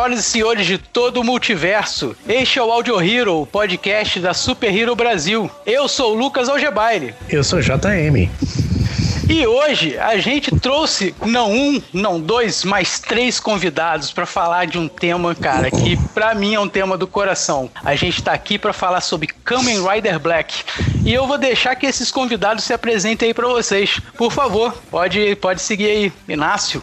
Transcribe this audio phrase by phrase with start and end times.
[0.00, 2.16] Senhoras e senhores de todo o multiverso.
[2.26, 5.50] Este é o Audio Hero, o podcast da Super Hero Brasil.
[5.66, 7.14] Eu sou o Lucas Algebaile.
[7.28, 8.30] Eu sou JM.
[9.28, 14.78] E hoje a gente trouxe não um, não dois, mas três convidados para falar de
[14.78, 17.70] um tema, cara, que para mim é um tema do coração.
[17.84, 20.64] A gente tá aqui para falar sobre Kamen Rider Black.
[21.04, 24.00] E eu vou deixar que esses convidados se apresentem aí para vocês.
[24.16, 26.82] Por favor, pode, pode seguir aí, Inácio.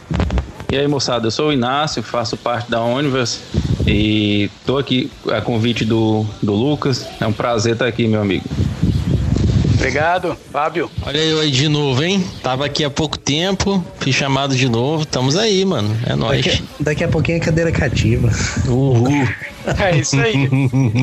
[0.69, 3.39] E aí, moçada, eu sou o Inácio, faço parte da Universe
[3.85, 7.05] e tô aqui a convite do, do Lucas.
[7.21, 8.43] É um prazer estar aqui, meu amigo.
[9.75, 10.91] Obrigado, Fábio.
[11.05, 12.21] Olha eu aí de novo, hein?
[12.43, 15.03] Tava aqui há pouco tempo, fui chamado de novo.
[15.03, 15.95] Estamos aí, mano.
[16.05, 16.43] É nóis.
[16.43, 18.29] Daqui, daqui a pouquinho é cadeira cativa.
[18.67, 19.25] Uhul.
[19.75, 20.49] É isso aí.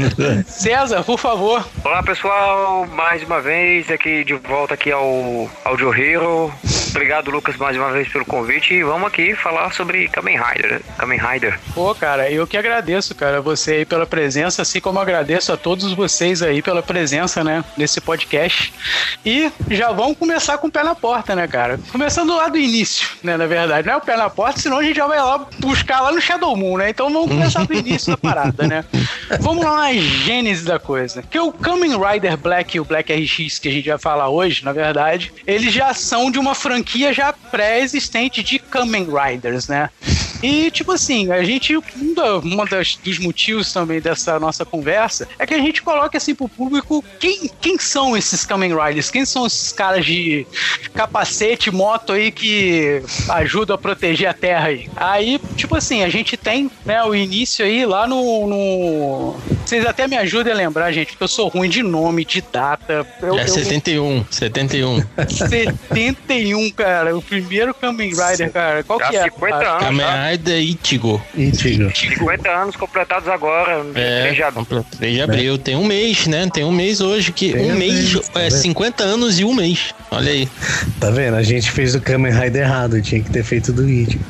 [0.49, 1.67] César, por favor.
[1.85, 6.53] Olá pessoal, mais uma vez aqui de volta aqui ao Audio Hero.
[6.91, 10.81] Obrigado Lucas mais uma vez pelo convite e vamos aqui falar sobre Kamen Rider.
[10.97, 11.59] Kamen Rider.
[11.75, 15.93] Pô, cara, eu que agradeço, cara, você aí pela presença, assim como agradeço a todos
[15.93, 18.73] vocês aí pela presença, né, nesse podcast.
[19.27, 21.81] E já vamos começar com o pé na porta, né, cara?
[21.91, 23.87] Começando lá do início, né, na verdade.
[23.89, 26.21] Não é o pé na porta, senão a gente já vai lá buscar lá no
[26.21, 26.91] Shadow Moon, né?
[26.91, 28.85] Então vamos começar do início da parada né?
[29.41, 31.23] Vamos lá na gênese da coisa.
[31.23, 34.65] Que o Kamen Rider Black e o Black RX que a gente vai falar hoje,
[34.65, 39.91] na verdade, eles já são de uma franquia já pré-existente de Kamen Riders, né?
[40.45, 45.27] E, tipo assim, a gente, um, da, um das, dos motivos também dessa nossa conversa
[45.39, 49.25] é que a gente coloca assim pro público quem, quem são esses Kamen Riders, quem
[49.25, 50.47] são esses caras de
[50.93, 54.91] capacete, moto aí que ajudam a proteger a Terra aí.
[54.95, 59.37] Aí, tipo assim, a gente tem, né, o início aí lá no, no...
[59.65, 63.07] Vocês até me ajudem a lembrar, gente, porque eu sou ruim de nome, de data.
[63.23, 64.27] Eu, é 71, eu...
[64.31, 65.03] 71.
[65.27, 67.17] 71, cara.
[67.17, 68.83] O primeiro Kamen Rider, cara.
[68.85, 69.23] Qual Já que é?
[69.23, 69.85] 50 anos.
[69.85, 71.23] Kamen Rider Ichigo.
[71.37, 71.91] Ichigo.
[71.95, 73.85] 50 anos completados agora.
[73.95, 74.87] É, 3 de abril.
[74.99, 75.59] 3 de abril.
[75.59, 76.49] Tem um mês, né?
[76.53, 77.53] Tem um mês hoje que.
[77.53, 78.15] Tem um mês.
[78.15, 79.95] mês é, 50 anos e um mês.
[80.11, 80.49] Olha aí.
[81.01, 81.37] Tá vendo?
[81.37, 83.01] A gente fez o Kamen Rider errado.
[83.03, 84.25] Tinha que ter feito do Ichigo.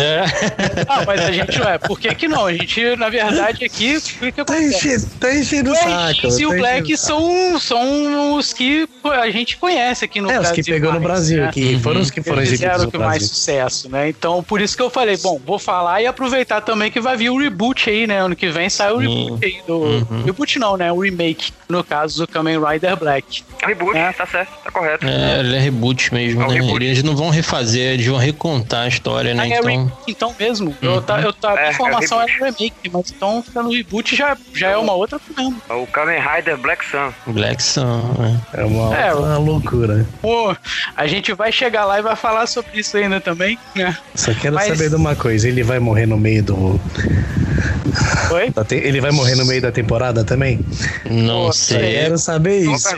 [0.00, 0.24] É.
[0.88, 2.46] ah, mas a gente, ué, por que que não?
[2.46, 4.00] A gente, na verdade, aqui.
[4.00, 6.38] Que que tá enchendo, tá enchendo o saco.
[6.38, 10.48] E o tá Black são, são os que a gente conhece aqui no é, Brasil.
[10.48, 11.50] É, os que pegou mais, no Brasil, né?
[11.52, 14.08] que foram os que foram Eles fizeram com mais sucesso, né?
[14.08, 17.30] Então, por isso que eu falei, bom, vou falar e aproveitar também que vai vir
[17.30, 18.20] o reboot aí, né?
[18.20, 19.76] Ano que vem sai o reboot aí do.
[19.76, 20.24] Uhum.
[20.24, 20.92] Reboot não, né?
[20.92, 23.44] O remake, no caso do Kamen Rider Black.
[23.62, 24.12] Reboot, é.
[24.12, 25.06] tá certo, tá correto.
[25.06, 26.54] É, ele é reboot mesmo, é né?
[26.54, 26.84] Reboot.
[26.84, 29.42] Eles não vão refazer, eles vão recontar a história, né?
[29.42, 29.92] Ah, então...
[30.06, 30.76] É então mesmo.
[30.82, 30.94] Uhum.
[30.94, 34.76] Eu, tá, eu tá, a informação era remake, mas então ficando reboot já, já é
[34.76, 35.60] uma outra mesmo.
[35.68, 37.12] O Kamen Rider Black Sun.
[37.26, 38.00] Black Sun,
[38.52, 38.60] é.
[38.62, 40.06] É uma, é, uma loucura.
[40.20, 40.54] Pô,
[40.96, 43.96] a gente vai chegar lá e vai falar sobre isso ainda também, né?
[44.14, 44.68] Só quero Mas...
[44.68, 46.80] saber de uma coisa, ele vai morrer no meio do.
[48.32, 48.52] Oi?
[48.70, 50.60] Ele vai morrer no meio da temporada também?
[51.10, 51.94] Não Pô, sei.
[51.94, 52.88] Quero saber isso.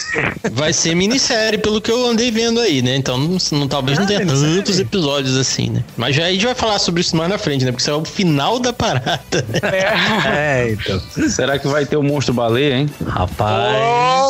[0.52, 2.96] Vai ser minissérie, pelo que eu andei vendo aí, né?
[2.96, 5.84] Então não, não talvez ah, não tenha tantos episódios assim, né?
[5.96, 7.72] Mas já a gente vai falar sobre isso mais na frente, né?
[7.72, 9.44] Porque isso é o final da parada.
[9.62, 11.00] É, é então.
[11.28, 12.90] Será que vai ter o monstro baleia, hein?
[13.06, 13.76] Rapaz.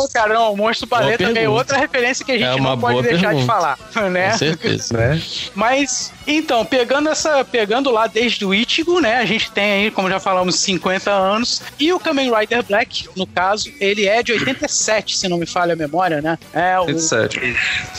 [0.03, 3.03] Oh, caramba, o monstro baleia também é outra referência que a gente é não pode
[3.03, 3.41] deixar pergunta.
[3.41, 4.31] de falar, né?
[4.31, 4.97] Com certeza.
[4.97, 5.21] né?
[5.55, 7.36] Mas, então, pegando essa.
[7.43, 9.17] Pegando lá desde o Ichigo, né?
[9.17, 11.61] A gente tem aí, como já falamos, 50 anos.
[11.79, 15.73] E o Kamen Rider Black, no caso, ele é de 87, se não me falha
[15.73, 16.37] a memória, né?
[16.53, 16.83] É, o...
[16.83, 17.39] 87.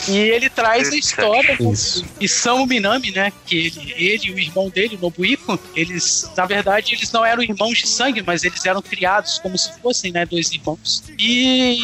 [0.09, 1.73] E ele traz a história do
[2.19, 3.31] Isamu Minami, né?
[3.45, 7.41] Que ele, ele e o irmão dele, o Nobuiko, eles, na verdade, eles não eram
[7.41, 10.25] irmãos de sangue, mas eles eram criados como se fossem, né?
[10.25, 11.03] Dois irmãos.
[11.17, 11.79] E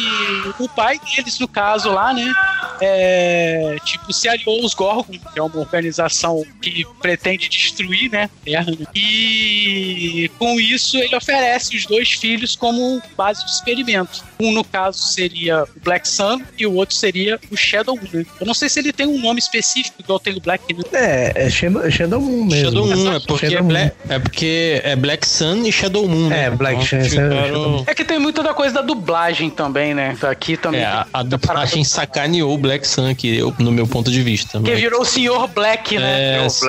[0.58, 2.32] o pai deles, no caso lá, né?
[2.80, 8.28] É, tipo, se aliou aos Gorgon, que é uma organização que pretende destruir, né?
[8.44, 8.86] Terra, né?
[8.94, 14.24] E com isso ele oferece os dois filhos como base de experimento.
[14.38, 18.08] Um, no caso, seria o Black Sun e o outro seria o Shadow Moon.
[18.12, 18.26] Né?
[18.40, 20.74] Eu não sei se ele tem um nome específico, igual tem o Black.
[20.74, 20.82] Né?
[20.92, 22.64] É, é Shadow, Shadow Moon mesmo.
[22.66, 26.28] Shadow Moon, é porque, é, Black, é porque é Black Sun e Shadow Moon.
[26.28, 26.44] Né?
[26.44, 27.08] É, Black então, Sun.
[27.08, 27.84] Ficaram...
[27.86, 30.16] É que tem muita da coisa da dublagem também, né?
[30.22, 30.80] Aqui também.
[30.80, 34.60] É, a, a dublagem sacaneou o Black Sun aqui, eu, no meu ponto de vista.
[34.60, 36.36] Que mas- virou o Senhor Black, né?
[36.36, 36.66] É, o sim.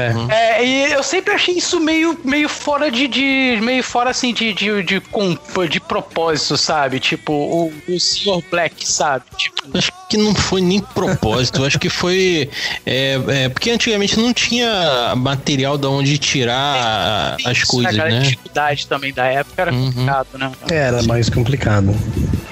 [0.00, 0.60] É.
[0.60, 4.52] É, e eu sempre achei isso meio, meio fora de, de- meio fora assim de,
[4.52, 5.36] de, de, com-
[5.68, 6.98] de propósito, sabe?
[7.00, 8.42] Tipo, o, o Sr.
[8.50, 9.24] Black, sabe?
[9.36, 12.50] Tipo, Acho que não foi nem propósito, acho que foi.
[12.84, 18.08] é, é, porque antigamente não tinha material da onde tirar as isso, coisas, cara?
[18.08, 18.20] A né?
[18.20, 19.86] dificuldade também da época era Uhum.
[19.92, 20.52] complicado, né?
[20.70, 21.94] Era mais complicado.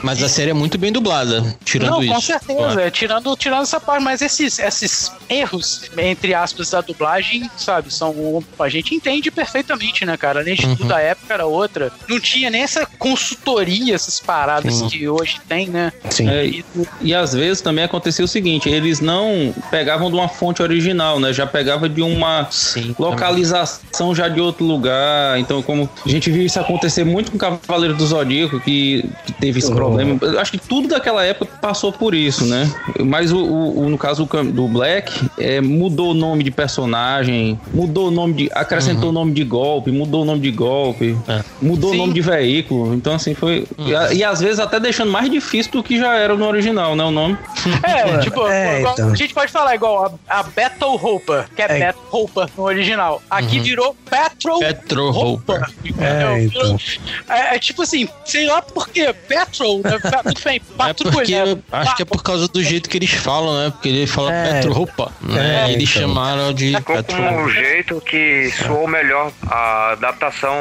[0.03, 2.13] Mas a série é muito bem dublada, tirando Não, isso.
[2.15, 7.38] com certeza, é, tirando, tirando essa parte, mas esses, esses erros, entre aspas, da dublagem,
[7.57, 8.43] sabe, são.
[8.59, 10.41] A gente entende perfeitamente, né, cara?
[10.41, 10.77] Além de Uhum.
[10.77, 11.91] tudo, a época era outra.
[12.09, 14.89] Não tinha nem essa consultoria, essas paradas Sim.
[14.89, 15.93] que hoje tem, né?
[16.11, 16.29] Sim.
[16.29, 16.65] É, E-
[17.01, 21.33] E às vezes também acontecia o seguinte, eles não pegavam de uma fonte original, né?
[21.33, 22.95] Já pegava de uma Sim.
[22.99, 25.39] localização já de outro lugar.
[25.39, 29.33] Então, como a gente viu isso acontecer muito com o Cavaleiro do Zodíaco, que, que
[29.35, 29.75] teve esse Oh.
[29.75, 30.19] problema.
[30.23, 32.71] Eu acho que tudo daquela época passou por isso, né?
[33.05, 37.28] Mas o, o- o- no caso do Black, é, mudou o nome de personagem,
[37.73, 38.51] mudou o nome de.
[38.55, 41.43] acrescentou o nome de golpe, mudou o nome de golpe, É.
[41.61, 42.95] mudou o nome de veículo.
[42.95, 43.67] Então, assim, foi.
[43.79, 46.95] E, a- e às vezes até deixando mais difícil do que já era no original,
[46.97, 47.05] né?
[47.05, 47.37] O nome.
[47.83, 49.13] É, tipo, É, igual- então.
[49.13, 51.87] a gente pode falar igual a, a Battle Hooper, que é, É.
[51.87, 53.23] Battle Hooper no original.
[53.31, 55.09] Aqui virou Petrol Petro
[55.85, 56.29] entendeu?
[56.29, 56.77] É, então.
[57.29, 59.99] É, é tipo assim, sei lá por quê, Petrol, né?
[60.25, 61.59] Tudo bem, É patrulha, porque né?
[61.73, 63.71] acho que é por causa do jeito que eles falam, né?
[63.71, 64.53] Porque ele fala É.
[64.55, 65.67] Petro Roupa, né?
[65.69, 66.03] É, eles então.
[66.03, 67.51] chamaram de Petro um Roupa.
[67.51, 69.31] jeito que soou melhor.
[69.49, 70.55] A adaptação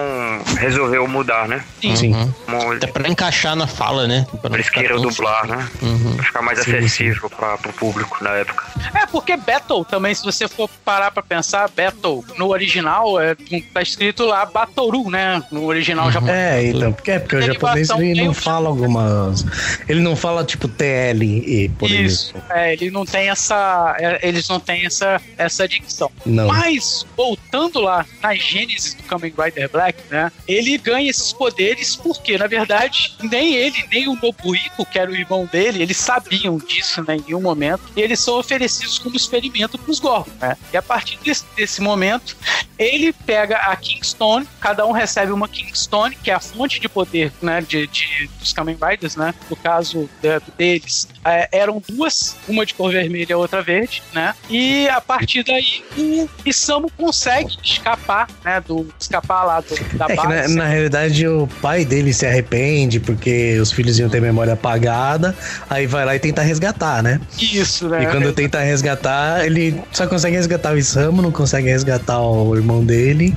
[0.58, 1.64] resolveu mudar, né?
[1.82, 1.96] Sim.
[1.96, 2.14] Sim.
[2.14, 2.72] Uhum.
[2.74, 4.26] Até pra encaixar na fala, né?
[4.42, 5.68] Pra eles ficar queiram dublar, né?
[5.82, 6.16] Uhum.
[6.16, 8.66] Pra ficar mais acessível para pro público na época.
[8.94, 13.36] É, porque Battle também, se você for parar pra pensar, Battle no original é,
[13.74, 15.42] tá escrito lá Batoru, né?
[15.52, 16.38] No original japonês.
[16.38, 19.46] É, então, porque, é porque o japonês ele não fala algumas.
[19.88, 22.52] Ele não fala tipo TLE, por Isso, exemplo.
[22.52, 23.96] é, ele não tem essa.
[24.00, 26.12] é, Eles não têm essa, essa dicção.
[26.26, 26.47] Não.
[26.48, 30.32] Mas, voltando lá na gênese do Kamen Rider Black, né?
[30.48, 35.16] Ele ganha esses poderes porque, na verdade, nem ele, nem o Nobuhiko, que era o
[35.16, 37.82] irmão dele, eles sabiam disso né, em nenhum momento.
[37.96, 40.58] E eles são oferecidos como experimento para os Gorgon, né?
[40.74, 42.36] E a partir desse, desse momento,
[42.78, 47.32] ele pega a Kingstone, cada um recebe uma Kingstone, que é a fonte de poder
[47.42, 49.34] né, de, de- dos Kamen Riders, né?
[49.50, 54.34] No caso de- deles, é, eram duas, uma de cor vermelha e outra verde, né?
[54.50, 58.62] E a partir daí, o Isamu consegue escapar, né?
[58.66, 60.56] Do, escapar lá do, da É que na, base.
[60.56, 65.36] na realidade o pai dele se arrepende porque os filhos iam ter memória apagada,
[65.70, 67.20] aí vai lá e tenta resgatar, né?
[67.40, 68.04] Isso, né?
[68.04, 72.84] E quando tenta resgatar, ele só consegue resgatar o Isamu, não consegue resgatar o irmão
[72.84, 73.34] dele.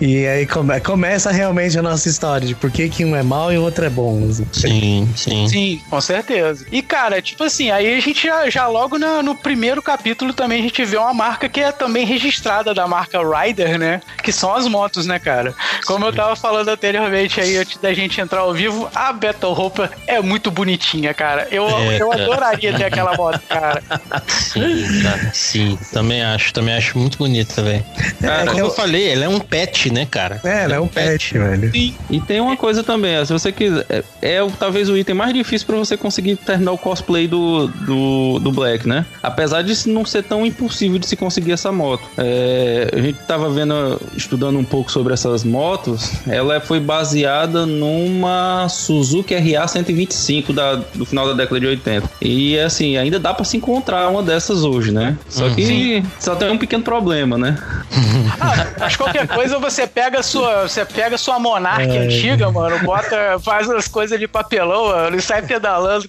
[0.00, 3.52] E aí come- começa realmente a nossa história de por que, que um é mau
[3.52, 4.28] e o outro é bom.
[4.30, 4.46] assim.
[4.52, 5.48] Sim, sim.
[5.48, 6.66] Sim, com certeza.
[6.72, 10.60] E, cara, tipo assim, aí a gente já, já logo na- no primeiro capítulo também
[10.60, 14.00] a gente vê uma marca que é também registrada da marca Rider, né?
[14.22, 15.54] Que são as motos, né, cara?
[15.86, 19.90] Como eu tava falando anteriormente aí, antes da gente entrar ao vivo, a Battle Roupa
[20.06, 21.48] é muito bonitinha, cara.
[21.50, 23.82] Eu, É, eu adoraria ter aquela moto, cara.
[24.28, 25.30] Sim, cara.
[25.32, 26.52] Sim, também acho.
[26.52, 27.84] Também acho muito bonita, velho.
[28.22, 30.40] É, Como eu eu- falei, ela é um pet, né, cara?
[30.44, 31.70] É, ela é um pet, velho.
[31.72, 35.14] Sim, E tem uma coisa também, ó, se você quiser, é, é talvez o item
[35.14, 39.06] mais difícil pra você conseguir terminar o cosplay do, do, do Black, né?
[39.22, 42.02] Apesar de não ser tão impossível de se conseguir essa moto.
[42.18, 48.68] É, a gente tava vendo, estudando um pouco sobre essas motos, ela foi baseada numa
[48.68, 52.10] Suzuki RA 125 da, do final da década de 80.
[52.20, 55.16] E assim, ainda dá pra se encontrar uma dessas hoje, né?
[55.28, 57.56] Só que só tem um pequeno problema, né?
[58.40, 61.98] Ah, mas qualquer coisa você pega a sua, você pega a sua monarca É.
[61.98, 66.08] antiga, mano, bota, faz as coisas de papelão, mano, e sai pedalando.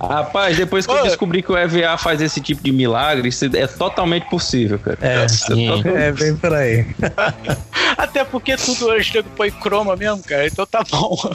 [0.00, 3.66] Rapaz, depois que eu descobri que o EVA faz esse tipo de milagre, isso é
[3.66, 4.98] totalmente possível, cara.
[5.00, 5.68] É, Sim.
[5.96, 6.84] é bem por aí.
[7.96, 11.16] Até porque tudo hoje nego põe croma mesmo, cara, então tá bom.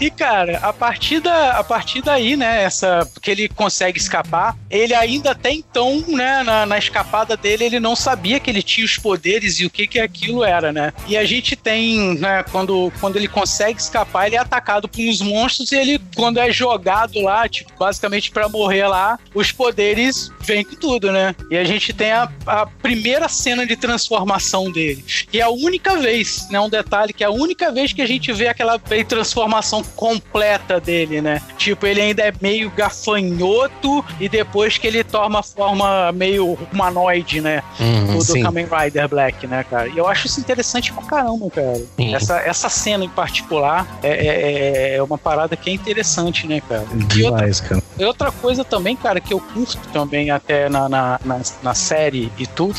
[0.00, 4.94] E, cara, a partir, da, a partir daí, né, essa, que ele consegue escapar, ele
[4.94, 8.98] ainda até então, né, na, na escapada dele, ele não sabia que ele tinha os
[8.98, 10.92] poderes e o que que aquilo era, né?
[11.06, 15.22] E a gente tem, né, quando, quando ele consegue escapar, ele é atacado por uns
[15.22, 20.62] monstros e ele, quando é jogado lá, tipo, basicamente pra morrer lá, os poderes vêm
[20.62, 21.15] com tudo, né?
[21.50, 25.04] E a gente tem a, a primeira cena de transformação dele.
[25.32, 28.06] E é a única vez, né, um detalhe, que é a única vez que a
[28.06, 31.40] gente vê aquela transformação completa dele, né?
[31.56, 37.40] Tipo, ele ainda é meio gafanhoto e depois que ele toma a forma meio humanoide,
[37.40, 37.62] né?
[37.78, 38.40] Uhum, do, do.
[38.40, 39.88] Kamen Rider Black, né, cara?
[39.88, 41.76] E eu acho isso interessante pra caramba, cara.
[41.96, 42.14] Sim.
[42.14, 46.86] Essa, essa cena em particular é, é, é uma parada que é interessante, né, cara?
[47.14, 47.82] E outra, Demais, cara.
[47.98, 52.32] e outra coisa também, cara, que eu curto também até na, na, na, na série
[52.38, 52.78] e tudo,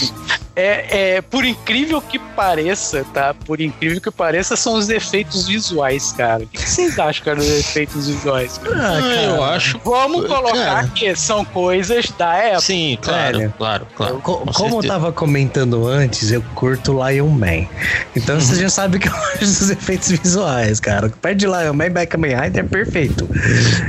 [0.58, 3.34] é, é, por incrível que pareça, tá?
[3.34, 6.44] Por incrível que pareça, são os efeitos visuais, cara.
[6.44, 8.58] O que vocês acham, cara, dos efeitos visuais?
[8.58, 8.76] cara?
[8.98, 9.80] Ah, eu acho.
[9.86, 10.88] Vamos colocar Cara.
[10.88, 12.62] que são coisas da época.
[12.62, 13.54] Sim, claro, Velho.
[13.58, 14.20] claro, claro.
[14.20, 14.94] Co- com como eu certeza.
[14.94, 17.68] tava comentando antes, eu curto Lion Man.
[18.16, 21.10] Então você já sabe que eu gosto dos efeitos visuais, cara.
[21.10, 23.30] Perto de Lion Man, Back Kamen Rider é perfeito.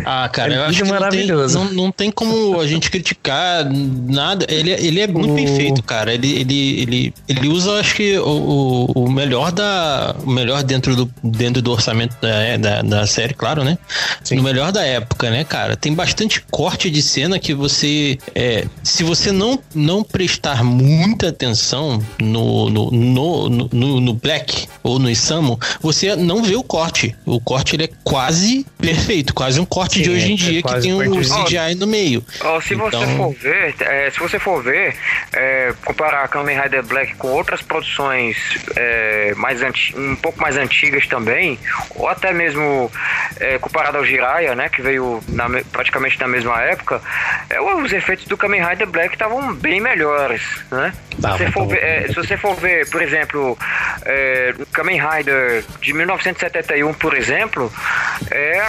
[0.05, 1.59] Ah, cara, É eu acho que não tem, maravilhoso.
[1.59, 4.45] não, não tem como a gente criticar nada.
[4.51, 6.13] Ele, é- ele é muito O- bem feito, cara.
[6.13, 10.15] Ele, ele, ele, ele usa, acho que, o, o, o melhor da.
[10.25, 13.79] O melhor dentro do, dentro do orçamento da, da, da série, claro, né?
[14.25, 14.37] Sim.
[14.37, 15.77] No melhor da época, né, cara?
[15.77, 18.19] Tem bastante corte de cena que você.
[18.35, 24.99] É, se você não, não prestar muita atenção no, no, no, no, no- Black ou
[24.99, 27.15] no Isamu, você não vê o corte.
[27.25, 30.53] O corte ele é quase perfeito, quase um corte Sim, de hoje em é dia
[30.57, 31.21] que quase tem um.
[31.21, 32.25] CGI no meio.
[32.43, 34.97] Ó, se você Então- for ver, é, se você for ver,
[35.33, 38.37] é, comparar Kamen Rider Black com outras produções
[38.75, 39.61] é, mais
[39.95, 41.59] um pouco mais antigas também,
[41.95, 42.91] ou até mesmo
[43.39, 47.03] é, comparado ao Jiraiya, né, que veio na me- praticamente na mesma época,
[47.51, 50.93] é, os efeitos do Kamen Rider Black estavam bem melhores, né?
[51.15, 53.59] Se Tava, você, for ver, é, se você for ver, por exemplo,
[54.05, 57.73] é, o Kamen Rider de 1971, por exemplo,
[58.31, 58.61] é,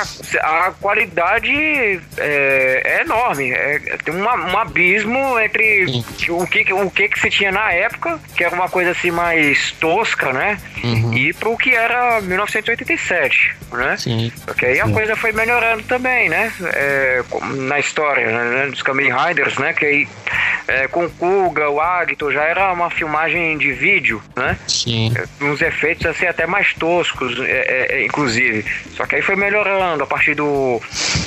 [0.42, 1.52] a, qualidade
[2.18, 3.52] é, é enorme.
[3.52, 5.86] É, tem uma- um abismo entre
[6.30, 9.72] o que, o que que se tinha na época, que era uma coisa assim mais
[9.74, 10.60] tosca, né?
[11.14, 13.98] E pro que era 1987, né?
[13.98, 14.32] Sim.
[14.46, 16.52] Porque aí a coisa foi melhorando também, né?
[16.74, 17.24] É,
[17.56, 19.74] na história né, dos Kamen Riders, né?
[19.74, 20.08] Que aí
[20.70, 24.58] é, com o Kuga, o Agito, já era uma filmagem de vídeo, né?
[24.68, 25.12] Sim.
[25.42, 28.64] uns efeitos assim até mais toscos, é, é, é, inclusive.
[28.96, 30.04] Só que aí foi melhorando.
[30.04, 30.80] A partir do,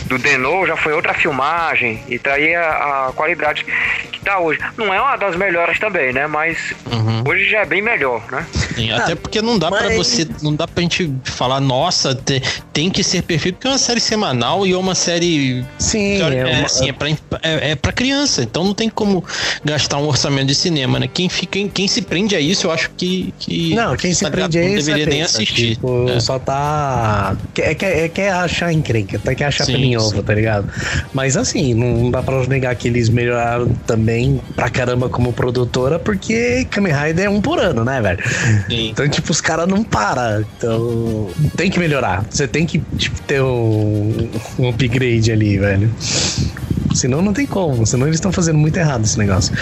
[0.07, 2.03] do Denou já foi outra filmagem.
[2.09, 3.65] E daí a, a qualidade
[4.13, 4.61] que tá hoje.
[4.77, 6.22] Não é uma das melhores também, né?
[6.27, 7.23] Mas Uhum.
[7.29, 8.47] hoje já é bem melhor, né?
[8.75, 12.43] Sim, até porque não dá pra mas- você, não dá pra gente falar, nossa, te-
[12.73, 16.37] tem que ser perfeito, porque é uma série semanal e é uma série Sim, é,
[16.39, 19.25] é uma- assim, é, pra, é, é pra criança, então não tem como
[19.65, 21.09] gastar um orçamento de cinema, né?
[21.13, 23.33] Quem, fica, quem se prende a isso, eu acho que.
[23.39, 25.75] que Não, quem se tá prende a não isso deveria é nem besta, assistir.
[25.75, 26.21] Tipo, É.
[26.21, 27.37] só tá.
[27.55, 29.35] Quer, quer, quer achar encrenca, tá?
[29.35, 29.97] quer achar sim.
[29.97, 30.69] ovo, tá ligado?
[31.13, 36.12] Mas assim, não dá pra negar que eles melhoraram também pra caramba como produtora, porque
[36.71, 38.19] Kamen Rider é um por ano, né, velho?
[38.69, 38.91] Sim.
[38.91, 40.45] Então, tipo, os caras não param.
[40.57, 42.25] Então, tem que melhorar.
[42.31, 45.91] Você tem que, tipo, ter um, um upgrade ali, velho.
[46.95, 47.87] Senão não tem como.
[47.87, 49.55] Senão eles estão fazendo muito errado esse negócio.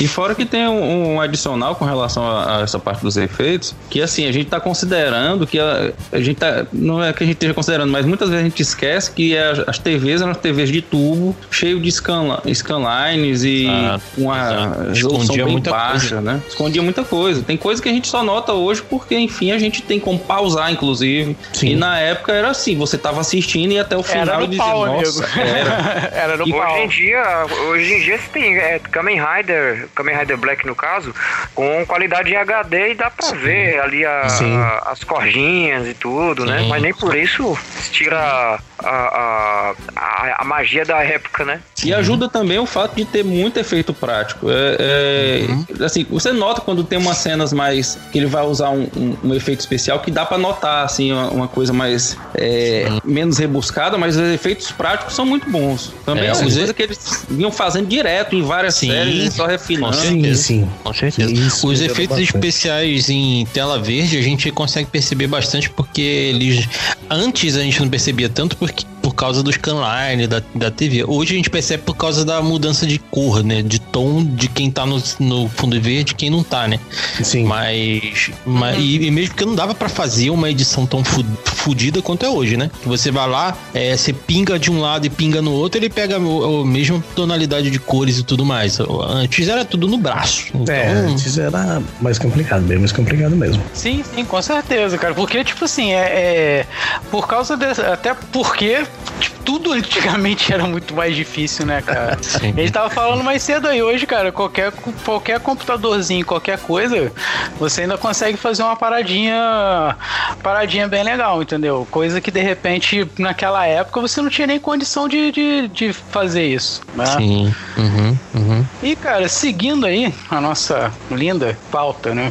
[0.00, 3.74] E fora que tem um, um adicional com relação a, a essa parte dos efeitos,
[3.90, 6.66] que assim, a gente tá considerando que a, a gente tá.
[6.72, 9.60] Não é que a gente esteja considerando, mas muitas vezes a gente esquece que as,
[9.66, 14.80] as TVs eram TVs de tubo, cheio de scan, scanlines e Exato, uma exato.
[14.88, 16.20] resolução Escondia bem muita baixa, coisa.
[16.20, 16.42] né?
[16.48, 17.42] Escondia muita coisa.
[17.42, 20.70] Tem coisa que a gente só nota hoje porque, enfim, a gente tem como pausar,
[20.72, 21.36] inclusive.
[21.52, 21.70] Sim.
[21.70, 24.48] E na época era assim, você tava assistindo e até o final Era e no
[24.48, 25.40] dizia, pau, nossa, amigo.
[25.40, 26.07] era.
[26.14, 26.74] Era no pau.
[26.74, 27.24] Hoje em dia,
[27.68, 31.14] hoje em dia você tem é, Kamen Rider, Kamen Rider Black no caso,
[31.54, 34.56] com qualidade em HD e dá pra ver ali a- Sim.
[34.56, 36.60] a- as cordinhas e tudo, né?
[36.60, 36.68] Sim.
[36.68, 41.60] Mas nem por isso se tira a, a, a, magia da época, né?
[41.84, 44.48] E ajuda também o fato de ter muito efeito prático.
[44.50, 45.46] É,
[45.80, 47.98] é, Assim, você nota quando tem umas cenas mais.
[48.12, 51.28] que ele vai usar um, um- um efeito especial que dá pra notar, assim, uma,
[51.30, 52.16] uma coisa mais.
[52.34, 55.92] é, menos rebuscada, mas os efeitos práticos são muito bons.
[56.04, 59.24] Também É, é, uma os coisa que eles vinham fazendo direto em várias Sim, séries
[59.24, 59.96] e só refinando.
[59.96, 60.68] Sim, sim.
[60.82, 61.30] Com certeza.
[61.32, 62.34] Isso, Os efeitos bastante.
[62.34, 66.68] especiais em tela verde a gente consegue perceber bastante porque eles.
[67.10, 71.04] Antes a gente não percebia tanto porque, por causa do scanline da, da TV.
[71.04, 73.62] Hoje a gente percebe por causa da mudança de cor, né?
[73.62, 76.78] De tom de quem tá no, no fundo verde e quem não tá, né?
[77.22, 77.44] Sim.
[77.44, 78.30] Mas.
[78.44, 81.02] mas- e, e mesmo porque não dava pra fazer uma edição tão
[81.44, 82.70] fudida quanto é hoje, né?
[82.82, 85.88] Que Você vai lá, é, você pinga de um lado e pinga no outro, ele
[85.90, 88.78] pega o- a mesma tonalidade de cores e tudo mais.
[88.80, 90.46] Antes era tudo no braço.
[90.54, 93.62] Então, É, antes era mais complicado, bem mais complicado mesmo.
[93.72, 95.14] Sim, sim, com certeza, cara.
[95.14, 95.96] Porque, tipo assim, é.
[95.98, 96.66] é-
[97.10, 97.80] por causa desse.
[97.80, 98.84] Até porque.
[99.20, 102.18] tipo, tudo antigamente era muito mais difícil, né, cara?
[102.20, 102.52] Sim.
[102.54, 104.30] A gente tava falando mais cedo aí hoje, cara.
[104.30, 104.70] Qualquer,
[105.02, 107.10] qualquer computadorzinho, qualquer coisa,
[107.58, 109.96] você ainda consegue fazer uma paradinha.
[110.42, 111.88] Paradinha bem legal, entendeu?
[111.90, 116.46] Coisa que de repente, naquela época, você não tinha nem condição de, de, de fazer
[116.46, 116.82] isso.
[116.94, 117.06] Né?
[117.06, 117.54] Sim.
[117.78, 118.66] Uhum, uhum.
[118.82, 122.30] E, cara, seguindo aí a nossa linda pauta, né?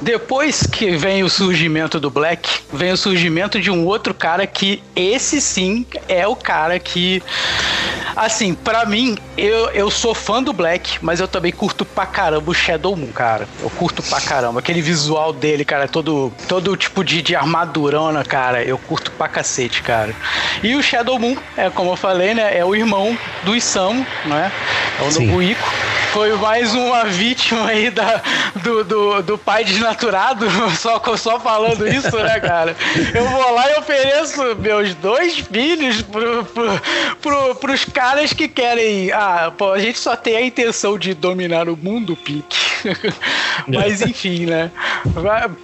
[0.00, 4.82] Depois que vem o surgimento do Black, vem o surgimento de um outro cara que
[4.96, 7.22] esse sim é o cara que.
[8.16, 12.48] Assim, pra mim, eu, eu sou fã do Black, mas eu também curto pra caramba
[12.48, 13.48] o Shadow Moon, cara.
[13.60, 14.60] Eu curto pra caramba.
[14.60, 18.62] Aquele visual dele, cara, todo, todo tipo de, de armadurona, cara.
[18.62, 20.14] Eu curto pra cacete, cara.
[20.62, 22.56] E o Shadow Moon, é como eu falei, né?
[22.56, 24.52] É o irmão do Isamu, né?
[25.00, 25.10] É o.
[25.20, 25.72] Nobuiko.
[26.12, 28.22] Foi mais uma vítima aí da,
[28.62, 30.46] do, do, do pai desnaturado,
[30.78, 32.76] só, só falando isso, né, cara?
[33.12, 36.80] Eu vou lá e ofereço meus dois filhos pro, pro,
[37.20, 39.12] pro, pros caras que querem.
[39.12, 42.56] Ah, pô, a gente só tem a intenção de dominar o mundo, Pink.
[43.66, 44.70] Mas enfim, né?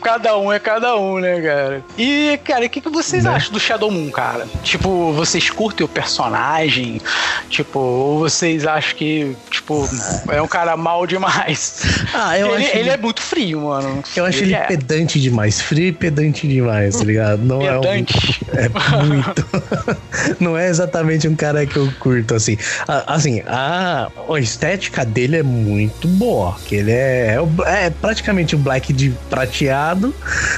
[0.02, 1.84] Cada um é cada um, né, cara?
[1.98, 4.46] E, cara, o que, que vocês acham do Shadow Moon, cara?
[4.62, 7.00] Tipo, vocês curtem o personagem?
[7.48, 9.88] Tipo, ou vocês acham que, tipo,
[10.30, 11.82] é um cara mal demais?
[12.14, 14.02] Ah, eu ele, acho ele ele- é muito frio, mano.
[14.16, 17.42] Eu acho ele é pedante demais, frio e pedante demais, tá ligado?
[17.42, 18.40] Não é um, pedante.
[18.52, 18.68] É
[19.04, 19.46] muito.
[20.40, 22.56] Não é exatamente um cara que eu curto, assim.
[22.88, 26.56] A- Assim, a, a estética dele é muito boa.
[26.66, 30.14] Que ele é, é, o- é praticamente o black de prateado,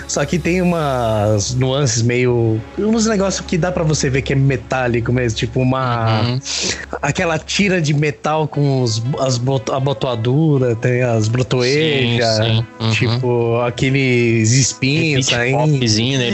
[0.07, 2.61] só que tem umas nuances meio.
[2.79, 6.21] uns negócios que dá pra você ver que é metálico mesmo, tipo uma.
[6.23, 6.41] Uhum.
[7.01, 12.39] Aquela tira de metal com os, as bot, a botoadura, tem as brotoejas.
[12.81, 12.91] Uhum.
[12.93, 15.59] tipo aqueles espinhos Beat saindo.
[15.79, 16.29] popzinho, né?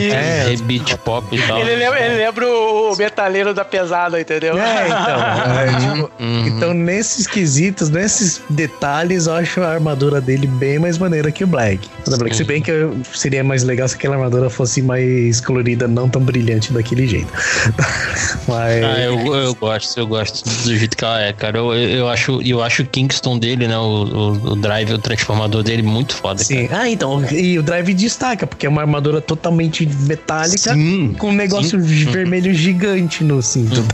[0.48, 0.52] É.
[0.52, 1.60] É, beat pop e tal.
[1.60, 4.56] Ele lembra, ele lembra o metaleiro da pesada, entendeu?
[4.58, 5.58] É, então.
[5.58, 6.46] é, tipo, Uhum.
[6.48, 11.46] então, nesses quesitos, nesses detalhes, eu acho a armadura dele bem mais maneira que o
[11.46, 11.88] Black.
[12.06, 12.36] O Black.
[12.36, 16.22] Se bem que eu- seria mais legal se aquela armadura fosse mais colorida, não tão
[16.22, 17.32] brilhante daquele jeito.
[18.46, 18.82] Mas.
[18.84, 21.58] Ah, eu, eu gosto, eu gosto do jeito que ela é, cara.
[21.58, 23.76] Eu, eu, acho, eu acho o Kingston dele, né?
[23.78, 26.42] O, o, o drive, o transformador dele, muito foda.
[26.42, 26.68] Sim.
[26.70, 27.24] Ah, então.
[27.30, 31.14] E o Drive destaca, porque é uma armadura totalmente metálica Sim.
[31.18, 33.84] com um negócio vermelho gigante no cinto.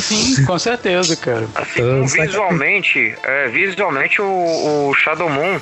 [0.00, 1.46] Sim, com certeza, cara.
[1.54, 5.60] Assim, Então, visualmente, é, visualmente o, o Shadow Moon,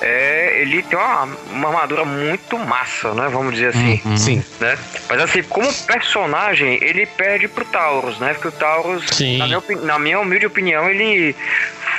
[0.00, 3.28] é, ele tem uma, uma armadura muito massa, né?
[3.28, 4.00] Vamos dizer assim.
[4.04, 4.16] Uhum.
[4.16, 4.44] Sim.
[4.60, 4.78] né?
[5.08, 8.34] Mas assim, como personagem, ele perde pro Taurus, né?
[8.34, 9.04] Porque o Taurus,
[9.38, 11.34] na minha, na minha humilde opinião, ele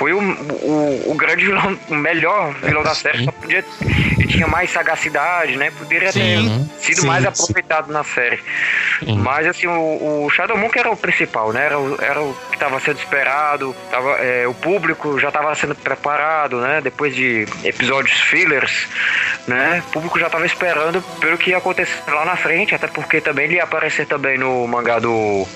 [0.02, 3.24] foi o, o, o grande vilão, o melhor vilão da série.
[3.24, 3.64] Só podia,
[4.18, 5.70] ele tinha mais sagacidade, né?
[5.70, 6.68] Poderia ter Sim.
[6.80, 7.28] sido Sim, mais sim.
[7.28, 8.40] aproveitado na série.
[9.18, 11.66] Mas assim, o, o Shadow Moon que era o principal, né?
[11.66, 15.76] Era o, era o que estava sendo esperado, tava, é, o público já estava sendo
[15.76, 16.80] preparado, né?
[16.80, 18.88] Depois de episódios fillers,
[19.46, 19.84] né?
[19.86, 23.44] O público já estava esperando pelo que ia acontecer lá na frente, até porque também
[23.44, 25.46] ele ia aparecer também no mangá do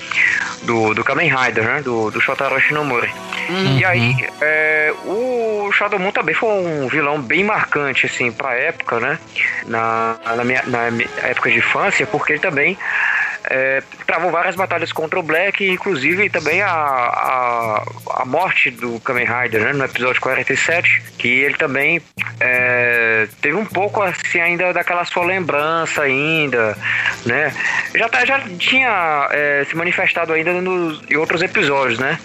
[0.63, 1.81] do, do Kamen Rider, né?
[1.81, 3.11] Do, do Shotaro Shinomori.
[3.49, 8.99] E aí, é, o Shadow Moon também foi um vilão bem marcante, assim, pra época,
[8.99, 9.19] né?
[9.65, 10.87] Na, na, minha, na
[11.23, 12.77] época de infância, porque ele também
[13.49, 17.83] é, travou várias batalhas contra o Black, inclusive também a, a,
[18.21, 22.01] a morte do Kamen Rider, né, no episódio 47, que ele também
[22.39, 26.77] é, teve um pouco assim ainda daquela sua lembrança ainda,
[27.25, 27.53] né?
[27.95, 32.19] Já, tá, já tinha é, se manifestado ainda nos, em outros episódios, né?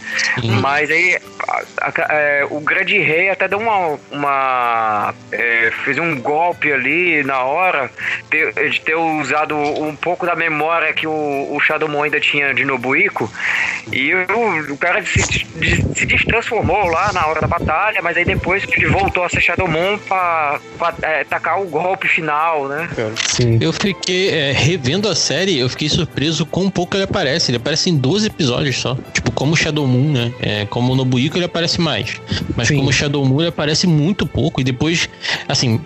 [0.60, 6.20] Mas aí a- a- é, o grande rei até deu uma, uma é, fez um
[6.20, 7.90] golpe ali na hora
[8.30, 12.64] de ter usado um pouco da memória que o, o Shadow Moon ainda tinha de
[12.64, 13.30] Nobuiko
[13.92, 15.46] e o, o cara se, se,
[15.94, 19.68] se destransformou lá na hora da batalha, mas aí depois ele voltou a ser Shadow
[19.68, 22.88] Moon pra, pra é, tacar o golpe final, né?
[23.16, 23.58] Sim.
[23.60, 27.50] Eu fiquei, é, revendo a série, eu fiquei surpreso com pouco ele aparece.
[27.50, 28.96] Ele aparece em 12 episódios só.
[29.12, 30.32] Tipo, como o Shadow Moon, né?
[30.40, 32.20] É, como o Nobuiko ele aparece mais.
[32.56, 32.76] Mas Sim.
[32.76, 34.60] como o Shadow Moon ele aparece muito pouco.
[34.60, 35.08] E depois,
[35.48, 35.80] assim,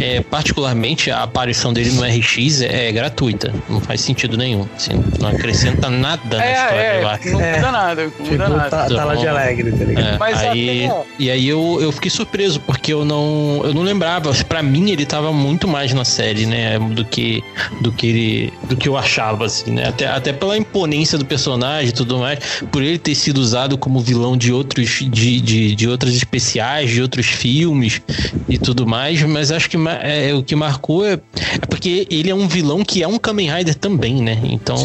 [0.00, 3.54] é, particularmente a aparição dele no RX é, é gratuita.
[3.68, 4.63] Não faz sentido nenhum.
[4.76, 7.30] Assim, não acrescenta nada na história, É, eu é, acho.
[7.30, 7.56] não É.
[7.56, 8.70] muda nada, não Tipo, muda nada.
[8.70, 10.14] tá, tá lá de alegre, tá ligado?
[10.14, 13.82] É, Mas aí, até- e aí eu, eu fiquei surpreso, porque eu não, eu não
[13.82, 14.32] lembrava.
[14.48, 16.78] Pra mim, ele tava muito mais na série, né?
[16.78, 17.42] Do que,
[17.80, 19.88] do que, ele, do que eu achava, assim, né?
[19.88, 22.38] Até, até pela imponência do personagem e tudo mais,
[22.70, 27.00] por ele ter sido usado como vilão de outros, de, de, de outros especiais, de
[27.02, 28.00] outros filmes
[28.48, 32.34] e tudo mais, mas acho que é, o que marcou é, é porque ele é
[32.34, 34.38] um vilão que é um Kamen Rider também, né?
[34.44, 34.76] Então,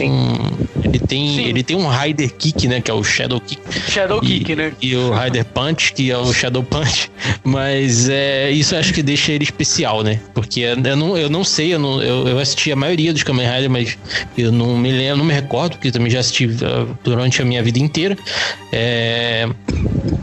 [0.89, 2.81] Ele tem, ele tem um Rider Kick, né?
[2.81, 3.61] Que é o Shadow Kick.
[3.89, 4.73] Shadow e, Kick, né?
[4.81, 7.11] E o Rider Punch, que é o Shadow Punch.
[7.43, 10.19] Mas é, isso acho que deixa ele especial, né?
[10.33, 13.47] Porque eu não, eu não sei, eu, não, eu, eu assisti a maioria dos Kamen
[13.47, 13.97] Rider, mas
[14.37, 17.61] eu não me lembro, não me recordo, porque também já assisti uh, durante a minha
[17.61, 18.17] vida inteira.
[18.71, 19.47] É,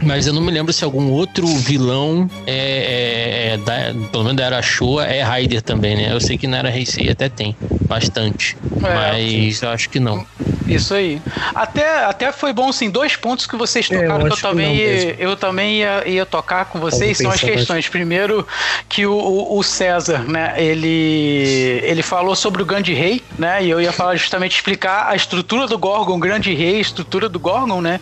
[0.02, 4.36] mas eu não me lembro se algum outro vilão é, é, é da, pelo menos
[4.36, 6.12] da Era Showa é Rider também, né?
[6.12, 7.56] Eu sei que na Era Heisei até tem
[7.88, 10.24] bastante, É, mas eu acho que não.
[10.66, 11.20] Isso aí.
[11.54, 14.42] Até, até foi bom, assim, dois pontos que vocês É, eu tocaram que eu que
[14.42, 17.88] também, não ia, eu também ia, ia tocar com vocês, são as questões.
[17.88, 18.46] Primeiro,
[18.88, 19.12] que o,
[19.58, 24.14] o- César, né, ele, ele falou sobre o Grande Rei, né, e eu ia falar
[24.16, 28.00] justamente explicar a estrutura do Gorgon, Grande Rei, a estrutura do Gorgon, né,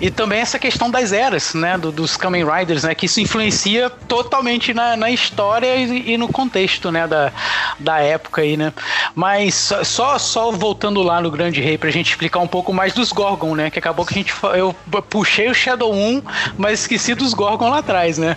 [0.00, 3.90] e também essa questão das eras, né, do- dos Kamen Riders, né, que isso influencia
[4.06, 7.32] totalmente na, na história e, e no contexto, né, da,
[7.78, 8.72] da época aí, né.
[9.14, 12.92] Mas só- só, só voltando lá no Grande Rei pra gente explicar um pouco mais
[12.92, 14.74] dos Gorgon, né, que acabou que a gente eu
[15.08, 16.22] puxei o Shadow 1,
[16.56, 18.36] mas esqueci dos Gorgon lá atrás, né.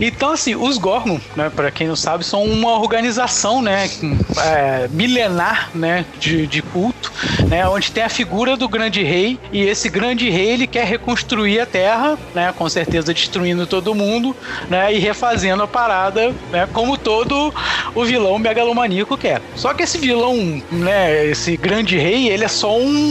[0.00, 3.90] Então assim, os Gorgon, né, para quem não sabe, são uma organização, né,
[4.38, 7.12] é, milenar, né, de, de culto,
[7.48, 11.60] né, onde tem a figura do Grande Rei e esse Grande Rei ele quer reconstruir
[11.60, 14.34] a Terra, né, com certeza destruindo todo mundo,
[14.68, 17.52] né, e refazendo a parada, né, como todo
[17.94, 19.40] o vilão megalomaníaco quer.
[19.56, 23.01] Só que esse vilão, né, esse Grande Rei, ele é só um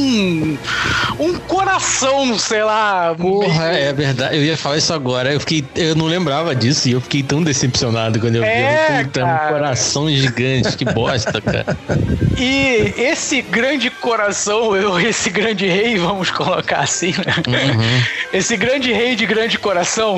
[1.19, 4.36] um coração, sei lá, Porra, é verdade.
[4.38, 5.32] Eu ia falar isso agora.
[5.34, 9.06] Eu fiquei, eu não lembrava disso e eu fiquei tão decepcionado quando eu É, vi.
[9.06, 11.77] Puta, um coração gigante, que bosta, cara.
[12.38, 17.36] E esse grande coração, ou esse grande rei, vamos colocar assim, né?
[17.45, 18.04] Uhum.
[18.34, 20.17] Esse grande rei de grande coração,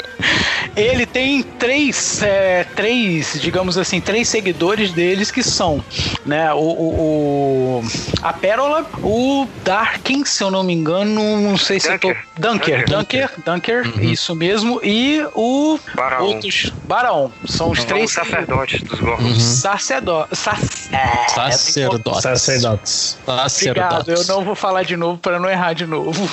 [0.74, 5.84] ele tem três, é, três, digamos assim, três seguidores deles que são,
[6.24, 6.52] né?
[6.54, 7.84] O, o- o-
[8.22, 12.14] a Pérola, o Darkin, se eu não me engano, não sei se eu tô.
[12.38, 16.24] Dunker, Dunker, Dunker, isso mesmo, e o Baraon.
[16.24, 17.30] outros Baraon.
[17.46, 19.26] São os São três os sacerdotes dos Gorgons.
[19.26, 19.40] Uhum.
[19.40, 20.36] Sacerdote.
[20.36, 20.58] Sac...
[20.92, 22.22] É, Sacerdotes.
[22.22, 23.18] Sacerdotes.
[23.66, 26.28] Obrigado, eu não vou falar de novo para não errar de novo.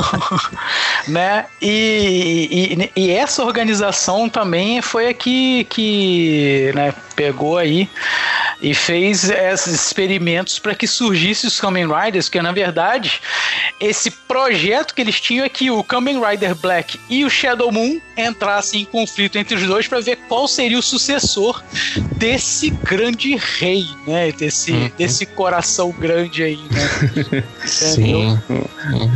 [1.08, 1.46] né?
[1.60, 7.88] E, e, e essa organização também foi a que, que né, pegou aí
[8.62, 13.20] e fez esses experimentos para que surgisse os Kamen Riders, que na verdade
[13.80, 18.00] esse projeto que eles tinham é que o Kamen Rider Black e o Shadow Moon
[18.16, 21.62] entrassem em conflito entre os dois para ver qual seria o sucessor
[22.16, 24.30] desse grande rei, né?
[24.32, 24.90] Desse, Uhum.
[24.96, 27.42] desse coração grande aí, né?
[27.66, 28.38] Sim.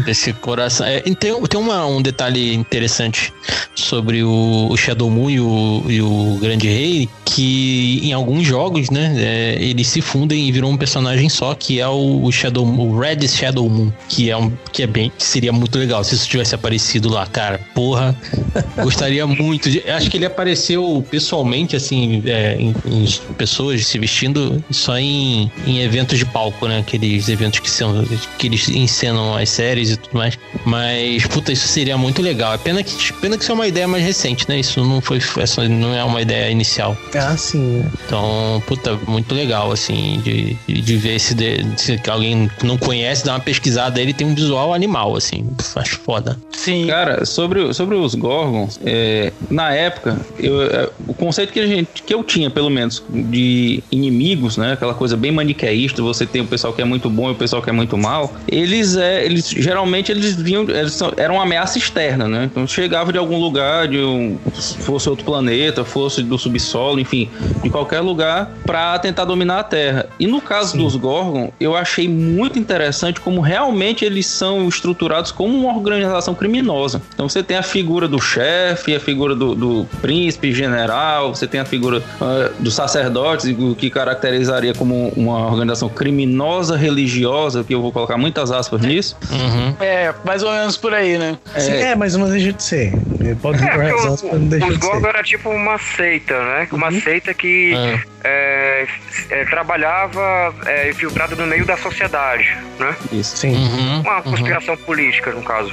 [0.07, 0.87] Esse coração.
[0.87, 3.33] É, tem tem uma- um detalhe interessante
[3.75, 8.91] sobre o, o Shadow Moon e o, e o Grande Rei, que em alguns jogos,
[8.91, 12.67] né, é, eles se fundem e viram um personagem só, que é o, o Shadow
[12.67, 16.15] o Red Shadow Moon, que é um que é bem que seria muito legal se
[16.15, 17.61] isso tivesse aparecido lá, cara.
[17.75, 18.17] Porra,
[18.83, 19.71] gostaria muito.
[19.71, 25.51] De, acho que ele apareceu pessoalmente, assim, é, em, em pessoas se vestindo só em,
[25.67, 26.81] em eventos de palco, né?
[26.81, 28.05] Aqueles eventos que são
[28.39, 30.39] que eles encenam as séries e tudo mais.
[30.65, 32.55] Mas, puta, isso seria muito legal.
[32.55, 34.61] É pena que, pena que isso é uma ideia mais recente, né?
[34.61, 36.97] Isso não foi, essa não é uma ideia inicial.
[37.15, 37.85] Ah, sim.
[38.05, 43.25] Então, puta, muito legal, assim, de, de, de ver se, de, se alguém não conhece,
[43.25, 46.37] dá uma pesquisada, ele tem um visual animal, assim, acho foda.
[46.53, 46.87] Sim.
[46.87, 52.03] Cara, sobre, sobre os Gorgons, é, na época, eu- é, o conceito que, a gente,
[52.03, 54.73] que eu tinha, pelo menos, de inimigos, né?
[54.73, 57.63] Aquela coisa bem maniqueísta, você tem o pessoal que é muito bom e o pessoal
[57.63, 58.35] que é muito mal.
[58.49, 62.45] Eles, é, eles geralmente, eles vinham, eles são- eram uma ameaça externa, né?
[62.51, 64.39] Então chegava de algum lugar, de um,
[64.81, 67.29] fosse outro planeta, fosse do subsolo, enfim,
[67.63, 70.07] de qualquer lugar, pra tentar dominar a Terra.
[70.19, 75.57] E no caso dos Gorgon, eu achei muito interessante como realmente eles são estruturados como
[75.57, 77.01] uma organização criminosa.
[77.15, 81.61] Então você tem a figura do chefe, a figura do, do príncipe, general, você tem
[81.61, 87.81] a figura ah, do sacerdote, o que caracterizaria como uma organização criminosa religiosa, que eu
[87.81, 89.17] vou colocar muitas aspas nisso.
[89.31, 89.75] Uhum.
[89.81, 91.39] É, mais ou menos por aí, né?
[91.57, 92.93] Sim, É, mas não deixa de ser.
[93.41, 94.91] Pode vir É, os, mas não deixa os de ser.
[94.91, 96.69] Gorgon era tipo uma seita, né?
[96.73, 98.16] Uma seita que É.
[98.25, 98.87] é,
[99.31, 102.95] é, trabalhava é, infiltrado no meio da sociedade, né?
[103.13, 103.37] Isso.
[103.37, 103.55] Sim.
[103.55, 104.01] Uhum.
[104.01, 104.23] Uma uhum.
[104.23, 105.73] conspiração política, no caso.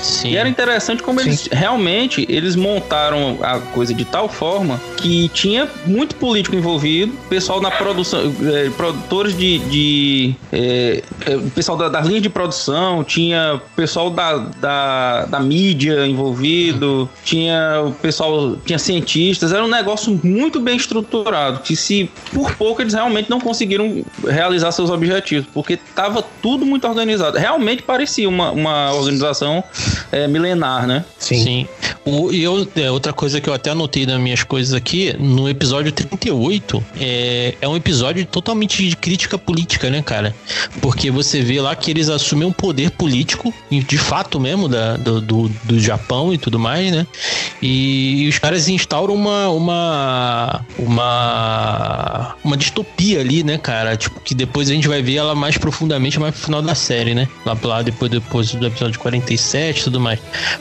[0.00, 0.30] Sim.
[0.30, 5.68] E era interessante como eles realmente eles montaram a coisa de tal forma que tinha
[5.86, 12.06] muito político envolvido, pessoal na produção, eh, produtores de, de eh, eh, pessoal da- das
[12.06, 19.52] linhas de produção, tinha pessoal da, da, da mídia envolvido, tinha o pessoal, tinha cientistas,
[19.52, 21.91] era um negócio muito bem estruturado, que se
[22.32, 27.38] por pouco eles realmente não conseguiram realizar seus objetivos, porque tava tudo muito organizado.
[27.38, 29.62] Realmente parecia uma, uma organização
[30.10, 31.04] é, milenar, né?
[31.18, 31.42] Sim.
[31.42, 31.68] Sim.
[32.04, 35.48] O, e eu, é, outra coisa que eu até anotei nas minhas coisas aqui, no
[35.48, 40.34] episódio 38, é, é um episódio totalmente de crítica política, né, cara?
[40.80, 45.20] Porque você vê lá que eles assumem um poder político, de fato mesmo, da, do,
[45.20, 47.06] do, do Japão e tudo mais, né?
[47.60, 51.71] E, e os caras instauram uma, uma, uma,
[52.44, 53.96] uma distopia ali, né, cara?
[53.96, 57.14] Tipo, que depois a gente vai ver ela mais profundamente mais pro final da série,
[57.14, 57.28] né?
[57.44, 60.18] Lá, lá depois, depois do episódio 47 e tudo mais.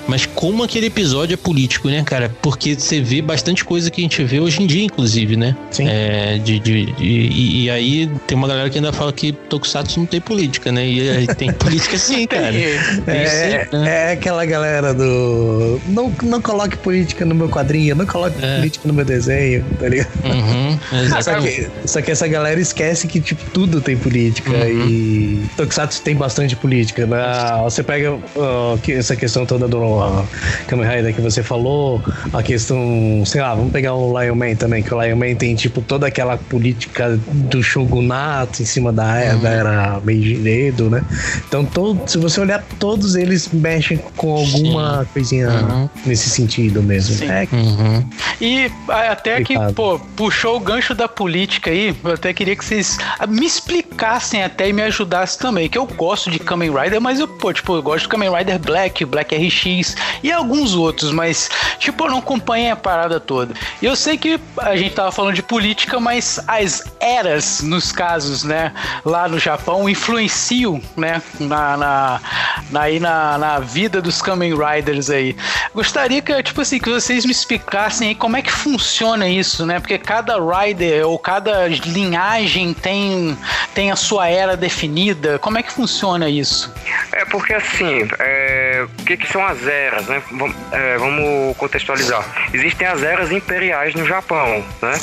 [0.07, 2.31] Mas como aquele episódio é político, né, cara?
[2.41, 5.55] Porque você vê bastante coisa que a gente vê hoje em dia, inclusive, né?
[5.71, 5.87] Sim.
[5.87, 9.99] É, de, de, de e, e, aí tem uma galera que ainda fala que Tokusatsu
[9.99, 10.87] não tem política, né?
[10.87, 12.55] E aí tem política sim, cara.
[12.55, 14.09] É, sim, né?
[14.09, 15.79] é, aquela galera do.
[15.87, 18.57] Não, não coloque política no meu quadrinho, não coloque é.
[18.57, 20.09] política no meu desenho, tá ligado?
[20.23, 20.79] Uhum,
[21.21, 24.87] só, que, só que essa galera esquece que, tipo, tudo tem política uhum.
[24.87, 27.17] e Tokusatsu tem bastante política, né?
[27.63, 30.27] Você pega uh, essa questão toda do uh,
[30.67, 32.01] Kamen Rider que você falou,
[32.33, 35.55] a questão, sei lá, vamos pegar o Lion Man também, que o Lion Man tem,
[35.55, 39.39] tipo, toda aquela política do shogunato em cima da, uhum.
[39.39, 41.03] da era Meiji Edo, né?
[41.47, 45.09] Então, todo, se você olhar, todos eles mexem com alguma Sim.
[45.13, 45.89] coisinha uhum.
[46.05, 47.15] nesse sentido mesmo.
[47.15, 47.29] Sim.
[47.29, 47.47] É.
[47.51, 48.03] Uhum.
[48.39, 52.97] E até que, pô, puxou o gancho da política aí, eu até queria que vocês
[53.27, 57.27] me explicassem até e me ajudassem também, que eu gosto de Kamen Rider, mas eu,
[57.27, 61.49] pô, tipo, eu gosto de Kamen Rider Black, Black RX e alguns outros, mas,
[61.79, 63.53] tipo, eu não acompanho a parada toda.
[63.81, 68.43] E eu sei que a gente tava falando de política, mas as eras, nos casos,
[68.43, 68.73] né,
[69.05, 72.21] lá no Japão, influenciam, né, na, na,
[72.69, 75.35] na, aí na, na vida dos Kamen Riders aí.
[75.73, 79.79] Gostaria que, tipo assim, que vocês me explicassem aí como é que funciona isso, né,
[79.79, 83.37] porque cada Rider ou cada linhagem tem,
[83.73, 85.39] tem a sua era definida.
[85.39, 86.73] Como é que funciona isso?
[87.11, 90.21] É porque assim, é, o que, que são as eras, né?
[90.31, 92.25] Vamos, é, vamos contextualizar.
[92.53, 94.99] Existem as eras imperiais no Japão, né?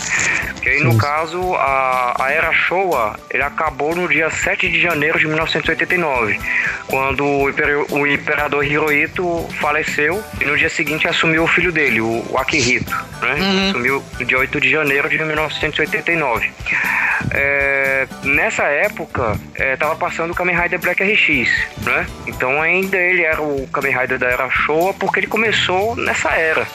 [0.63, 0.99] Que aí, no Sim.
[0.99, 6.41] caso, a, a era Showa, ele acabou no dia 7 de janeiro de 1989,
[6.87, 7.45] quando o,
[7.91, 12.91] o imperador Hirohito faleceu e no dia seguinte assumiu o filho dele, o, o Akihito,
[13.23, 13.35] né?
[13.35, 13.69] Uhum.
[13.69, 15.68] Assumiu no dia 8 de janeiro de 1989.
[17.33, 21.51] É, nessa época, estava é, passando o Kamen Rider Black RX,
[21.85, 22.07] né?
[22.27, 26.67] Então ainda ele era o Kamen Rider da era Showa porque ele começou nessa era.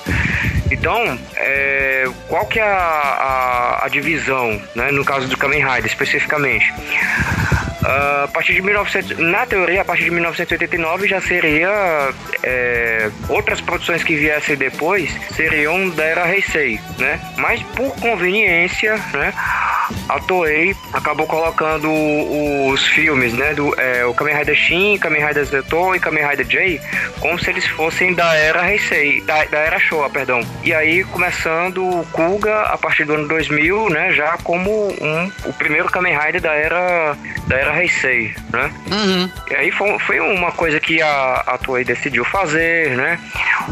[0.71, 5.85] Então, é, qual que é a, a, a, divisão, né, no caso do Kamen Rider
[5.85, 6.73] especificamente?
[7.83, 13.59] Uh, a partir de 1900, na teoria, a partir de 1989 já seria é, outras
[13.59, 17.19] produções que viessem depois seriam da era Heisei, né?
[17.37, 19.33] Mas por conveniência, né?
[20.09, 21.89] a Toei acabou colocando
[22.69, 26.45] os filmes, né, do é, o Kamen Rider Shin, Kamen Rider Zeto e Kamen Rider
[26.45, 26.79] J
[27.19, 30.41] como se eles fossem da era Heisei, da, da era Showa, perdão.
[30.63, 35.53] E aí começando o Kuga a partir do ano 2000, né, já como um, o
[35.53, 37.15] primeiro Kamen Rider da era
[37.47, 38.71] da era Heisei, né?
[38.91, 39.29] Uhum.
[39.51, 43.19] E aí foi, foi uma coisa que a, a Toei decidiu fazer, né?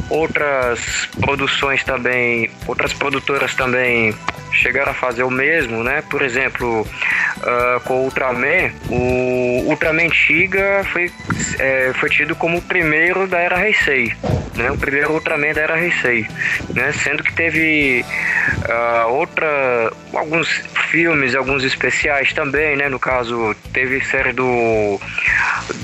[0.10, 4.13] Outras produções também, outras produtoras também
[4.52, 6.04] chegaram a fazer o mesmo, né?
[6.08, 11.12] Por exemplo, uh, com o Ultraman, o Ultraman Tiga foi,
[11.58, 14.14] é, foi tido como o primeiro da era Heisei,
[14.56, 14.70] né?
[14.70, 16.28] O primeiro Ultraman da era Heisei,
[16.76, 16.92] né?
[17.04, 18.06] Sendo que teve
[18.70, 20.48] uh, outra, alguns
[20.92, 22.88] filmes, alguns especiais também, né?
[22.88, 25.02] No caso, teve série do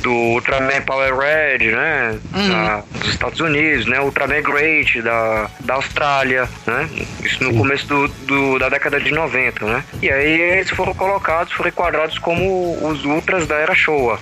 [0.01, 2.19] do Ultraman Power Red, né?
[2.33, 2.49] Uhum.
[2.49, 3.99] Da, dos Estados Unidos, né?
[3.99, 6.89] Ultraman Great da, da Austrália, né?
[7.23, 7.57] Isso no Sim.
[7.57, 9.83] começo do, do, da década de 90, né?
[10.01, 14.19] E aí eles foram colocados, foram enquadrados como os Ultras da era Showa,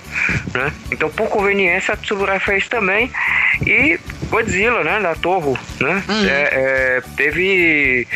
[0.54, 0.72] né?
[0.90, 3.10] Então, por conveniência, a Tsuburaya fez também
[3.66, 3.98] e
[4.28, 5.00] Godzilla, né?
[5.00, 6.02] Da Torre, né?
[6.08, 6.26] Uhum.
[6.26, 8.06] É, é, teve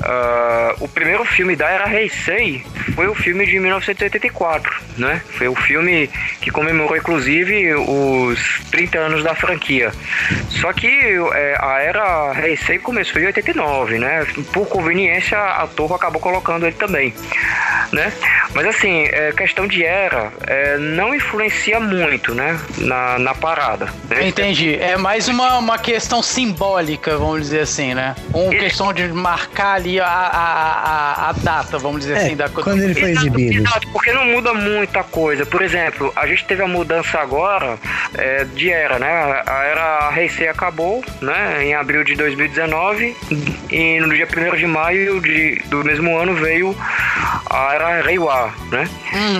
[0.00, 5.22] uh, o primeiro filme da era Heisei foi o filme de 1984, né?
[5.30, 6.08] Foi o filme
[6.40, 9.92] que comemorou inclusive os 30 anos da franquia.
[10.48, 14.26] Só que é, a era Heisei começou em 89, né?
[14.52, 17.14] Por conveniência, a Torre acabou colocando ele também,
[17.92, 18.12] né?
[18.54, 22.58] Mas assim, é, questão de era é, não influencia muito, né?
[22.78, 23.86] Na, na parada.
[24.08, 24.28] Né?
[24.28, 24.74] Entendi.
[24.74, 28.14] É mais uma, uma questão simbólica, vamos dizer assim, né?
[28.32, 32.48] Uma questão de marcar ali a, a, a, a data, vamos dizer É, assim, da
[32.48, 33.60] quando ele foi exibido.
[33.62, 35.46] exato, porque não muda muita coisa.
[35.46, 37.78] Por exemplo, a gente teve a mudança agora
[38.18, 39.42] é, de era, né?
[39.46, 41.64] A era Heisei acabou, né?
[41.64, 43.16] Em abril de 2019
[43.70, 46.76] e no dia 1 de maio de, do mesmo ano veio
[47.48, 48.88] a era Reiwa, né?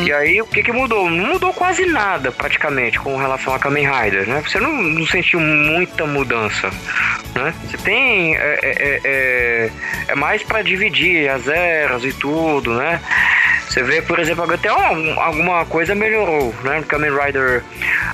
[0.04, 1.10] E aí, o que que mudou?
[1.10, 4.42] Não mudou quase nada, praticamente, com relação a Kamen Rider, né?
[4.46, 6.70] Você não, não sentiu muita mudança,
[7.34, 7.52] né?
[7.68, 8.36] Você tem...
[8.36, 9.70] É, é, é, é-
[10.08, 13.00] é mais pra dividir as eras e tudo, né?
[13.68, 16.84] Você vê, por exemplo, até um- alguma coisa melhorou, né?
[16.86, 17.62] Kamen Rider,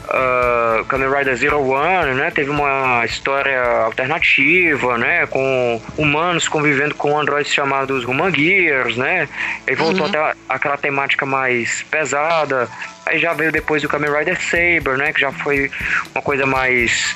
[0.09, 2.31] uh, Kamen Rider Zero One, né?
[2.31, 5.27] Teve uma história alternativa, né?
[5.27, 9.29] Com humanos convivendo com androides chamados Human Gears, né?
[9.67, 12.69] Aí voltou até aquela temática mais pesada.
[13.07, 15.13] Aí já veio depois o Kamen Rider Saber, né?
[15.13, 15.71] Que já foi
[16.15, 17.15] uma coisa mais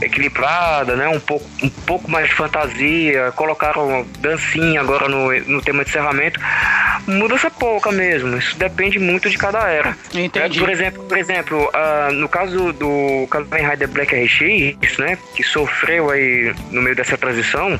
[0.00, 1.08] equilibrada, né?
[1.08, 3.30] Um pouco, um pouco mais de fantasia.
[3.36, 6.40] Colocaram dancinha agora no, no tema de encerramento.
[7.06, 8.36] Mudança pouca mesmo.
[8.38, 9.96] Isso depende muito de cada era.
[10.14, 10.58] Entendi.
[10.58, 15.18] É, por exemplo, por exemplo ah, no caso do Kamen Rider Black RX, né?
[15.36, 17.78] Que sofreu aí no meio dessa transição.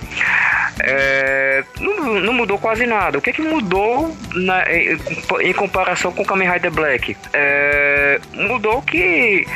[0.81, 3.19] é, não, não mudou quase nada.
[3.19, 4.99] O que, que mudou na- em,
[5.41, 7.17] em comparação com o Kamen Rider Black?
[7.33, 9.47] É, mudou que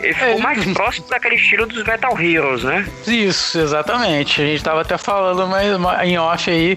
[0.00, 0.38] ele ficou É.
[0.38, 2.84] mais próximo daquele estilo dos Metal Heroes, né?
[3.06, 4.42] Isso, exatamente.
[4.42, 6.76] A gente tava até falando mais, ma- em off aí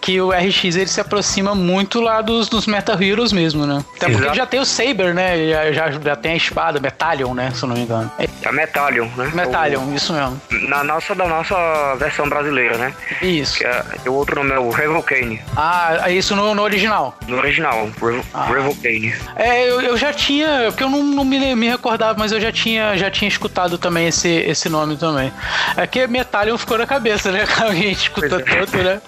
[0.00, 3.84] que o RX ele se aproxima muito lá dos, dos Metal Heroes mesmo, né?
[3.96, 4.24] Até porque Exato.
[4.26, 5.48] ele já tem o Saber, né?
[5.48, 7.52] Já, já, já tem a espada, Metallion, né?
[7.54, 8.10] Se eu não me engano.
[8.18, 9.30] É, A Metallion, né?
[9.32, 10.40] Metallion, isso mesmo.
[10.50, 12.92] O- na nossa, da nossa versão brasileira, né?
[13.22, 13.58] Isso.
[13.58, 17.16] Que é, o outro nome é o Revocane, Ah, isso no, no original.
[17.28, 18.46] no original, Revo, Ah.
[18.46, 19.14] Revocane.
[19.36, 22.52] É, eu, eu já tinha, porque eu não, não me, me recordava, mas eu já
[22.52, 25.32] tinha, já tinha escutado também esse, esse nome também.
[25.76, 27.44] É que Metallion ficou na cabeça, né?
[27.64, 28.42] A gente escuta é.
[28.42, 29.00] tanto, né?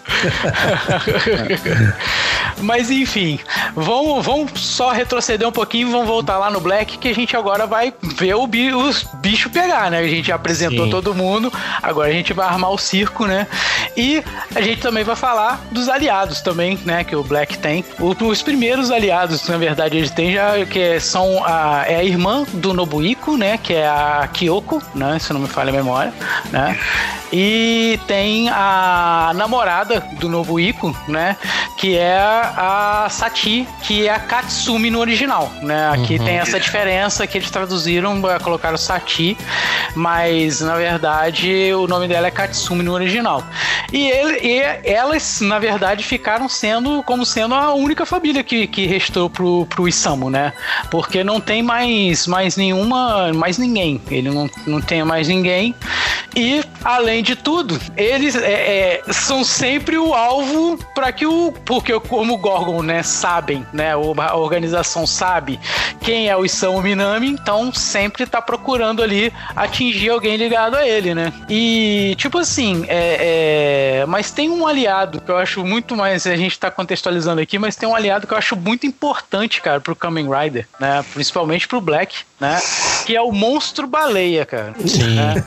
[2.60, 3.38] mas enfim,
[3.74, 7.36] vamos, vamos só retroceder um pouquinho e vamos voltar lá no Black, que a gente
[7.36, 9.98] agora vai ver o bi, os bichos pegar, né?
[9.98, 10.90] A gente já apresentou Sim.
[10.90, 11.52] todo mundo,
[11.82, 13.46] agora a gente vai armar o circo, né?
[13.96, 14.22] E
[14.54, 17.04] a gente também vai falar dos aliados também, né?
[17.04, 17.84] Que o Black tem.
[17.98, 22.72] Os primeiros aliados, na verdade, ele tem já, que são a, é a irmã do
[22.72, 23.58] Nobuiko, né?
[23.58, 25.18] Que é a Kyoko, né?
[25.18, 26.14] Se não me falha a memória,
[26.50, 26.78] né?
[27.32, 31.36] E tem a namorada do Nobuiko, né?
[31.76, 35.90] Que é a Sati, que é a Katsumi no original, né?
[35.90, 39.36] Aqui tem essa diferença que eles traduziram, eh, colocaram Sati,
[39.94, 43.42] mas na verdade o nome dela é Katsumi no original.
[43.92, 48.86] E, ele, e elas, na verdade, ficaram sendo como sendo a única família que, que
[48.86, 50.45] restou pro, pro Isamu, né?
[50.90, 54.00] Porque não tem mais, mais nenhuma, mais ninguém.
[54.10, 55.74] Ele não, não tem mais ninguém.
[56.36, 61.50] E, além de tudo, eles é, é, são sempre o alvo para que o.
[61.64, 63.92] Porque, como o Gorgon, né, sabem, né?
[63.92, 65.58] A organização sabe
[66.02, 71.14] quem é o Isamu Minami, então sempre tá procurando ali atingir alguém ligado a ele,
[71.14, 71.32] né?
[71.48, 76.26] E, tipo assim, é, é, mas tem um aliado que eu acho muito mais.
[76.26, 79.80] A gente tá contextualizando aqui, mas tem um aliado que eu acho muito importante, cara,
[79.80, 81.04] pro Kamen Rider, né?
[81.14, 82.60] Principalmente pro Black, né?
[83.06, 84.74] Que é o monstro baleia, cara.
[84.84, 85.14] Sim.
[85.14, 85.44] né?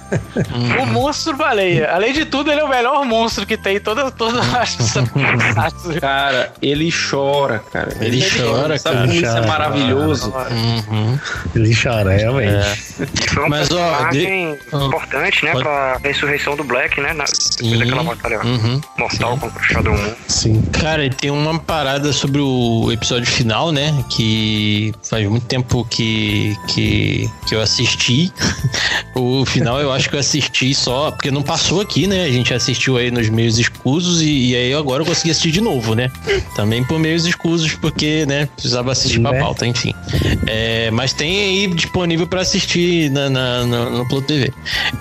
[0.81, 1.91] O monstro baleia.
[1.91, 4.65] Além de tudo, ele é o melhor monstro que tem em toda, toda a.
[5.99, 7.95] Cara, ele chora, cara.
[8.01, 9.07] Ele chora, Sabe cara.
[9.07, 10.33] como isso é maravilhoso?
[10.89, 11.19] Uhum.
[11.55, 12.77] Ele chora, realmente.
[13.33, 15.51] Foi um Mas, ó, personagem de- importante, né?
[15.51, 17.13] Pode- Pra ressurreição do Black, né?
[17.13, 17.77] Na, depois Sim.
[17.77, 18.81] daquela batalha Uhum.
[18.97, 20.13] mortal contra o Shadow Moon.
[20.27, 20.61] Sim.
[20.79, 23.93] Cara, e tem uma parada sobre o episódio final, né?
[24.09, 28.31] Que faz muito tempo que, que, que eu assisti.
[29.15, 32.23] o final eu acho que eu assisti só, porque não passou aqui, né?
[32.23, 35.61] A gente assistiu aí nos meios escusos e, e aí agora eu consegui assistir de
[35.61, 36.11] novo, né?
[36.55, 38.47] Também por meios escusos, porque, né?
[38.55, 39.39] Precisava assistir pra Né?
[39.39, 39.93] pauta, enfim.
[40.47, 44.51] É, mas tem aí disponível pra assistir na, na- no, no Pluto TV.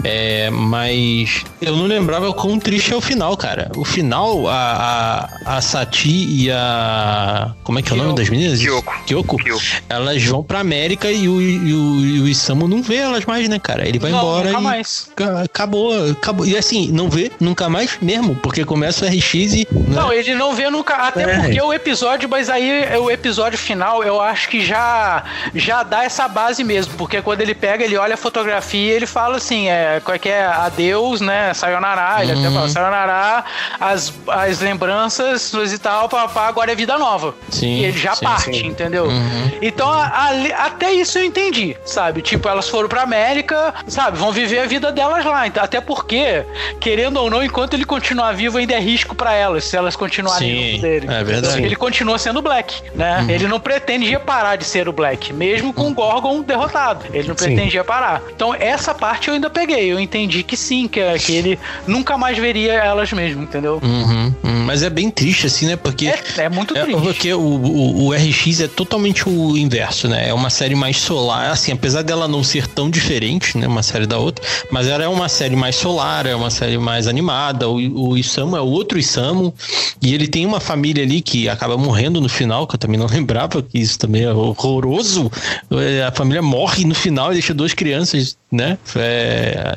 [0.04, 3.70] É, mas eu não lembrava quão triste é o final, cara.
[3.76, 7.54] O final, a, a, a Sati e a.
[7.64, 8.60] Como é que é o nome das meninas?
[8.60, 8.94] Kyoko.
[9.06, 9.36] Kyoko.
[9.36, 9.62] Kyoko.
[9.88, 13.48] Elas vão pra América e o, e o, e o Isamu não vê elas mais,
[13.48, 13.86] né, cara?
[13.88, 14.62] Ele vai Não, embora nunca e.
[14.62, 15.10] mais.
[15.16, 16.46] Ca- Acabou, acabou.
[16.46, 19.68] E assim, não vê nunca mais mesmo, porque começa o RX e.
[19.70, 19.96] né?
[19.96, 20.94] Não, ele não vê nunca.
[20.94, 21.38] Até É.
[21.40, 26.04] porque o episódio, mas aí é o episódio final, eu acho que já já dá
[26.04, 26.94] essa base mesmo.
[26.96, 30.18] Porque quando ele pega, ele olha a fotografia e ele fala assim: é, qual é
[30.18, 30.44] que é?
[30.46, 31.52] Adeus, né?
[31.54, 32.22] Sayonara.
[32.22, 32.54] Ele até Uhum.
[32.54, 33.44] fala: Sayonara,
[33.80, 37.34] as, as lembranças e tal, papá, agora é vida nova.
[37.50, 38.66] Sim, E ele já sim, parte, sim.
[38.66, 39.04] entendeu?
[39.06, 39.50] Uhum.
[39.60, 42.22] Então, a- ali- até isso eu entendi, sabe?
[42.22, 45.46] Tipo, elas foram pra América, sabe, vão viver a vida delas lá.
[45.46, 46.44] Então, Até porque,
[46.80, 50.48] querendo ou não, enquanto ele continuar vivo, ainda é risco pra elas, se elas continuarem
[50.48, 51.06] Sim, junto dele.
[51.10, 51.62] é verdade.
[51.62, 53.20] Ele continua sendo o Black, né?
[53.22, 53.30] Uhum.
[53.30, 57.04] Ele não pretendia parar de ser o Black, mesmo com o Gorgon derrotado.
[57.12, 57.44] Ele não Sim.
[57.46, 58.22] pretendia parar.
[58.34, 59.92] Então, essa parte eu ainda peguei.
[59.92, 63.80] Eu entendi que sim, que, que ele nunca mais veria elas mesmo, entendeu?
[63.82, 64.64] Uhum, uhum.
[64.64, 65.76] Mas é bem triste, assim, né?
[65.76, 66.08] Porque.
[66.08, 67.00] É, é muito É, triste.
[67.02, 70.28] porque o, o, o RX é totalmente o inverso, né?
[70.28, 73.66] É uma série mais solar, assim, apesar dela não ser tão diferente, né?
[73.66, 77.06] Uma série da outra, mas ela é uma série mais solar, é uma série mais
[77.06, 77.68] animada.
[77.68, 79.54] O, o Isamu é outro Isamu,
[80.02, 83.06] e ele tem uma família ali que acaba morrendo no final, que eu também não
[83.10, 85.30] lembrava, que isso também é horroroso.
[85.70, 88.78] É, A família morre no final e deixa duas crianças, né?
[88.96, 89.74] É,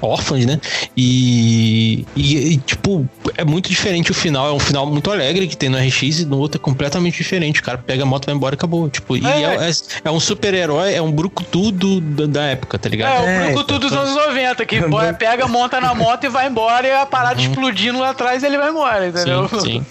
[0.00, 0.60] órfãs, né?
[0.96, 4.48] E, e, e, tipo, é muito diferente o final.
[4.48, 7.60] É um final muito alegre que tem no RX e no outro é completamente diferente.
[7.60, 8.83] O cara pega a moto, vai embora e acabou.
[8.88, 9.30] Tipo, e É.
[9.30, 9.72] é, é,
[10.04, 13.12] é um super-herói, é um brucutu do, da, época, tá ligado?
[13.12, 14.80] É, o É, Brucutu dos então- anos 90, que
[15.18, 18.70] pega, monta na moto e vai embora e a parada explodindo lá atrás ele vai
[18.70, 19.40] embora, entendeu?
[19.40, 19.48] Uhum.
[19.48, 19.86] Sim, sim.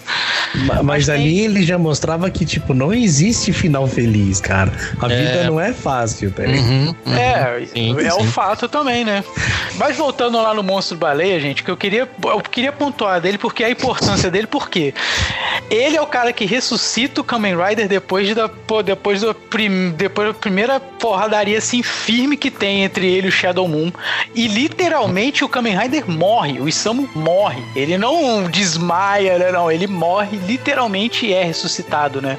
[0.66, 4.72] Ma- Mas, Mas tem- ali ele já mostrava que, tipo, não existe final feliz, cara.
[5.00, 5.16] A É.
[5.24, 6.64] vida não é fácil, tá ligado?
[6.64, 7.14] Uhum, uhum.
[7.16, 8.22] É, Sim, é sim.
[8.22, 9.24] um fato também, né?
[9.76, 13.64] Mas voltando lá no Monstro Baleia, gente, que eu queria, eu queria pontuar dele porque
[13.64, 14.94] a importância dele, porque
[15.70, 18.48] ele é o cara que ressuscita o Kamen Rider depois da,
[18.84, 23.32] depois, do prim, depois da primeira porradaria assim firme que tem entre ele e o
[23.32, 23.90] Shadow Moon.
[24.34, 27.62] E literalmente o Kamen Rider morre, o Isamu morre.
[27.74, 29.52] Ele não desmaia, né?
[29.52, 32.38] Não, ele morre literalmente e é ressuscitado, né?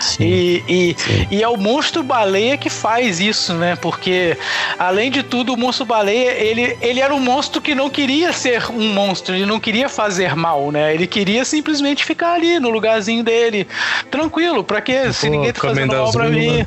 [0.00, 0.24] Sim.
[0.24, 0.96] E, e,
[1.30, 3.76] e é o monstro baleia que faz isso, né?
[3.76, 4.36] Porque,
[4.78, 8.70] além de tudo, o monstro baleia, ele, ele era um monstro que não queria ser
[8.70, 10.94] um monstro, ele não queria fazer mal, né?
[10.94, 13.66] Ele queria simplesmente ficar ali no lugarzinho dele,
[14.10, 15.12] tranquilo, pra quê?
[15.12, 16.56] Se ninguém tá fazendo Comenda mal pra Azul, mim.
[16.58, 16.66] né?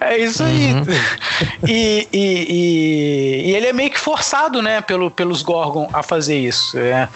[0.00, 0.72] É isso aí.
[1.66, 6.38] E, e, e, e ele é meio que forçado, né, pelo, pelos Gorgon a fazer
[6.38, 6.76] isso.
[6.76, 7.08] né?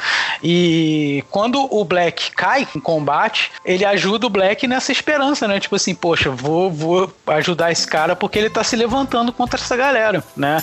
[0.42, 5.61] E quando o Black cai em combate, ele ajuda o Black nessa esperança, né?
[5.61, 9.76] Tipo assim, poxa, vou, vou ajudar esse cara porque ele tá se levantando contra essa
[9.76, 10.62] galera, né?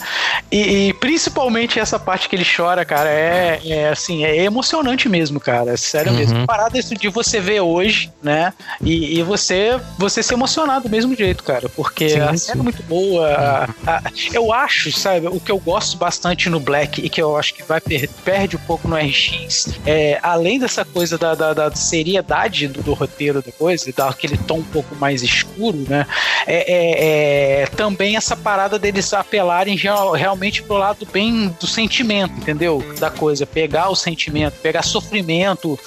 [0.51, 5.39] E, e principalmente essa parte que ele chora, cara, é, é assim, é emocionante mesmo,
[5.39, 5.73] cara.
[5.73, 6.45] É sério mesmo.
[6.45, 8.53] Parada isso de você ver hoje, né?
[8.81, 11.69] E, e você, você se emocionar do mesmo jeito, cara.
[11.69, 12.37] Porque Sim, a sim.
[12.37, 13.27] série é muito boa.
[13.29, 14.01] a- a-
[14.33, 17.63] eu acho, sabe, o que eu gosto bastante no Black e que eu acho que
[17.63, 22.67] vai per- perde um pouco no RX, é, além dessa coisa da, da- da seriedade
[22.67, 26.05] do, do roteiro da coisa, daquele tom um pouco mais escuro, né?
[26.47, 32.33] É, é- é também essa parada deles apelarem geral- realmente pro lado bem do sentimento,
[32.37, 32.83] entendeu?
[32.99, 35.77] Da coisa, pegar o sentimento, pegar sofrimento.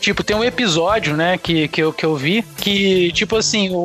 [0.00, 3.76] Tipo, tem um episódio, né, que, que, eu, que eu vi, que, tipo assim, o,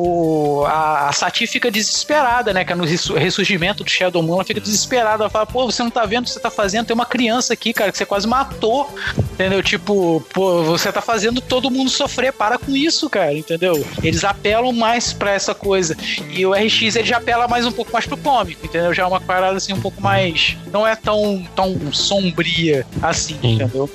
[0.64, 4.44] a, a Sati fica desesperada, né, que é no ressu- ressurgimento do Shadow Moon, ela
[4.44, 6.86] fica desesperada, ela fala, pô, você não tá vendo o que você tá fazendo?
[6.86, 8.94] Tem uma criança aqui, cara, que você quase matou,
[9.32, 9.62] entendeu?
[9.62, 13.86] Tipo, pô, você tá fazendo todo mundo sofrer, para com isso, cara, entendeu?
[14.02, 15.96] Eles apelam mais pra essa coisa.
[16.30, 18.92] E o RX, ele já apela mais um pouco mais pro cômico, entendeu?
[18.94, 20.56] Já é uma parada, assim, um pouco mais...
[20.72, 23.54] Não é tão, tão sombria assim, Sim.
[23.54, 23.88] entendeu?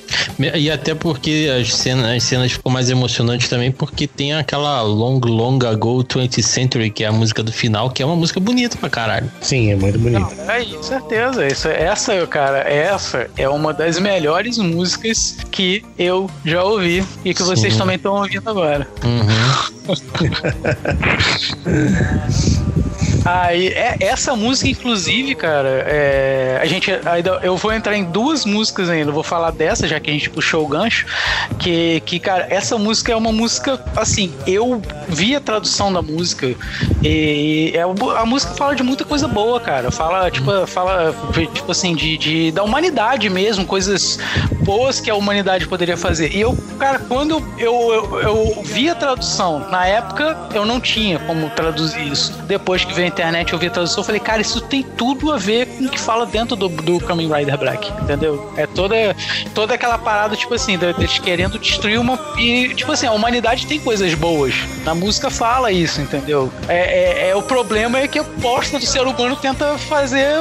[0.56, 5.20] E até porque as cenas, as cenas ficam mais emocionantes também, porque tem aquela Long
[5.20, 8.78] Long Ago 20th Century, que é a música do final, que é uma música bonita
[8.78, 9.32] pra caralho.
[9.42, 10.36] Sim, é muito bonito.
[10.36, 11.46] Não, é, com certeza.
[11.48, 17.44] Isso, essa, cara, essa é uma das melhores músicas que eu já ouvi e que
[17.44, 17.80] vocês Sim.
[17.80, 18.88] também estão ouvindo agora.
[19.04, 19.72] Uhum.
[23.24, 28.46] Aí, é, essa música, inclusive, cara, é, a gente ainda, eu vou entrar em duas
[28.46, 29.12] músicas ainda.
[29.12, 31.06] Vou falar dessa, já que a gente puxou o gancho.
[31.60, 36.56] Que, que cara, essa música é uma música, assim, eu vi a tradução da música
[37.04, 39.92] e é, a música fala de muita coisa boa, cara.
[39.92, 41.14] Fala, tipo, fala,
[41.54, 44.18] tipo assim, de, de da humanidade mesmo, coisas
[44.64, 46.36] boas que a humanidade poderia fazer.
[46.36, 51.20] E eu, cara, quando eu, eu, eu vi a tradução, na época eu não tinha
[51.20, 52.34] como traduzir isso.
[52.44, 55.38] Depois que a internet eu vi a tradução, eu falei, cara, isso tem tudo a
[55.38, 58.52] ver com o que fala dentro do, do Kamen Rider Black, entendeu?
[58.58, 58.96] É toda,
[59.54, 62.18] toda aquela parada, tipo assim, de- deles querendo destruir uma.
[62.38, 64.54] E, tipo assim, a humanidade tem coisas boas.
[64.84, 66.52] Na música fala isso, entendeu?
[66.68, 70.40] É, é- é- o problema é que a posta do ser humano tenta fazer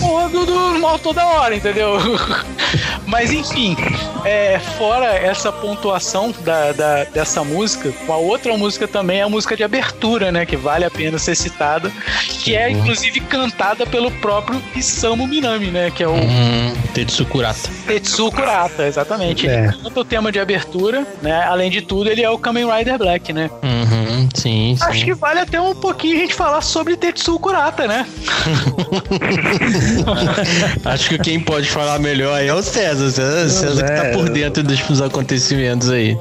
[0.00, 1.98] porra do, do mal toda hora, entendeu?
[3.06, 3.76] Mas enfim,
[4.24, 9.56] é, fora essa pontuação da, da- dessa música, uma outra música também é a música
[9.56, 10.46] de abertura, né?
[10.46, 11.92] Que vale a pena ser citada,
[12.42, 15.90] que é inclusive cantada pelo próprio Isamu Minami, né?
[15.94, 16.74] Que é o Uhum.
[16.94, 17.68] Tetsu Kurata.
[17.86, 19.46] Tetsu Kurata, exatamente.
[19.46, 19.72] Ele É.
[19.82, 21.42] canta o tema de abertura, né?
[21.44, 23.50] Além de tudo, ele é o Kamen Rider Black, né?
[23.62, 24.28] Uhum.
[24.34, 24.84] sim, sim.
[24.84, 28.06] Acho que vale até um pouquinho a gente falar sobre Tetsuo Kurata, né?
[30.84, 33.10] Acho que quem pode falar melhor aí é o César.
[33.10, 34.12] César, César que tá É.
[34.12, 36.16] por dentro dos, dos acontecimentos aí.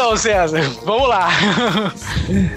[0.00, 1.28] Então, César, vamos lá.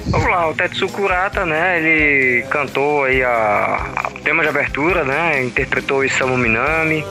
[0.08, 1.78] Vamos lá, o Tetsu Kurata, né?
[1.78, 5.44] Ele cantou aí a, a tema de abertura, né?
[5.44, 7.06] Interpretou o Isamu Minami,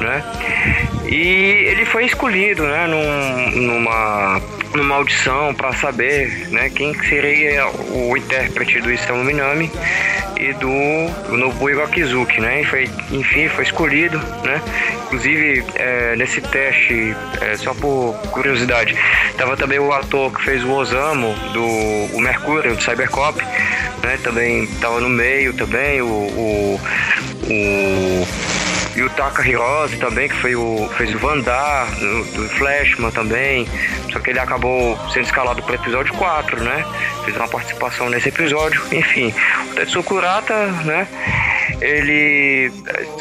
[0.00, 0.22] né?
[1.14, 2.88] E ele foi escolhido, né?
[2.88, 4.42] Num, numa,
[4.74, 6.68] numa audição para saber, né?
[6.70, 9.70] Quem que seria o intérprete do Isamu Minami
[10.36, 12.62] e do, do Nobuo Akizuki, né?
[12.62, 14.60] E foi, enfim, foi escolhido, né?
[15.04, 18.96] Inclusive, é, nesse teste, é, só por curiosidade,
[19.38, 23.40] tava também o ator que fez o Osamu, do o Mercúrio, do Cybercop,
[24.02, 24.18] né?
[24.24, 26.06] Também tava no meio também, o...
[26.06, 26.80] o,
[27.50, 28.53] o
[28.96, 33.66] e o Taka Hirose também, que foi o, fez o Vandar, do, Flashman também.
[34.12, 36.84] Só que ele acabou sendo escalado para o episódio 4, né?
[37.24, 38.80] Fez uma participação nesse episódio.
[38.92, 39.34] Enfim,
[39.70, 41.08] o Tetsuo Kurata, né?
[41.80, 42.72] Ele.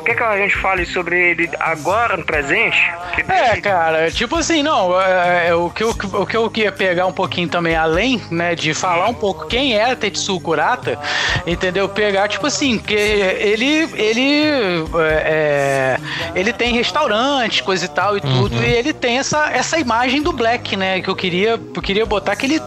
[0.05, 2.77] Quer que a gente fale sobre ele agora, no presente?
[3.15, 6.71] Que É, cara, tipo assim, não, é, é, o, que eu, o que eu queria
[6.71, 10.99] pegar um pouquinho também além, né, de falar um pouco quem é Tetsuo Kurata,
[11.45, 11.87] entendeu?
[11.89, 15.99] Pegar, tipo assim, que ele, ele, é, é,
[16.35, 20.31] ele tem restaurante, coisa e tal e tudo, e ele tem essa, essa imagem do
[20.31, 22.61] Black, né, que eu queria, eu queria botar que ele,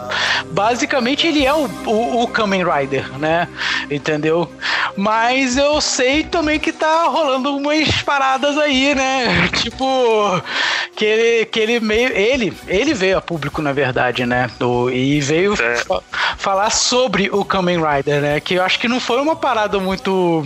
[0.51, 3.47] basicamente, ele é o, o, o Kamen Rider, né,
[3.89, 4.49] entendeu?
[4.95, 9.47] Mas eu sei também que tá rolando umas paradas aí, né?
[9.61, 10.41] Tipo,
[10.95, 12.09] que ele, que ele meio.
[12.13, 14.49] Ele, ele veio a público, na verdade, né?
[14.57, 15.75] Do, e veio É.
[15.75, 16.01] fa-
[16.37, 18.39] falar sobre o Kamen Rider, né?
[18.39, 20.43] Que eu acho que não foi uma parada muito.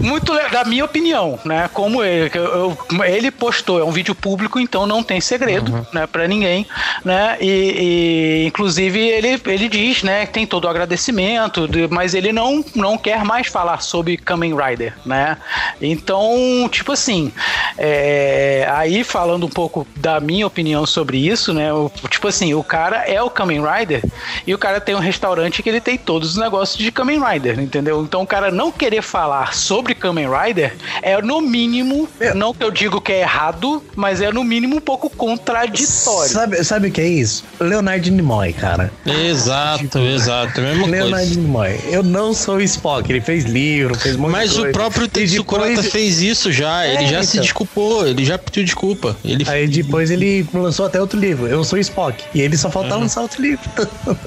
[0.00, 1.68] Muito da minha opinião, né?
[1.72, 6.66] Como eu- ele postou, é um vídeo público, então não tem segredo, né, para ninguém,
[7.04, 7.36] né?
[7.40, 12.32] E, e, inclusive ele, ele diz, né, que tem todo o agradecimento, de- mas ele
[12.32, 15.36] não não quer mais falar sobre Kamen Rider, né?
[15.80, 17.32] Então, tipo assim,
[17.78, 21.72] é, aí falando um pouco da minha opinião sobre isso, né?
[21.72, 24.02] o- tipo assim, o cara é o Kamen Rider
[24.46, 27.58] e o cara tem um restaurante que ele tem todos os negócios de Kamen Rider,
[27.60, 28.02] entendeu?
[28.02, 31.93] Então o cara não querer falar sobre Kamen Rider é no mínimo,
[32.34, 36.30] não que eu digo que é errado, mas é no mínimo um pouco contraditório.
[36.32, 37.44] Sabe, sabe o que é isso?
[37.60, 38.92] Leonardo Nimoy, cara.
[39.06, 40.60] Exato, exato.
[40.60, 41.40] A mesma Leonardo coisa.
[41.40, 41.80] Nimoy.
[41.90, 43.10] Eu não sou o Spock.
[43.10, 44.72] Ele fez livro, fez de Mas o coisa.
[44.72, 46.86] próprio E Tetsu Kurata depois- fez isso já.
[46.86, 47.42] Ele É, já se então.
[47.42, 48.06] desculpou.
[48.06, 49.16] Ele já pediu desculpa.
[49.24, 51.46] Ele Aí depois ele lançou até outro livro.
[51.46, 52.22] Eu sou o Spock.
[52.34, 53.62] E ele só falta lançar outro livro.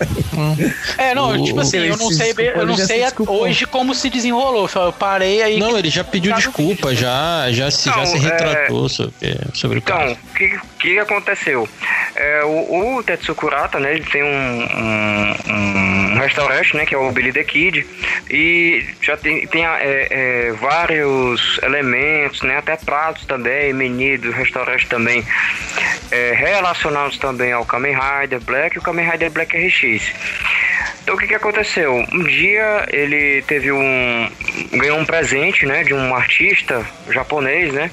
[0.98, 2.88] É, não, O- tipo assim, ele eu não se sei, desculpou, eu não ele já
[2.88, 4.70] sei se hoje como se desenrolou.
[4.76, 5.60] Eu parei aí.
[5.60, 8.88] Não, ele já pediu Tá no desculpa, já, já, se, já Não, se é- retratou
[8.90, 9.14] sobre,
[9.54, 10.14] sobre o Então, caso.
[10.14, 11.68] o que, que aconteceu?
[12.16, 16.98] É, o, o Tetsu Kurata, né, ele tem um, um, um restaurante, né, que é
[16.98, 17.86] o Billy the Kid,
[18.30, 24.88] e já tem, tem é, é, vários elementos, né, até pratos também, menu do restaurante
[24.88, 25.26] também,
[26.12, 30.14] é, relacionados também ao Kamen Rider Black e o Kamen Rider Black RX.
[31.08, 32.06] Então o que, que aconteceu?
[32.12, 34.30] Um dia ele teve um.
[34.74, 35.82] ganhou um presente, né?
[35.82, 37.90] De um artista japonês, né?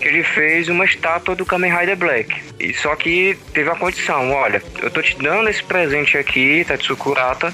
[0.00, 2.15] Que ele fez uma estátua do Kamen Rider Black.
[2.58, 6.96] E só que teve a condição, olha, eu tô te dando esse presente aqui, Tetsu
[6.96, 7.52] Kurata,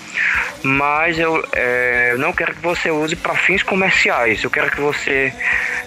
[0.63, 4.43] mas eu é, não quero que você use para fins comerciais.
[4.45, 5.33] Eu quero que você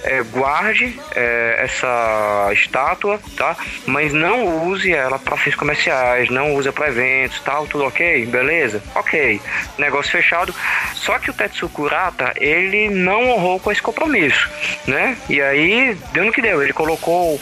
[0.03, 3.55] é, guarde é, essa estátua, tá?
[3.85, 8.25] Mas não use ela para fins comerciais, não use para eventos, tal, tudo ok?
[8.25, 8.83] Beleza?
[8.93, 9.41] Ok.
[9.77, 10.53] Negócio fechado.
[10.93, 14.49] Só que o Tetsu Kurata, ele não honrou com esse compromisso,
[14.85, 15.17] né?
[15.29, 16.61] E aí, deu no que deu.
[16.61, 17.39] Ele colocou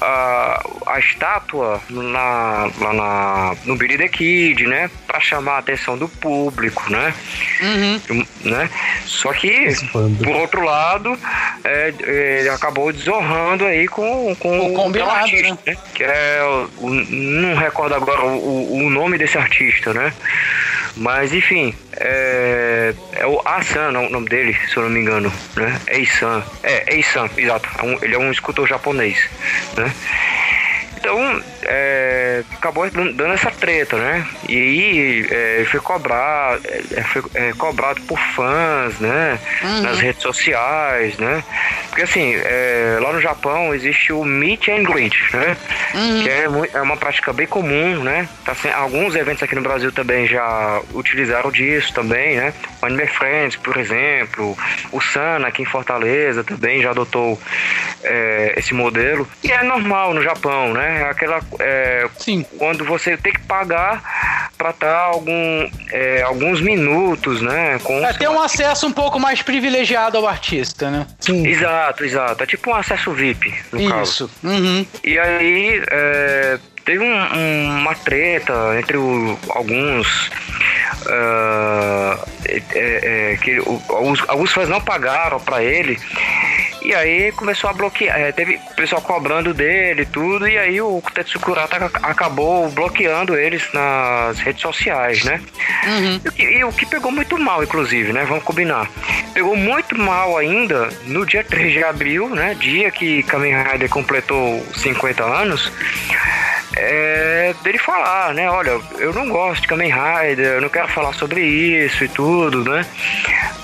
[0.00, 4.90] a, a estátua na, lá na, no Billy the Kid, né?
[5.06, 7.14] Para chamar a atenção do público, né?
[7.62, 8.26] Uhum.
[8.44, 8.68] né?
[9.04, 11.18] Só que, por outro lado,
[11.64, 11.92] é,
[12.40, 15.76] ele acabou desonrando aí com, com O combinado, com artista, né?
[15.94, 16.40] Que é,
[16.78, 20.12] o, não recordo agora o, o- o nome desse artista, né?
[20.98, 25.78] Mas, enfim, é, é o Asan, o nome dele, se eu não me engano, né?
[25.88, 26.42] Eisan.
[26.62, 27.68] É, Eisan, exato.
[27.78, 29.28] É um- ele é um escultor japonês,
[29.76, 29.92] né?
[30.96, 34.26] Então, é, acabou dan- dando essa treta, né?
[34.48, 36.62] E aí é, foi cobrado,
[36.96, 39.38] é, foi é, cobrado por fãs, né?
[39.82, 41.42] Nas redes sociais, né?
[41.88, 45.56] Porque assim, é, lá no Japão existe o meet and greet, né?
[46.22, 46.44] Que é,
[46.74, 48.28] é uma prática bem comum, né?
[48.44, 52.52] Tá sem- alguns eventos aqui no Brasil também já utilizaram disso também, né?
[52.82, 54.56] O Anime Friends, por exemplo,
[54.92, 57.40] o Sana aqui em Fortaleza também já adotou
[58.56, 59.28] esse modelo.
[59.42, 61.06] E é normal no Japão, né?
[61.10, 62.44] Aquela, é, Sim.
[62.58, 67.78] quando você tem que pagar para estar algum, é, alguns minutos, né?
[67.82, 71.06] Com é, ter um acesso um pouco mais privilegiado ao artista, né?
[71.20, 71.46] Sim.
[71.46, 72.42] Exato, exato.
[72.42, 73.90] É tipo um acesso VIP, no Isso.
[73.90, 74.30] caso.
[74.42, 74.86] Uhum.
[75.04, 80.30] E aí, é, teve um, um, uma treta entre o, alguns.
[81.06, 85.98] Uh, é, que o, alguns, alguns fãs não pagaram para ele
[86.86, 88.16] e aí começou a bloquear.
[88.16, 90.46] É, teve pessoal cobrando dele e tudo.
[90.46, 95.40] E aí o Tetsu Kurata acabou bloqueando eles nas redes sociais, né?
[95.84, 96.20] Uhum.
[96.38, 98.24] E, e, o que pegou muito mal, inclusive, né?
[98.24, 98.88] Vamos combinar.
[99.34, 102.54] Pegou muito mal ainda no dia 3 de abril, né?
[102.54, 105.72] Dia que Kamen Rider completou 50 anos.
[106.76, 108.50] É, dele falar, né?
[108.50, 112.64] Olha, eu não gosto de Kamen Rider, eu não quero falar sobre isso e tudo,
[112.64, 112.84] né?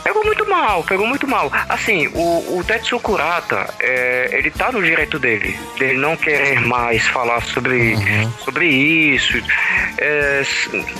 [0.03, 1.51] Pegou muito mal, pegou muito mal.
[1.69, 7.07] Assim, o, o Tetsu Kurata, é, ele tá no direito dele, dele não querer mais
[7.07, 8.33] falar sobre, uhum.
[8.45, 9.35] sobre isso.
[9.99, 10.43] É,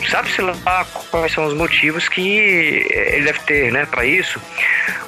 [0.09, 4.41] Sabe-se lá quais são os motivos que ele deve ter, né, pra isso.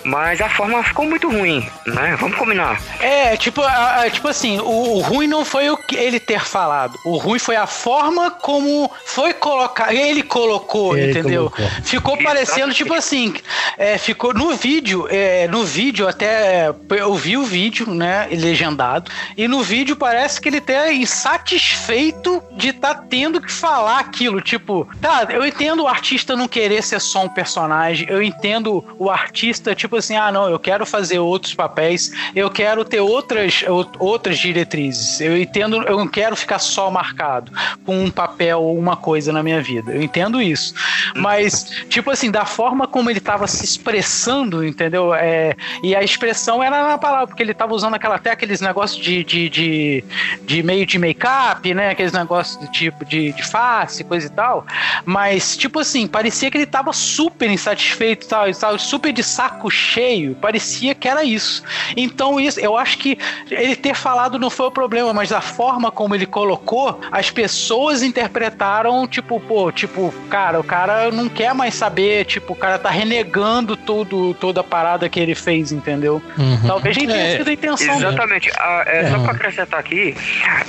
[0.04, 2.16] Mas a forma ficou muito ruim, né?
[2.20, 2.80] Vamos combinar.
[3.00, 6.44] É, tipo, a, a, tipo assim, o, o, ruim não foi o que ele ter
[6.44, 6.93] falado.
[7.04, 9.94] O ruim foi a forma como foi colocar.
[9.94, 11.50] Ele colocou, ele entendeu?
[11.50, 11.82] Colocou.
[11.82, 13.34] Ficou parecendo, tipo assim.
[13.76, 16.72] É, ficou no vídeo, é, no vídeo até.
[16.90, 18.28] Eu vi o vídeo, né?
[18.30, 19.10] Legendado.
[19.36, 24.40] E no vídeo parece que ele tá insatisfeito de estar tá tendo que falar aquilo.
[24.40, 28.06] Tipo, tá, eu entendo o artista não querer ser só um personagem.
[28.08, 32.84] Eu entendo o artista, tipo assim, ah, não, eu quero fazer outros papéis, eu quero
[32.84, 33.64] ter outras,
[33.98, 35.20] outras diretrizes.
[35.20, 37.52] Eu entendo, eu não quero ficar só marcado
[37.84, 39.92] com um papel ou uma coisa na minha vida.
[39.92, 40.74] Eu entendo isso.
[41.14, 45.14] Mas, tipo assim, da forma como ele estava se expressando, entendeu?
[45.14, 49.02] É, e a expressão era na palavra, porque ele estava usando aquela, até aqueles negócios
[49.02, 50.04] de, de, de,
[50.42, 51.90] de meio de make-up, né?
[51.90, 54.66] Aqueles negócios de tipo de, de face, coisa e tal.
[55.04, 60.34] Mas, tipo assim, parecia que ele estava super insatisfeito, tal, tal, super de saco cheio,
[60.36, 61.62] parecia que era isso.
[61.96, 63.18] Então, isso, eu acho que
[63.50, 66.73] ele ter falado não foi o problema, mas a forma como ele colocou,
[67.10, 72.56] as pessoas interpretaram, tipo, pô, tipo, cara, o cara não quer mais saber, tipo, o
[72.56, 76.22] cara tá renegando tudo, toda a parada que ele fez, entendeu?
[76.38, 76.66] Uhum.
[76.66, 77.96] Talvez nem tenha é, sido a intenção.
[77.96, 78.50] Exatamente.
[78.58, 80.14] Ah, é, Só pra acrescentar aqui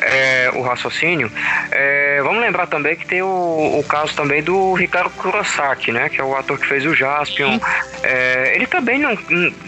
[0.01, 1.31] é, o raciocínio,
[1.71, 6.09] é, vamos lembrar também que tem o, o caso também do Ricardo Kurosaki, né?
[6.09, 7.59] Que é o ator que fez o Jaspion.
[8.03, 9.17] É, ele também não,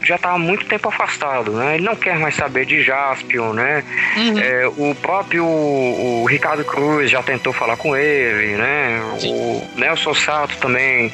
[0.03, 1.75] já tá há muito tempo afastado, né?
[1.75, 3.83] Ele não quer mais saber de Jaspion, né?
[4.15, 4.39] Uhum.
[4.39, 9.01] É, o próprio o Ricardo Cruz já tentou falar com ele, né?
[9.19, 9.33] Sim.
[9.33, 11.11] O Nelson Sato também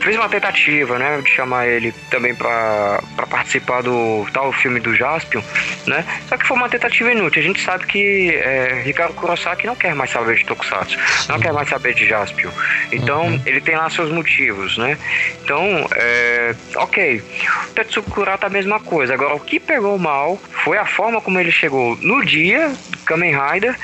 [0.00, 5.42] fez uma tentativa, né, de chamar ele também para participar do tal filme do Jaspion,
[5.86, 6.04] né?
[6.28, 7.42] Só que foi uma tentativa inútil.
[7.42, 10.96] A gente sabe que é, Ricardo Kurosaki não quer mais saber de Tokusatsu,
[11.28, 12.50] não quer mais saber de Jaspion.
[12.92, 13.42] Então, uhum.
[13.44, 14.96] ele tem lá seus motivos, né?
[15.42, 17.22] Então, é, ok.
[17.70, 19.14] O Tetsuko Kurata a mesma coisa.
[19.14, 22.72] Agora, o que pegou mal foi a forma como ele chegou no dia
[23.06, 23.76] Kamen Rider,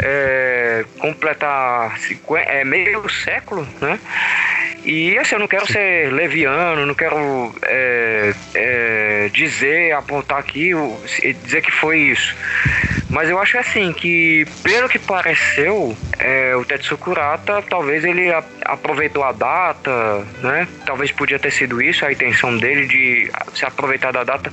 [0.00, 3.98] é, completar 50, é, meio século, né?
[4.84, 10.72] E assim, eu não quero ser leviano, não quero é, é, dizer, apontar aqui,
[11.42, 12.36] dizer que foi isso.
[13.14, 18.42] Mas eu acho assim que, pelo que pareceu, é, o Tetsu Kurata, talvez ele a,
[18.64, 20.66] aproveitou a data, né?
[20.84, 24.52] Talvez podia ter sido isso a intenção dele de se aproveitar da data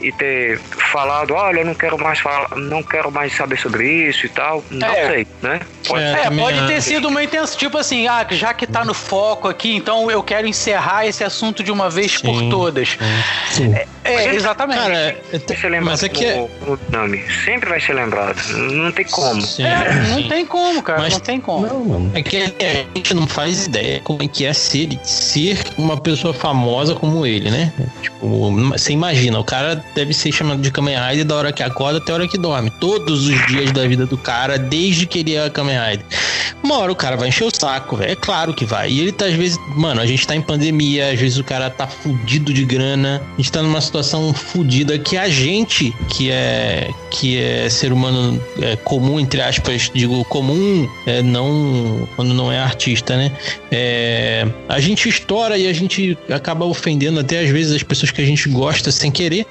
[0.00, 0.58] e ter
[0.90, 4.64] falado, olha, eu não quero mais falar, não quero mais saber sobre isso e tal.
[4.70, 5.06] Não é.
[5.06, 5.60] sei, né?
[5.86, 8.94] Pode, é, é pode ter sido uma intenção, tipo assim, ah, já que tá no
[8.94, 12.96] foco aqui, então eu quero encerrar esse assunto de uma vez sim, por todas.
[13.50, 13.74] Sim.
[13.74, 14.80] É, é exatamente.
[14.80, 18.40] Cara, mas é que o, o nome sempre vai ser ser lembrado.
[18.72, 19.42] Não tem como.
[19.42, 21.00] Sim, é, não tem como, cara.
[21.00, 21.66] Mas, não tem como.
[21.66, 22.10] Não, mano.
[22.14, 26.32] É que a gente não faz ideia como é que é ser, ser uma pessoa
[26.32, 27.72] famosa como ele, né?
[28.00, 31.98] Tipo, você imagina, o cara deve ser chamado de Kamen Rider da hora que acorda
[31.98, 32.70] até a hora que dorme.
[32.80, 36.06] Todos os dias da vida do cara, desde que ele é Kamen Rider.
[36.62, 38.12] Uma hora o cara vai encher o saco, velho.
[38.12, 38.90] É claro que vai.
[38.90, 41.70] E ele tá, às vezes, mano, a gente tá em pandemia, às vezes o cara
[41.70, 43.22] tá fudido de grana.
[43.34, 48.40] A gente tá numa situação fudida que a gente, que é que é ser humano
[48.60, 53.32] é, comum, entre aspas, digo comum, é, não quando não é artista, né?
[53.70, 58.20] É, a gente estoura e a gente acaba ofendendo até às vezes as pessoas que
[58.20, 59.46] a gente gosta sem querer.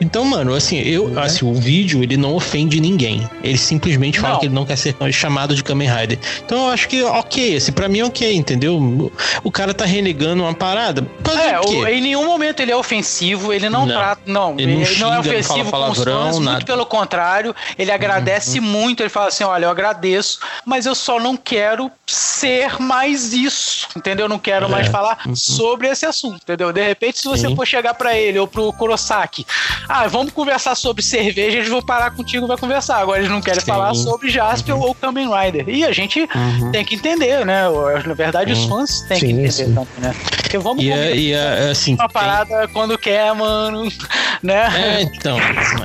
[0.00, 1.18] Então, mano, assim, eu, uhum.
[1.18, 3.28] assim, o vídeo ele não ofende ninguém.
[3.42, 4.40] Ele simplesmente fala não.
[4.40, 6.18] que ele não quer ser chamado de Kamen Rider.
[6.44, 9.12] Então eu acho que ok, assim, pra mim é ok, entendeu?
[9.42, 11.06] O cara tá renegando uma parada.
[11.50, 13.94] É, o, em nenhum momento ele é ofensivo, ele não, não.
[13.94, 14.22] trata.
[14.24, 16.66] Não, ele, não, ele xinga, não é ofensivo não fala palavrão, com os fãs, muito
[16.66, 18.64] pelo contrário, ele agradece uhum.
[18.64, 23.88] muito, ele fala assim: olha, eu agradeço, mas eu só não quero ser mais isso,
[23.96, 24.24] entendeu?
[24.26, 24.68] Eu não quero É.
[24.68, 25.34] mais falar Uhum.
[25.34, 26.72] sobre esse assunto, entendeu?
[26.72, 27.56] De repente, se você Sim.
[27.56, 29.46] for chegar pra ele ou pro Kurosaki,
[29.88, 32.98] ah, vamos conversar sobre cerveja, eles vão parar contigo e vai conversar.
[32.98, 33.70] Agora eles não querem Sim.
[33.70, 33.76] Uhum.
[33.76, 35.68] falar sobre Jasper ou Kamen Rider.
[35.68, 36.28] E a gente
[36.72, 37.62] tem que entender, né?
[38.06, 39.64] Na verdade, os fãs têm que Sim, entender sim.
[39.74, 40.14] também, né?
[40.42, 41.94] Porque vamos E, é, e é, assim.
[41.94, 43.90] uma tem- parada quando quer, mano,
[44.42, 44.98] né?
[44.98, 45.38] É, então.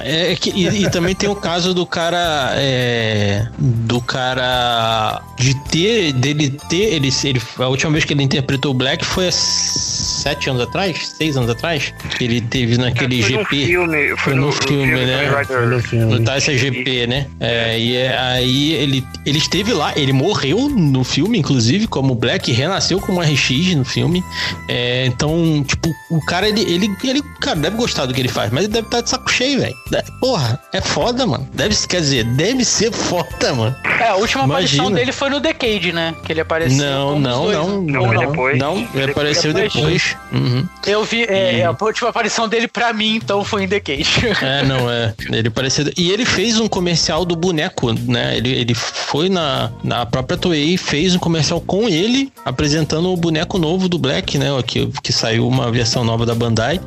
[0.04, 2.52] É que, e, e também tem o caso do cara.
[2.56, 5.22] é, do cara.
[5.38, 6.09] De ter.
[6.14, 6.94] Dele ter.
[6.96, 11.14] Ele, ele, a última vez que ele interpretou o Black foi há sete anos atrás?
[11.18, 11.94] Seis anos atrás?
[12.18, 13.66] Que ele teve naquele Foi no GP.
[13.66, 15.26] filme, Foi no filme, né?
[15.26, 15.68] Kamen Rider.
[15.68, 16.20] No filme.
[16.20, 17.28] No Taisa GP, né?
[17.40, 22.52] É, e é- aí ele, ele esteve lá, ele morreu no filme, inclusive, como Black,
[22.52, 24.24] renasceu como RX no filme.
[24.68, 28.52] É, então, tipo, o cara, ele, ele, ele, cara, deve gostar do que ele faz,
[28.52, 29.76] mas ele deve estar de saco cheio, velho.
[30.20, 31.48] Porra, é foda, mano.
[31.54, 33.76] Deve, quer dizer, deve ser foda, mano.
[34.00, 35.00] É, a última aparição Imagina.
[35.00, 35.99] dele foi no Decade, né?
[36.24, 36.78] Que ele apareceu.
[36.78, 37.92] Não, não, dois, não, né?
[37.92, 38.20] não, não.
[38.20, 38.58] depois.
[38.58, 39.74] Não, ele apareceu Depois.
[39.74, 40.18] depois.
[40.32, 40.68] Uhum.
[40.86, 44.10] Eu vi, é, a última aparição dele pra mim, então foi em Decade.
[44.42, 45.14] É, não, é.
[45.32, 45.92] Ele parecia.
[45.98, 48.38] E ele fez um comercial do boneco, né?
[48.38, 53.18] Ele, ele foi na, na própria Toei e fez um comercial com ele, apresentando o
[53.18, 54.48] boneco novo do Black, né?
[54.66, 56.80] Que, que saiu uma versão nova da Bandai.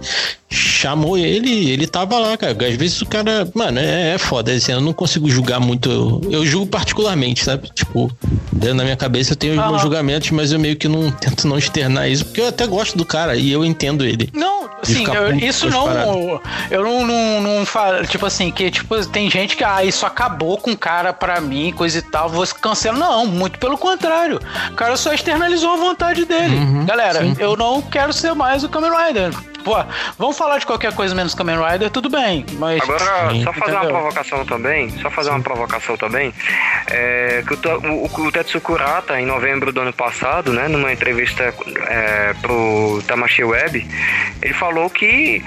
[0.48, 2.52] Chamou ele e ele tava lá, cara.
[2.52, 3.48] Às vezes o cara.
[3.54, 4.52] Mano, é, é foda.
[4.52, 5.90] Assim, eu não consigo julgar muito.
[5.90, 7.70] Eu, eu julgo particularmente, sabe?
[7.74, 8.10] Tipo,
[8.52, 9.70] dentro da minha cabeça eu tenho os Aham.
[9.70, 12.96] meus julgamentos, mas eu meio que não tento não externar isso, porque eu até gosto
[12.96, 14.30] do cara e eu entendo ele.
[14.32, 15.84] Não, assim, eu- puto isso não.
[15.86, 16.40] paradas.
[16.70, 18.06] Eu não, não, não falo.
[18.06, 21.72] Tipo assim, que tipo, tem gente que, ah, isso acabou com o cara pra mim,
[21.76, 22.96] coisa e tal, você cancela.
[22.96, 24.40] Não, muito pelo contrário.
[24.70, 26.54] O cara só externalizou a vontade dele.
[26.56, 27.34] Uhum, Galera, sim.
[27.38, 29.32] eu não quero ser mais o Kamen Rider.
[29.64, 29.76] Pô,
[30.18, 32.44] vamos falar de qualquer coisa menos Kamen Rider, tudo bem.
[32.58, 32.82] Mas.
[32.82, 33.44] Agora, Sim.
[33.44, 33.90] só fazer uma Entendeu?
[34.00, 36.34] provocação também, só fazer uma provocação também,
[36.90, 38.60] é, que o, o, o Tetsu
[39.18, 41.54] Em novembro do ano passado, né, numa entrevista
[41.88, 43.86] é, pro Tamashi Web,
[44.42, 45.42] ele falou que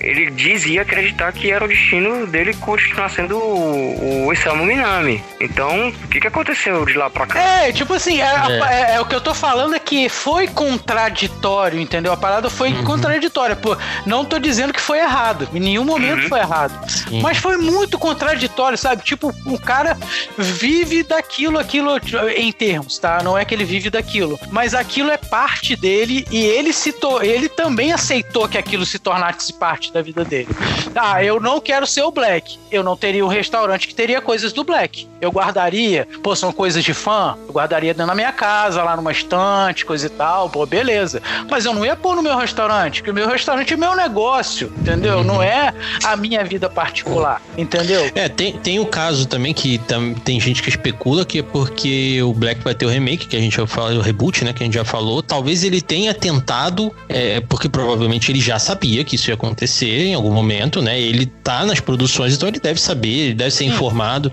[0.00, 5.22] ele dizia acreditar que era o destino dele continuar sendo o, o Isamu Minami.
[5.40, 7.38] Então, o que, que aconteceu de lá pra cá?
[7.40, 8.90] É, tipo assim, é, É.
[8.92, 12.12] é- é o que eu tô falando é que foi contraditório, entendeu?
[12.12, 12.84] A parada foi Uhum.
[12.84, 13.56] contraditória.
[13.56, 15.48] Pô, não tô dizendo que foi errado.
[15.54, 16.78] Em nenhum momento foi errado.
[16.90, 17.22] Sim.
[17.22, 19.02] Mas foi muito contraditório, sabe?
[19.02, 19.96] Tipo, o cara
[20.36, 21.98] vive daquilo, aquilo
[22.36, 23.22] em termos, tá?
[23.22, 24.38] Não é que ele vive daquilo.
[24.50, 29.52] Mas aquilo é parte dele e ele se ele também aceitou que aquilo se tornasse
[29.52, 30.48] parte da vida dele.
[30.94, 32.58] Ah, eu não quero ser o Black.
[32.70, 35.08] Eu não teria um restaurante que teria coisas do Black.
[35.20, 37.36] Eu guardaria, pô, são coisas de fã.
[37.46, 40.48] Eu guardaria dentro da minha casa, lá numa estante, coisa e tal.
[40.50, 41.22] Pô, beleza.
[41.48, 44.72] Mas eu não ia pôr no meu restaurante, porque o meu restaurante é meu negócio,
[44.78, 45.24] entendeu?
[45.24, 45.72] Não é
[46.04, 48.10] a minha vida particular, entendeu?
[48.14, 49.80] É, tem, tem o caso também que
[50.24, 53.40] tem gente que especula que é porque o Black vai ter o remake, que a
[53.40, 55.22] gente já falou, o reboot, né, que a gente já falou.
[55.22, 60.14] Talvez ele tenha tentado, é, porque provavelmente ele já sabia que isso ia acontecer em
[60.14, 60.98] algum momento, né?
[60.98, 64.32] Ele tá nas produções, então ele deve saber, ele deve ser informado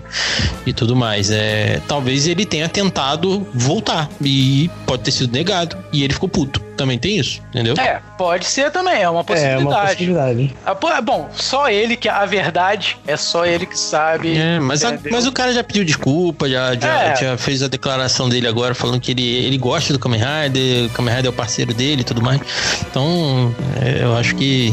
[0.66, 1.30] e tudo mais.
[1.30, 6.67] É, talvez ele tenha tentado voltar e pode ter sido negado e ele ficou puto.
[6.78, 7.74] Também tem isso, entendeu?
[7.76, 9.64] É, pode ser também, é uma É, possibilidade.
[9.66, 10.56] uma possibilidade.
[10.64, 14.38] Ah, é Bom, só ele que a verdade é só ele que sabe.
[14.38, 15.12] É, mas, a- entendeu?
[15.12, 17.16] mas o cara já pediu desculpa, já, já, É.
[17.16, 20.90] já fez a declaração dele agora, falando que ele, ele gosta do Kamen Rider, o
[20.90, 22.40] Kamen Rider é o parceiro dele e tudo mais.
[22.88, 23.52] Então,
[23.82, 24.72] é, eu acho que.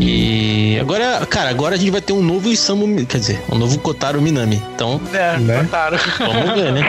[0.00, 3.78] E agora, cara, agora a gente vai ter um novo Isamu, quer dizer, um novo
[3.78, 4.62] Kotaro Minami.
[4.74, 5.62] Então, É, Né?
[5.62, 5.98] botaram.
[6.18, 6.82] vamos ver, né?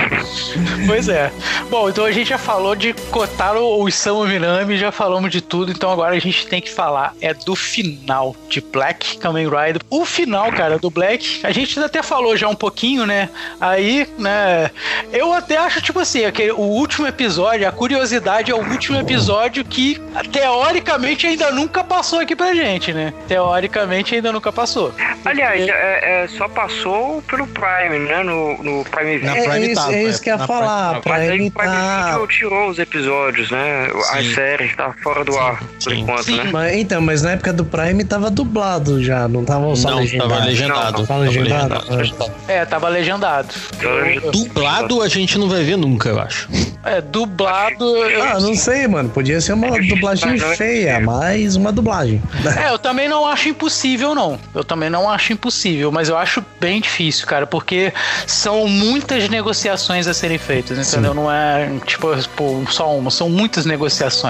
[0.87, 1.31] pois é.
[1.69, 4.42] Bom, então a gente já falou de Kotaro ou Isamu Minami,
[4.77, 8.61] já falamos de tudo, então agora a gente tem que falar é do final de
[8.61, 9.81] Black Kamen Rider.
[9.89, 13.29] O final, cara, do Black, a gente até falou já um pouquinho, né?
[13.59, 14.71] Aí, né,
[15.11, 19.63] eu até acho, tipo assim, aquele, o último episódio, a curiosidade é o último episódio
[19.63, 23.13] que, teoricamente, ainda nunca passou aqui pra gente, né?
[23.27, 24.93] Teoricamente, ainda nunca passou.
[25.23, 28.23] Aliás, é, é, só passou pelo Prime, né?
[28.23, 29.45] No, no Prime Na Video.
[29.45, 31.01] É, Prime isso, tava, é isso que eu ia falar.
[31.01, 32.05] Prime Mas aí Prime o Prime.
[32.05, 33.87] Video tirou os episódios, né?
[34.11, 34.41] As Sim.
[34.41, 35.99] séries tá fora do ar, por sim.
[35.99, 36.37] enquanto, Sim.
[36.37, 36.49] né?
[36.51, 40.29] Mas, então, mas na época do Prime tava dublado já, não tava só Não, legendado.
[40.29, 40.97] tava legendado.
[40.99, 41.95] Não, Tava legendado?
[41.95, 42.31] legendado.
[42.47, 43.47] É, tava legendado.
[43.81, 46.47] Eu- Dublado a gente não vai ver nunca, eu acho.
[46.83, 47.85] É, dublado.
[48.21, 49.09] Ah, não sei, mano.
[49.09, 52.21] Podia ser uma dublagem Mas não é feia, mas uma dublagem.
[52.63, 54.39] É, eu também não acho impossível, não.
[54.53, 57.91] Eu também não acho impossível, mas eu acho bem difícil, cara, porque
[58.27, 61.13] são muitas negociações a serem feitas, entendeu?
[61.13, 62.07] Não é, tipo,
[62.71, 64.22] só uma, são muitas negociações.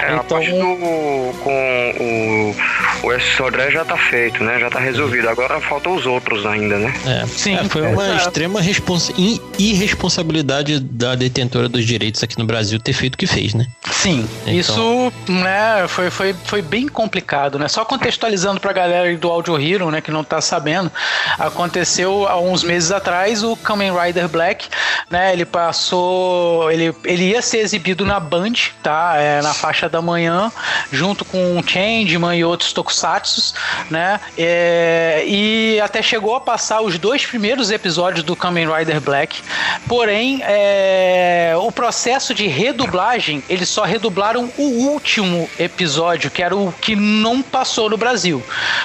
[0.00, 2.54] É, a então, parte do, com
[3.02, 4.58] o, o Sodré já tá feito, né?
[4.58, 5.28] Já tá resolvido.
[5.28, 6.92] Agora faltam os outros ainda, né?
[7.06, 9.12] É, Sim, É, foi uma extrema responsa
[9.58, 13.66] irresponsabilidade da detentora dos direitos aqui no Brasil ter feito o que fez, né?
[13.90, 17.68] Sim, Então- isso né, foi, foi, foi bem complicado, né?
[17.68, 20.90] Só contextualizando pra galera aí do Audio Hero, né, que não tá sabendo,
[21.38, 24.68] aconteceu há uns meses atrás o Kamen Rider Black,
[25.10, 25.32] né?
[25.32, 28.52] Ele passou, ele, ele ia ser exibido na Band,
[28.82, 29.01] tá?
[29.16, 30.50] É, na faixa da manhã,
[30.90, 33.54] junto com Changeman e outros tokusatsus,
[33.90, 34.20] né?
[34.38, 39.40] É, e até chegou a passar os dois primeiros episódios do Kamen Rider Black,
[39.88, 46.72] porém é, o processo de redublagem eles só redublaram o último episódio, que era o
[46.80, 48.42] que não passou no Brasil.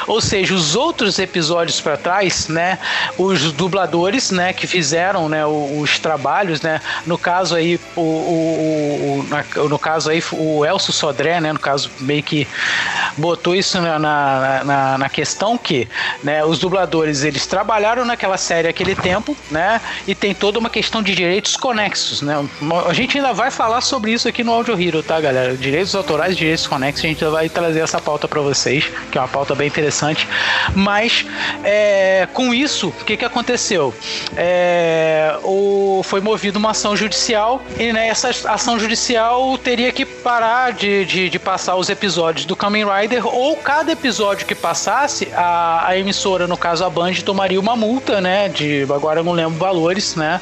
[0.07, 2.79] Ou seja, os outros episódios para trás, né,
[3.17, 9.19] os dubladores, né, que fizeram, né, o- os trabalhos, né, no caso aí o, o-
[9.19, 12.47] o- na- no caso aí o Elcio Sodré, né, no caso meio que
[13.17, 15.87] botou isso na, na, na- na questão que,
[16.23, 21.01] né, os dubladores eles trabalharam naquela série aquele tempo, né, e tem toda uma questão
[21.01, 22.35] de direitos conexos, né.
[22.87, 25.55] A gente ainda vai falar sobre isso aqui no Audio Hero, tá, galera?
[25.55, 29.27] Direitos autorais, direitos conexos, a gente vai trazer essa pauta para vocês, que é uma
[29.27, 30.27] pauta bem interessante.
[30.75, 31.25] Mas
[31.63, 33.93] é, com isso, o que, que aconteceu?
[34.35, 40.73] É, o, foi movida uma ação judicial e né, essa ação judicial teria que parar
[40.73, 45.87] de, de, de passar os episódios do Kamen Rider ou cada episódio que passasse, a,
[45.87, 48.47] a emissora, no caso a Band, tomaria uma multa, né?
[48.47, 50.39] De agora eu não lembro valores, né?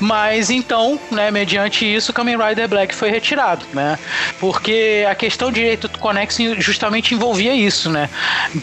[0.00, 3.96] Mas então, né, mediante isso, o Kamen Rider Black foi retirado, né?
[4.40, 8.10] Porque a questão direito conexo justamente envolvia isso, né?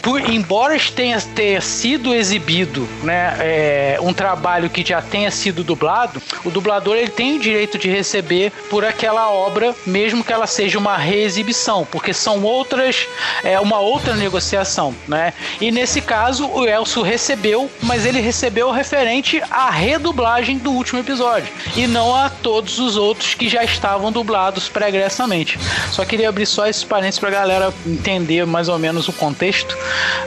[0.01, 6.21] Por, embora tenha ter sido exibido, né, é, um trabalho que já tenha sido dublado,
[6.43, 10.77] o dublador ele tem o direito de receber por aquela obra, mesmo que ela seja
[10.77, 13.07] uma reexibição, porque são outras,
[13.43, 15.33] é uma outra negociação, né?
[15.59, 21.51] E nesse caso o Elcio recebeu, mas ele recebeu referente à redublagem do último episódio
[21.75, 25.59] e não a todos os outros que já estavam dublados pregressamente.
[25.91, 29.77] Só queria abrir só esses parênteses pra galera entender mais ou menos o contexto,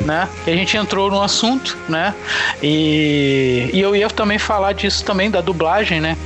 [0.00, 0.28] né?
[0.44, 2.14] Que a gente entrou no assunto, né?
[2.62, 6.16] E, e eu ia também falar disso também da dublagem, né,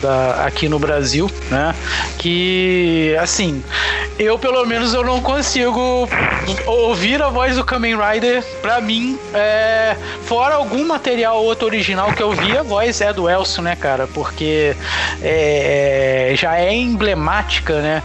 [0.00, 1.74] Da, aqui no Brasil, né?
[2.18, 3.62] Que assim,
[4.18, 6.08] eu pelo menos eu não consigo
[6.66, 8.44] ouvir a voz do Kamen Rider.
[8.60, 13.12] Pra mim, é, fora algum material ou outro original que eu vi, a voz é
[13.12, 14.06] do Elcio, né, cara?
[14.06, 14.76] Porque
[15.22, 18.02] é, já é emblemática, né?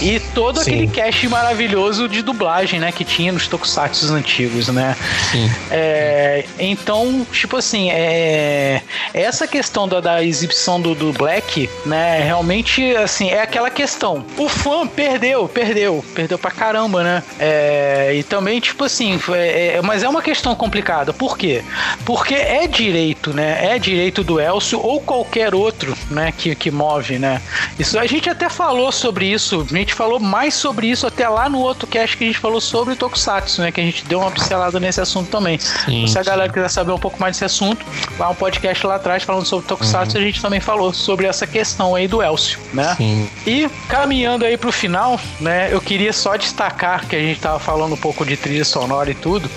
[0.00, 0.70] E todo Sim.
[0.70, 2.92] aquele cast maravilhoso de dublagem, né?
[2.92, 4.96] Que tinha nos tokusatsu antigos, né?
[5.30, 5.50] Sim.
[5.70, 8.82] É, então, tipo assim, é,
[9.12, 12.22] essa questão da, da exibição do, do Black, né?
[12.22, 14.24] Realmente, assim, é aquela questão.
[14.36, 17.22] O fã perdeu, perdeu, perdeu pra caramba, né?
[17.38, 21.12] É, e também, tipo assim, foi- é- mas é uma questão complicada.
[21.12, 21.62] Por quê?
[22.04, 23.74] Porque é direito, né?
[23.74, 26.32] É direito do Elcio ou qualquer outro, né?
[26.36, 27.40] Que, que move, né?
[27.78, 29.66] Isso a gente até falou sobre isso.
[29.70, 32.60] A gente falou mais sobre isso até lá no outro cast que a gente falou
[32.60, 33.72] sobre Tokusatsu, né?
[33.72, 35.58] Que a gente deu uma pincelada nesse assunto também.
[35.58, 36.30] Sim, Se a sim.
[36.30, 37.84] galera quiser saber um pouco mais desse assunto,
[38.18, 41.94] lá um podcast lá atrás falando sobre Tokusatsu, a gente também falou sobre essa questão
[41.94, 42.94] aí do Elcio, né?
[42.96, 43.28] Sim.
[43.46, 47.92] E caminhando aí pro final, né, eu queria só destacar que a gente tava falando
[47.94, 49.50] um pouco de trilha sonora e tudo.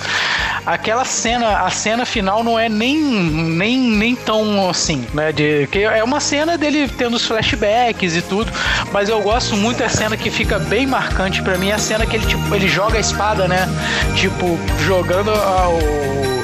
[0.65, 5.79] Aquela cena, a cena final não é nem nem, nem tão assim, né, de que
[5.83, 8.51] é uma cena dele tendo os flashbacks e tudo,
[8.91, 12.05] mas eu gosto muito da cena que fica bem marcante pra mim, é a cena
[12.05, 13.67] que ele tipo, ele joga a espada, né?
[14.15, 16.42] Tipo, jogando a- o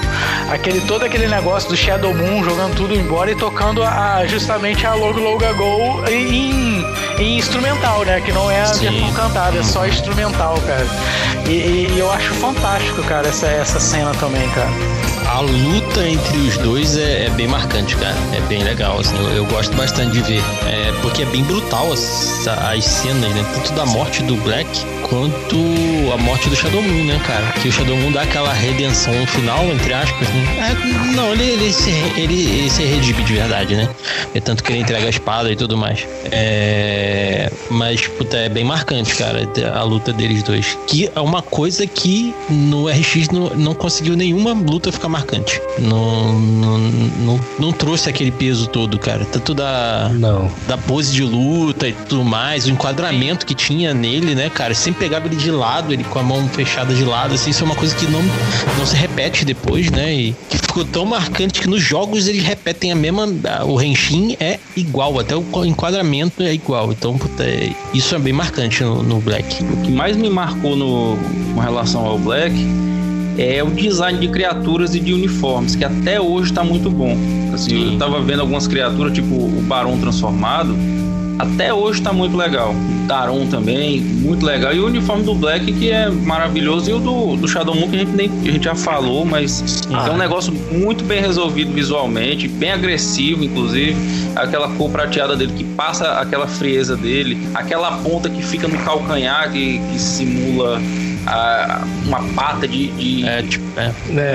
[0.49, 4.93] aquele todo aquele negócio do Shadow Moon jogando tudo embora e tocando a, justamente a
[4.93, 6.84] Logo Logo Go em,
[7.20, 8.22] em instrumental, né?
[8.22, 8.89] Que não é a Sim.
[8.89, 10.86] versão cantada, é só instrumental, cara.
[11.47, 14.70] E, e- e eu acho fantástico, cara, essa, essa cena também, cara.
[15.28, 18.15] A luta entre os dois é, é bem marcante, cara.
[18.34, 19.15] É bem legal, assim.
[19.17, 20.43] Eu, eu gosto bastante de ver.
[20.65, 23.45] É, porque é bem brutal as, as cenas, né?
[23.53, 24.67] Tanto da morte do Black
[25.09, 25.57] quanto
[26.13, 27.51] a morte do Shadow Moon, né, cara?
[27.61, 30.28] Que o Shadow Moon dá aquela redenção no final, entre aspas.
[30.30, 30.72] Né?
[30.72, 33.89] É, não, ele, ele, se, ele, ele se redime de verdade, né?
[34.34, 36.07] É tanto que ele entrega a espada e tudo mais.
[36.32, 40.78] É, mas, puta, é bem marcante, cara, a luta deles dois.
[40.88, 45.09] Que é uma coisa que no RX não, não conseguiu nenhuma luta ficar.
[45.80, 49.26] Não, não, não, não trouxe aquele peso todo, cara.
[49.26, 50.49] Tanto da, Não.
[50.67, 54.74] da pose de luta e tudo mais, o enquadramento que tinha nele, né, cara?
[54.74, 57.65] Sempre pegava ele de lado, ele com a mão fechada de lado, assim, isso é
[57.65, 58.22] uma coisa que não,
[58.78, 60.13] não se repete depois, né?
[60.13, 63.28] E que ficou tão marcante que nos jogos eles repetem a mesma.
[63.65, 66.91] O Henshin é igual, até o enquadramento é igual.
[66.91, 69.63] Então, puta, é- isso é bem marcante no, no Black.
[69.63, 71.17] O que mais me marcou no,
[71.53, 72.53] com relação ao Black
[73.40, 77.16] é o design de criaturas e de uniformes, que até hoje tá muito bom.
[77.54, 77.94] Assim, Sim.
[77.94, 80.76] eu tava vendo algumas criaturas, tipo o Barão transformado,
[81.40, 82.76] até hoje tá muito legal.
[83.08, 84.76] Daron também, muito legal.
[84.76, 87.96] E o uniforme do Black, que é maravilhoso, e o do, do Shadow Moon, que
[87.96, 92.46] a gente, nem, a gente já falou, mas é um negócio muito bem resolvido visualmente,
[92.46, 93.96] bem agressivo, inclusive.
[94.36, 99.50] Aquela cor prateada dele que passa aquela frieza dele, aquela ponta que fica no calcanhar,
[99.50, 100.80] que, que simula
[101.26, 103.91] a- uma pata de- de, É, tipo, é,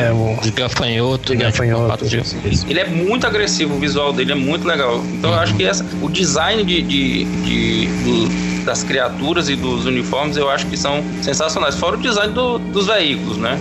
[0.09, 1.45] É, o- de gafanhoto, De né?
[1.47, 2.07] gafanhoto.
[2.07, 5.03] Tipo, de- Ele é muito agressivo, o visual dele é muito legal.
[5.13, 9.85] Então eu acho que essa, o design de, de- de- do- das criaturas e dos
[9.87, 11.75] uniformes eu acho que são sensacionais.
[11.77, 13.59] Fora o design do- dos veículos, né?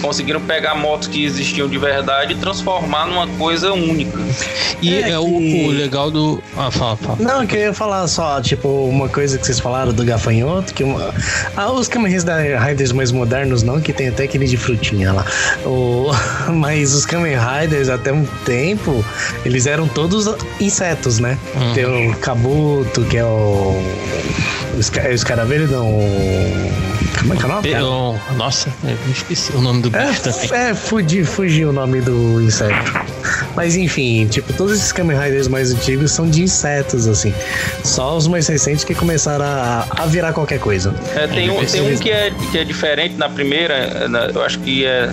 [0.00, 4.18] Conseguiram pegar motos que existiam de verdade e transformar numa coisa única.
[4.80, 6.42] E É é, o, que- o legal do.
[6.56, 7.16] Ah, fala, fala.
[7.20, 10.84] Não, que eu ia falar só, tipo, uma coisa que vocês falaram do gafanhoto, que
[10.84, 11.12] uma...
[11.56, 15.24] ah, os Kamen da Riders mais modernos não, que tem até aquele de frutinha lá.
[15.64, 16.06] O...
[16.52, 19.04] Mas os Kamen Riders, até um tempo,
[19.44, 20.28] eles eram todos
[20.60, 21.36] insetos, né?
[21.54, 21.72] Uhum.
[21.74, 23.74] Tem o Kabuto, que é o...
[24.78, 25.86] Esca- é o escaravelho, não...
[27.20, 27.68] Como é que é o nome?
[27.70, 30.50] Eu- nossa, eu esqueci o nome do bicho também.
[30.52, 32.92] É, é fugi, fugiu o nome do inseto.
[33.56, 37.32] Mas enfim, tipo, todos esses Kamen Riders mais antigos são de insetos, assim.
[37.82, 40.94] Só os mais recentes que começaram a, a virar qualquer coisa.
[41.16, 44.42] É, tem, um, tem um que é, que é diferente na primeira, é, na- eu
[44.42, 45.08] acho que é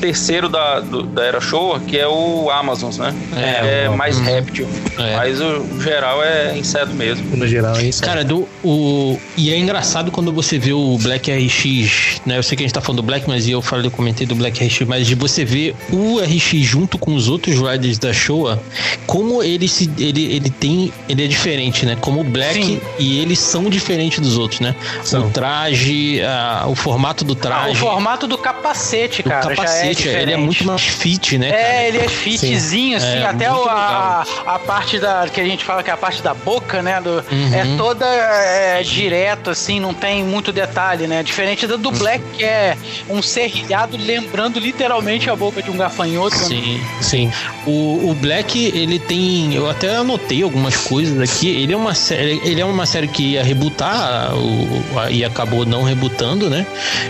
[0.00, 3.14] terceiro da, do- da Era Showa, que é o Amazons, né?
[3.36, 4.66] É, É, o- mais réptil.
[4.98, 5.16] É.
[5.16, 7.36] Mas o geral é inseto mesmo.
[7.36, 8.08] No geral, é inseto.
[8.08, 9.01] Cara, do, o,
[9.36, 12.38] e é engraçado quando você vê o Black RX, né?
[12.38, 14.34] Eu sei que a gente tá falando do Black, mas eu falei, eu comentei do
[14.34, 18.62] Black RX, mas de você ver o RX junto com os outros riders da Showa,
[19.06, 21.96] como ele se ele, ele tem, ele é diferente, né?
[22.00, 22.80] Como o Black Sim.
[22.98, 24.74] e eles são diferentes dos outros, né?
[25.04, 25.26] São.
[25.26, 29.52] O traje, a- o formato do Ah, o traje, formato do capacete, o cara, já
[29.52, 30.22] é capacete, diferente.
[30.22, 31.50] ele é muito mais fit, né?
[31.50, 31.62] cara?
[31.62, 35.28] É, ele é fitzinho, assim, É, até o- a, a parte da.
[35.28, 37.00] que a gente fala que é a parte da boca, né?
[37.00, 37.54] Do, Uhum.
[37.54, 41.22] É toda é, direto, assim, não tem muito detalhe, né?
[41.22, 41.98] Diferente do, do Uhum.
[41.98, 42.76] Black, que é
[43.08, 46.34] um serrilhado lembrando literalmente a boca de um gafanhoto.
[46.36, 46.42] né?
[46.44, 47.32] Sim, sim.
[47.66, 49.54] O, o Black, ele tem.
[49.54, 51.48] Eu até anotei algumas coisas aqui.
[51.48, 52.40] Ele é uma série.
[52.44, 56.66] Ele é uma série que ia rebutar o, a- e acabou não rebutando, né?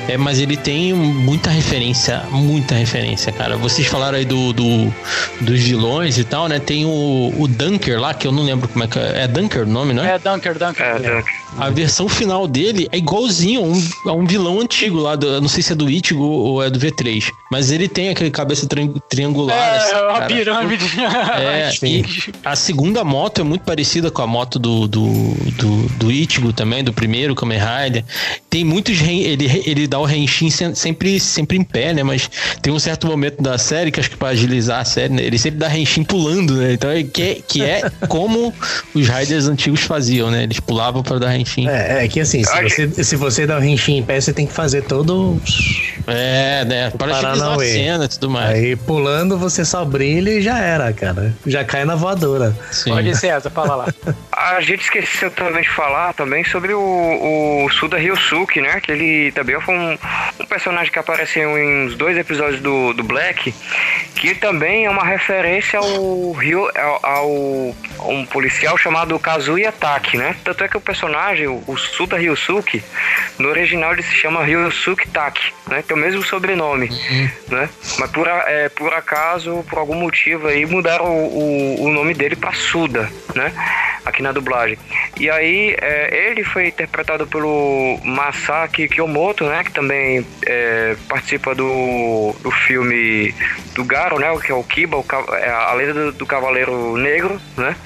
[0.09, 3.57] É, mas ele tem muita referência, muita referência, cara.
[3.57, 4.93] Vocês falaram aí do, do-
[5.41, 6.59] dos vilões e tal, né?
[6.59, 9.23] Tem o, o Dunker lá, que eu não lembro como é que é.
[9.23, 10.15] É Dunker o nome, não é?
[10.15, 10.85] É, Dunker, Dunker.
[10.85, 11.31] É, Dunk.
[11.67, 15.41] A versão final dele é igualzinho a um, a um vilão antigo lá, do, eu
[15.41, 18.67] não sei se é do Ichigo ou é do V3, mas ele tem aquele cabeça
[18.67, 19.77] tri- triangular.
[19.77, 20.27] assim, É, uma cara.
[20.27, 20.85] pirâmide.
[21.39, 22.05] É, e
[22.45, 25.07] a segunda moto é muito parecida com a moto do, do,
[25.59, 28.05] do, do Ichigo também, do primeiro Kamen Rider.
[28.51, 29.01] Tem muitos.
[29.01, 32.03] Ele, ele dá o Henshin sem- sempre, sempre em pé, né?
[32.03, 32.29] Mas
[32.61, 35.23] tem um certo momento da série que acho que pra agilizar a série, né?
[35.23, 36.73] ele sempre dá Henshin pulando, né?
[36.75, 38.53] Então, é, que, que é como
[38.95, 40.43] os Riders antigos faziam, né?
[40.43, 41.69] Eles pulavam pra dar Henshin.
[41.69, 44.47] É, é que assim, se você, se você dá um rinchim em pé, você tem
[44.47, 45.41] que fazer todo.
[46.07, 46.91] É, né?
[46.97, 47.73] Para agilizar a Paranauê.
[47.73, 48.51] cena e tudo mais.
[48.57, 51.35] Aí pulando, você só brilha e já era, cara.
[51.47, 52.57] Já cai na voadora.
[52.71, 52.91] Sim.
[52.91, 53.87] Pode, César, fala lá.
[54.33, 58.81] A gente esqueceu também de falar também sobre o, o Suda Ryosuke, né?
[58.81, 59.97] Que ele também foi um,
[60.41, 63.55] um personagem que apareceu em uns dois episódios do, do Black,
[64.17, 67.75] que também é uma referência ao, Ryo, ao, ao-
[68.11, 70.35] um policial chamado Kazuya Taki, né?
[70.43, 72.83] Tanto é que o personagem, o, o Suda Ryosuke,
[73.39, 75.83] no original ele se chama Ryosuke Taki, né?
[75.83, 76.89] Tem o mesmo sobrenome,
[77.49, 77.69] né?
[77.99, 82.37] Mas por, é, por acaso, por algum motivo aí, mudaram o, o, o nome dele
[82.37, 83.53] pra Suda, né?
[84.05, 84.79] Aqui na dublagem.
[85.19, 89.63] E aí, é, ele foi interpretado pelo Masaki Kiyomoto, né?
[89.65, 93.35] Que também é, participa do, do filme
[93.75, 94.27] do Garo, né?
[94.45, 97.77] Que é o Kiba, o, é a lenda do, do Cavaleiro Negro, né?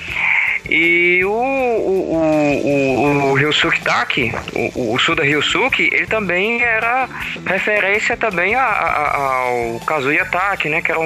[0.68, 4.32] E o, o, o, o, Ryosuke Taki,
[4.74, 7.08] o, o Suda Ryosuke, ele também era
[7.46, 10.80] referência também a- a- ao Kazuya Taki, né?
[10.82, 11.04] Que era um,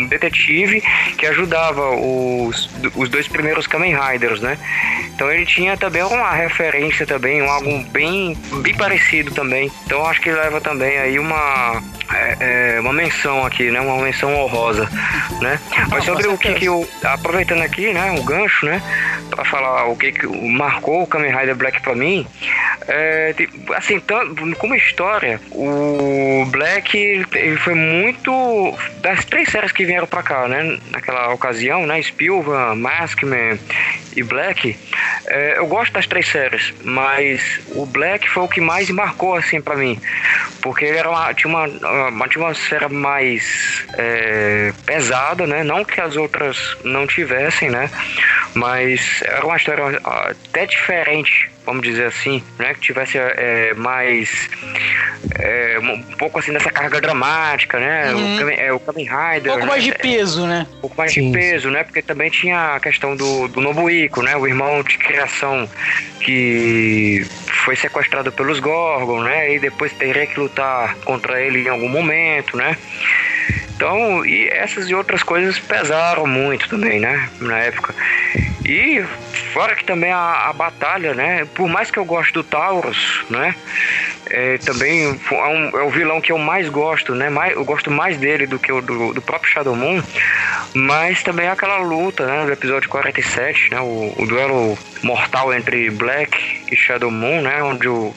[0.00, 0.82] um detetive
[1.16, 4.58] que ajudava os, os dois primeiros Kamen Riders, né?
[5.14, 9.70] Então ele tinha também uma referência também, um algo bem, bem parecido também.
[9.84, 11.82] Então acho que leva também aí uma
[12.12, 13.80] é, é, uma menção aqui, né?
[13.80, 14.88] Uma menção honrosa,
[15.40, 15.60] né?
[15.90, 18.10] Mas sobre o que, que eu aproveitando aqui, né?
[18.18, 18.79] O gancho, né?
[19.30, 22.26] Para falar o que, que marcou o Kamen Rider Black para mim,
[22.88, 23.34] é,
[23.76, 24.02] assim,
[24.58, 30.78] como história, o Black ele foi muito das três séries que vieram para cá, né?
[30.90, 32.00] Naquela ocasião, né?
[32.02, 33.58] Spilvan, Maskman
[34.16, 34.76] e Black.
[35.26, 39.60] É, eu gosto das três séries, mas o Black foi o que mais marcou assim
[39.60, 40.00] para mim,
[40.60, 41.66] porque ele era uma, tinha uma,
[42.08, 45.62] uma atmosfera mais é, pesada, né?
[45.62, 47.90] Não que as outras não tivessem, né?
[48.70, 52.74] Mas era uma história até diferente vamos dizer assim, né?
[52.74, 54.48] Que tivesse é, mais
[55.38, 58.12] é, um pouco assim dessa carga dramática, né?
[58.12, 58.44] Uhum.
[58.44, 59.52] O, é, o Kamen Rider.
[59.52, 59.66] Um pouco né?
[59.66, 60.66] mais de peso, né?
[60.76, 61.30] Um pouco mais Sim.
[61.30, 61.84] de peso, né?
[61.84, 64.36] Porque também tinha a questão do, do Nobuiko, né?
[64.36, 65.68] O irmão de criação
[66.20, 67.26] que
[67.64, 69.54] foi sequestrado pelos Gorgon, né?
[69.54, 72.76] E depois teria que lutar contra ele em algum momento, né?
[73.80, 77.30] Então, e essas e outras coisas pesaram muito também, né?
[77.40, 77.94] Na época.
[78.62, 79.02] E
[79.54, 81.46] fora que também a, a batalha, né?
[81.54, 83.54] Por mais que eu goste do Taurus, né?
[84.26, 87.28] É, também é, um, é, o vilão que eu mais gosto, né?
[87.30, 90.02] Mais, eu gosto mais dele do que o do, do próprio Shadow Moon.
[90.74, 92.44] Mas também é aquela luta, né?
[92.44, 93.80] Do episódio 47, né?
[93.80, 97.62] O, o duelo mortal entre Black e Shadow Moon, né?
[97.62, 98.14] Onde o,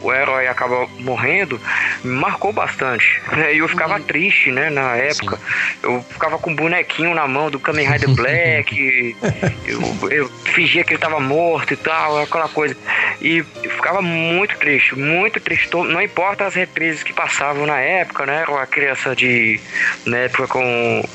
[0.00, 1.60] o herói acaba morrendo,
[2.04, 3.20] marcou bastante.
[3.32, 3.54] Né?
[3.54, 4.02] E eu ficava uhum.
[4.02, 4.70] triste, né?
[4.70, 5.36] Na época.
[5.36, 5.42] Sim.
[5.82, 9.16] Eu ficava com um bonequinho na mão do Kamen Rider Black.
[9.66, 12.76] eu, eu fingia que ele tava morto e tal, aquela coisa.
[13.20, 15.37] E ficava muito triste, muito
[15.84, 18.42] Não importa as reprises que passavam na época, né?
[18.42, 19.60] Era uma criança de.
[20.06, 21.08] na época com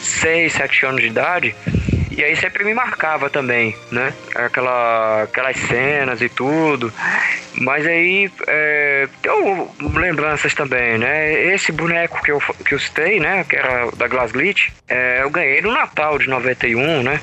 [0.00, 1.54] 6, 7 anos de idade.
[2.16, 4.14] E aí sempre me marcava também, né?
[4.34, 6.90] Aquela, aquelas cenas e tudo.
[7.54, 11.32] Mas aí é, tem lembranças também, né?
[11.54, 13.44] Esse boneco que eu, que eu citei, né?
[13.46, 17.20] Que era da Glass Glitch, é, eu ganhei no Natal de 91, né?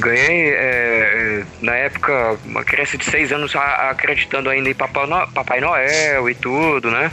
[0.00, 6.34] Ganhei, é, na época, uma criança de 6 anos acreditando ainda em Papai Noel e
[6.34, 7.10] tudo, né?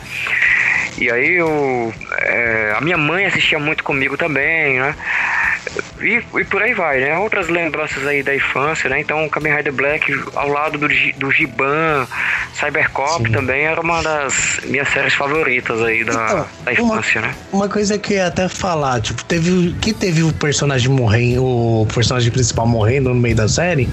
[0.97, 4.95] E aí eu, é, a minha mãe assistia muito comigo também, né?
[5.99, 7.17] E, e, por aí vai, né?
[7.17, 8.99] Outras lembranças aí da infância, né?
[8.99, 12.07] Então, Kamen Rider Black ao lado do, do Giban,
[12.53, 13.31] Cybercop Sim.
[13.31, 17.35] também era uma das minhas séries favoritas aí da, então, da infância, uma, né?
[17.51, 21.87] Uma coisa que eu ia até falar, tipo, teve que teve o personagem morrendo, o
[21.93, 23.89] personagem principal morrendo no meio da série,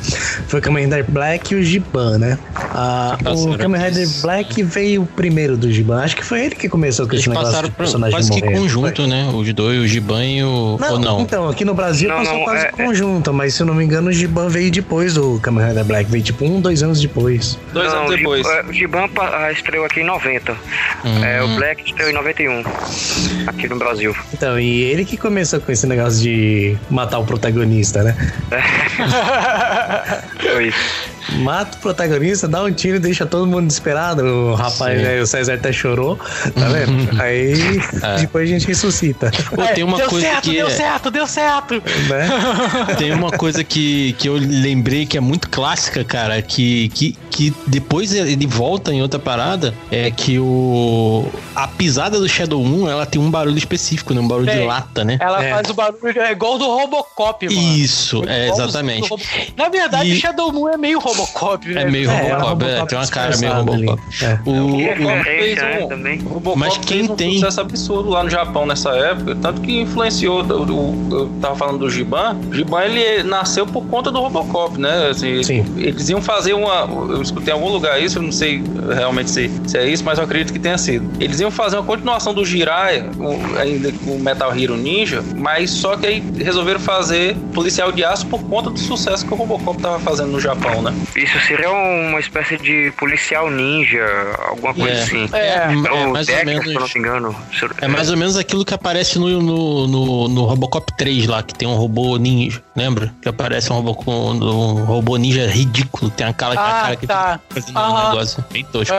[0.49, 2.39] foi o Kamen Rider Black e o Giban, né?
[2.55, 6.03] Ah, o Kamen Rider Black veio primeiro do Giban.
[6.03, 9.07] Acho que foi ele que começou com esse negócio de personagem quase que conjunto, foi.
[9.07, 9.31] né?
[9.35, 10.77] Os dois, o Giban e o...
[10.81, 11.21] Não, ou não?
[11.21, 13.85] Então, aqui no Brasil não, passou não, quase é, conjunto, mas se eu não me
[13.85, 16.11] engano, o Giban veio depois do Kamen Rider Black.
[16.11, 17.59] Veio tipo um, dois anos depois.
[17.73, 18.47] Dois não, anos depois.
[18.69, 19.09] O Giban
[19.53, 20.53] estreou aqui em 90.
[20.53, 21.25] Hum.
[21.25, 22.63] É, o Black estreou em 91.
[23.47, 24.15] Aqui no Brasil.
[24.33, 28.17] Então, e ele que começou com esse negócio de matar o protagonista, né?
[30.41, 30.73] Foi.
[31.39, 34.25] Mata o protagonista, dá um tiro e deixa todo mundo desesperado.
[34.25, 37.11] O rapaz, né, o César até chorou, tá vendo?
[37.21, 38.21] Aí é.
[38.21, 39.31] depois a gente ressuscita.
[39.55, 40.71] Pô, tem uma deu coisa certo, que deu é...
[40.71, 41.75] certo, deu certo.
[41.75, 42.29] Né?
[42.99, 47.55] Tem uma coisa que, que eu lembrei que é muito clássica, cara, que, que, que
[47.67, 53.07] depois ele volta em outra parada, é que o a pisada do Shadow Moon, ela
[53.07, 54.21] tem um barulho específico, né?
[54.21, 55.19] Um barulho de lata, né?
[55.21, 55.51] Ela é.
[55.51, 57.77] faz o barulho é igual do Robocop, mano.
[57.77, 59.09] Isso, é, exatamente.
[59.57, 60.21] Na verdade, e...
[60.21, 61.14] Shadow Moon é meio Robocop,
[61.67, 61.83] né?
[61.83, 64.03] É meio é, Robocop, é, tem uma cara meio Robocop.
[64.23, 64.39] É.
[64.45, 66.19] O, o, fez um, também.
[66.21, 70.43] Robocop Mas quem um tem sucesso absurdo lá no Japão nessa época, tanto que influenciou,
[70.43, 74.79] o, o, eu tava falando do Giban, o Giban ele nasceu por conta do Robocop,
[74.79, 75.09] né?
[75.09, 75.65] Assim, Sim.
[75.77, 78.63] Eles iam fazer uma, eu escutei em algum lugar isso, eu não sei
[78.95, 81.09] realmente se, se é isso, mas eu acredito que tenha sido.
[81.21, 85.97] Eles iam fazer uma continuação do Jiraiya, o, ainda o Metal Hero Ninja, mas só
[85.97, 89.99] que aí resolveram fazer Policial de Aço por conta do sucesso que o Robocop tava
[90.01, 90.95] fazendo no Japão, né?
[91.17, 94.05] Isso seria uma espécie de policial ninja,
[94.49, 95.03] alguma coisa é.
[95.03, 95.29] assim.
[95.33, 96.65] É, é, é mais ou menos.
[96.65, 97.37] Se não me engano.
[97.81, 101.55] É mais ou menos aquilo que aparece no, no, no, no, Robocop 3 lá, que
[101.55, 103.15] tem um robô ninja, lembra?
[103.23, 106.97] Que aparece um robô com um robô ninja ridículo, tem a cara, ah, a cara
[106.97, 107.41] que tá.
[107.49, 108.95] fazendo um negócio bem tosco.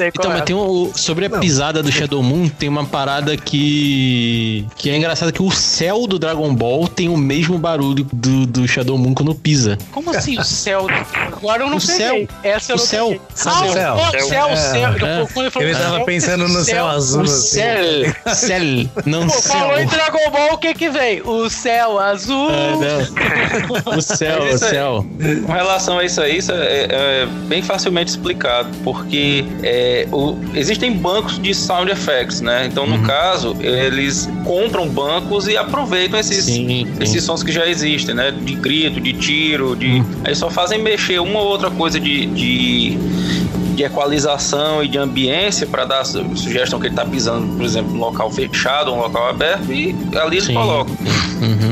[0.00, 0.44] então, mas é.
[0.44, 5.32] tem um, sobre a pisada do Shadow Moon, tem uma parada que que é engraçada
[5.32, 9.34] que o céu do Dragon Ball tem o mesmo barulho do, do Shadow Moon quando
[9.34, 9.78] pisa.
[9.92, 10.86] Como assim o céu?
[11.36, 11.96] Agora eu não O peguei.
[11.96, 12.28] céu.
[12.42, 13.06] Essa eu O não céu.
[13.06, 13.20] peguei.
[13.46, 13.94] Ah, o céu?
[13.94, 14.90] o céu, o céu.
[15.06, 15.62] É.
[15.64, 17.20] Ele tava céu, pensando no céu azul.
[17.20, 17.58] O assim.
[17.58, 18.34] céu.
[18.34, 18.60] Céu.
[19.06, 19.52] Não Pô, céu.
[19.52, 21.20] falou em Dragon Ball, o que que vem?
[21.22, 22.50] O céu azul.
[22.50, 23.96] É, não.
[23.98, 25.06] O céu, o céu.
[25.46, 30.92] Com relação a isso aí, isso é, é bem facilmente explicado, porque é, o- existem
[30.92, 32.66] bancos de sound effects, né?
[32.66, 32.98] Então, Uhum.
[32.98, 36.92] no caso, eles compram bancos e aproveitam esses, Sim, sim.
[37.00, 38.30] esses sons que já existem, né?
[38.30, 40.02] De grito, de tiro, de.
[40.24, 42.26] Aí só fazem mexer uma ou outra coisa de.
[42.26, 42.98] de
[43.74, 47.92] de equalização e de ambiência para dar su- sugestão que ele tá pisando, por exemplo,
[47.92, 50.52] num local fechado, um local aberto, e ali eles Sim.
[50.52, 50.94] colocam.
[51.40, 51.69] Uhum.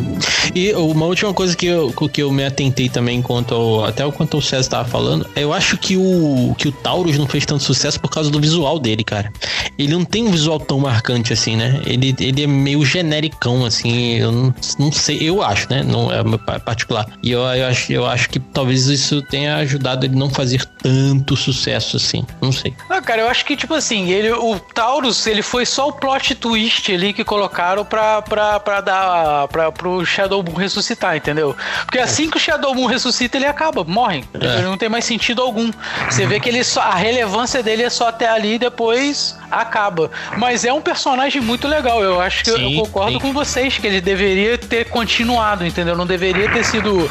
[0.58, 4.38] E uma última coisa que eu, que eu me atentei também quanto até o quanto
[4.38, 8.00] o César estava falando, eu acho que o, que o Taurus não fez tanto sucesso
[8.00, 9.32] por causa do visual dele, cara.
[9.78, 11.80] Ele não tem um visual tão marcante assim, né?
[11.86, 15.84] Ele, ele é meio genericão, assim, eu não, não sei, eu acho, né?
[15.84, 16.24] Não é
[16.58, 17.06] particular.
[17.22, 21.36] E eu, eu, acho, eu acho que talvez isso tenha ajudado ele não fazer tanto
[21.36, 22.26] sucesso assim.
[22.42, 22.74] Não sei.
[22.90, 26.34] Ah, cara, eu acho que, tipo assim, ele, o Taurus, ele foi só o plot
[26.34, 31.54] twist ali que colocaram pra, pra dar pra, pro Shadow Moon ressuscitar, entendeu?
[31.84, 34.24] Porque assim que o Shadow Moon ressuscita, ele acaba, morre.
[34.34, 35.70] Ele não tem mais sentido algum.
[36.10, 40.10] Você vê que ele só, a relevância dele é só até ali e depois acaba.
[40.36, 42.02] Mas é um personagem muito legal.
[42.02, 43.18] Eu acho que eu- Sim, eu concordo sim.
[43.18, 45.96] com vocês que ele deveria ter continuado, entendeu?
[45.96, 47.10] Não deveria ter sido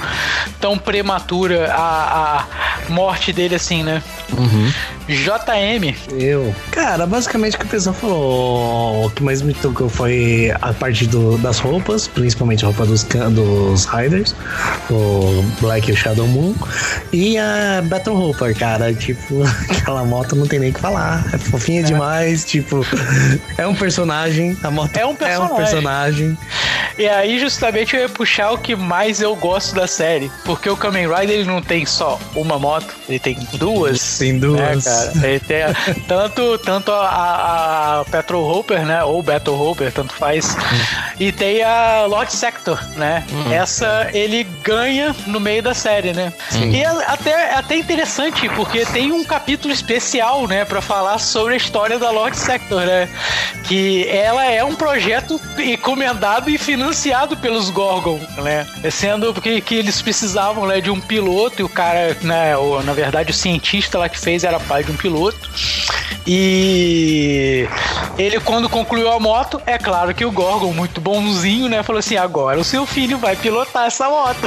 [0.60, 2.40] tão prematura a,
[2.88, 4.02] a morte dele assim, né?
[4.38, 4.72] Uhum.
[5.08, 6.54] JM, Eu.
[6.70, 11.08] Cara, basicamente o que o pessoal falou, o que mais me tocou foi a parte
[11.08, 14.36] do- das roupas, principalmente a roupa dos, dos Riders,
[14.90, 16.54] o Black e o Shadow Moon,
[17.12, 18.94] e a Battle Hopper, cara.
[18.94, 21.26] Tipo, aquela moto não tem nem o que falar.
[21.34, 22.86] É fofinha demais, tipo,
[23.58, 25.58] é um personagem, a moto É um É um personagem.
[25.58, 26.38] personagem.
[26.98, 30.32] E aí, justamente, eu ia puxar o que mais eu gosto da série.
[30.44, 34.18] Porque o Kamen Rider ele não tem só uma moto, ele tem duas.
[34.18, 34.58] Tem duas.
[34.60, 35.28] Né, cara?
[35.28, 35.76] Ele tem a-
[36.08, 39.04] tanto, tanto a, a Petrol Hopper, né?
[39.04, 40.58] Ou Battle Hopper, tanto faz.
[41.20, 43.07] E tem a Lord Sector, né?
[43.52, 46.34] Essa ele ganha no meio da série, né?
[46.54, 50.66] E é até, é até interessante, porque tem um capítulo especial, né?
[50.66, 53.08] Pra falar sobre a história da Lord Sector, né?
[53.64, 58.66] Que ela é um projeto encomendado e financiado pelos Gorgon, né?
[58.92, 62.56] Sendo porque que eles precisavam né, de um piloto e o cara, né?
[62.58, 65.50] O, na verdade, o cientista lá que fez era pai de um piloto.
[66.30, 67.68] E
[68.18, 71.82] ele, quando concluiu a moto, é claro que o Gorgon, muito bonzinho, né?
[71.84, 74.40] Falou assim: agora o seu filho vai pilotar essa moto,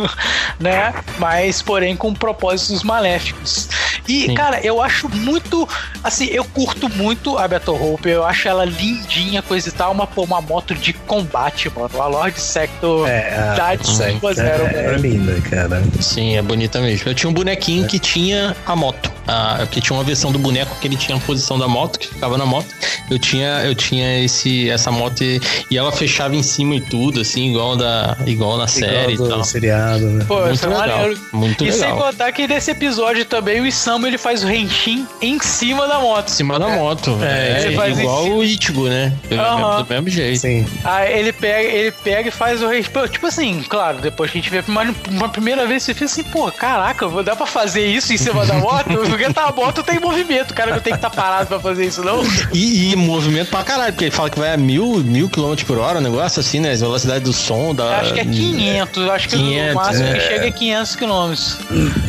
[0.58, 0.94] né?
[1.18, 3.68] Mas, porém, com propósitos maléficos.
[4.08, 4.34] E, Sim.
[4.34, 5.68] cara, eu acho muito.
[6.02, 9.92] Assim, eu curto muito a Battle Hope, eu acho ela lindinha, coisa e tal.
[9.92, 12.00] Uma, pô, uma moto de combate, mano.
[12.00, 14.66] A Lord Sector É, dá de Sector 5 a 0.
[14.66, 15.82] é, é linda, cara.
[16.00, 17.10] Sim, é bonita mesmo.
[17.10, 19.19] Eu tinha um bonequinho que tinha a moto.
[19.32, 22.08] Ah, que tinha uma versão do boneco que ele tinha a posição da moto, que
[22.08, 22.66] ficava na moto.
[23.08, 25.40] Eu tinha, eu tinha esse, essa moto e,
[25.70, 29.28] e ela fechava em cima e tudo, assim, igual, da, igual na série Igual e
[29.30, 29.44] do tal.
[29.44, 30.24] seriado, né?
[30.26, 31.20] Pô, Muito isso é legal, maneiro.
[31.32, 31.98] muito e sem legal.
[32.10, 36.28] contar que nesse episódio também o Isamu ele faz o Henshin em cima da moto.
[36.28, 37.16] Em cima da moto.
[37.22, 39.12] É, É, ele faz igual o Ichigo, né?
[39.28, 39.82] Do, Aham.
[39.82, 40.40] do mesmo jeito.
[40.40, 40.66] Sim.
[40.82, 43.08] Aí ele pega, ele pega e faz o respeito.
[43.10, 46.22] Tipo assim, claro, depois que a gente vê mas uma primeira vez, você fica assim,
[46.24, 48.88] pô, caraca, vou dar pra fazer isso em cima da moto?
[49.20, 52.02] Porque tá, a moto tem movimento, cara, não tem que estar parado pra fazer isso,
[52.02, 52.22] não.
[52.54, 55.76] E, e movimento pra caralho, porque ele fala que vai a mil, mil quilômetros por
[55.76, 56.74] hora, um negócio assim, né?
[56.74, 57.74] Velocidade do som.
[57.74, 60.12] Da, Acho que é 500, acho que 500, o máximo é.
[60.14, 61.56] que chega é 500 quilômetros.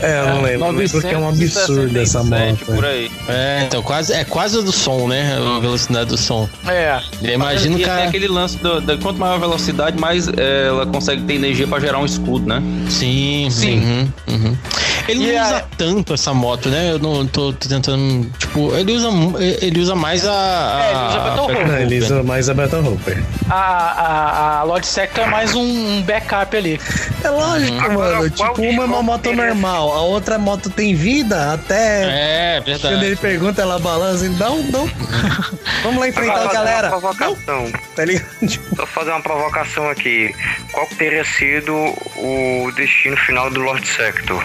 [0.02, 0.68] É, eu não lembro.
[0.68, 2.66] Eu lembro que é um absurdo essa moto.
[2.66, 3.12] por aí.
[3.28, 5.38] É, então quase, é quase a do som, né?
[5.38, 6.48] A velocidade do som.
[6.66, 7.02] É.
[7.22, 8.06] Eu imagino, e tem cara.
[8.06, 11.80] aquele lance do, da quanto maior a velocidade, mais é, ela consegue ter energia pra
[11.80, 12.62] gerar um escudo, né?
[12.90, 13.50] Sim, Sim.
[13.50, 13.80] sim.
[13.80, 14.58] Uhum, uhum.
[15.08, 16.92] Ele E não a- usa tanto essa moto, né?
[16.92, 18.30] Eu não tô, tô tentando.
[18.38, 19.10] Tipo, ele usa,
[19.62, 20.32] ele usa mais a.
[20.32, 21.64] a É, ele usa Battle a- Rope.
[21.66, 23.24] Não, ele usa mais a Battle Hopper.
[23.50, 25.62] A, a, a Lord Sector é mais um,
[25.98, 26.80] um backup ali.
[27.24, 28.32] É lógico, Agora, mano.
[28.36, 29.46] qual Tipo, uma é uma moto teria?
[29.46, 32.58] normal, a outra moto tem vida até.
[32.58, 33.16] É, Quando ele verdade.
[33.18, 34.90] pergunta, ela balança e não, não.
[35.84, 36.88] Vamos lá enfrentar Agora, a galera.
[36.90, 37.72] Uma provocação.
[37.96, 38.48] Tá ligado?
[38.48, 40.34] Tipo, Só fazer uma provocação aqui.
[40.72, 44.44] Qual que teria sido o destino final do Lord Sector?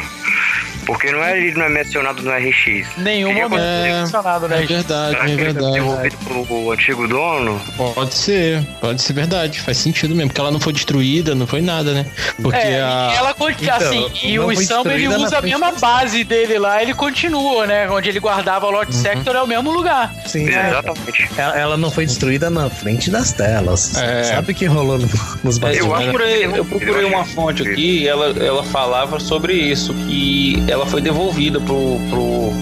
[0.87, 2.87] Porque não é, ele não é mencionado no RX.
[2.99, 4.63] Nenhum Queria momento É, mencionado, né?
[4.63, 5.73] É verdade, Será é ele foi verdade.
[5.73, 7.61] devolvido pro antigo dono?
[7.77, 9.61] Pode ser, pode ser verdade.
[9.61, 12.07] Faz sentido mesmo, porque ela não foi destruída, não foi nada, né?
[12.41, 13.11] Porque É, a.
[13.13, 16.81] e ela continua Então, assim, e o Isamu ele usa a mesma base dele lá,
[16.83, 17.91] ele continua, né?
[17.91, 19.03] Onde ele guardava o Lord Uhum.
[19.03, 20.15] Sector é o mesmo lugar.
[20.27, 20.69] sim, É, é.
[20.69, 21.29] exatamente.
[21.37, 23.97] Ela, ela não foi destruída na frente das telas.
[23.97, 24.23] É.
[24.23, 25.09] Sabe o que rolou no-
[25.43, 25.81] nos eu, bastidores?
[25.93, 30.63] acho procurei, eu procurei eu uma fonte aqui e ela, ela falava sobre isso, que
[30.77, 32.53] ela foi devolvida pro, pro,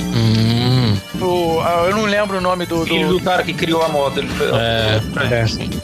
[1.20, 2.84] O- ah, eu não lembro o nome do.
[2.84, 3.18] filho do...
[3.18, 4.18] do cara que criou a moto.
[4.18, 5.00] Ele foi, é,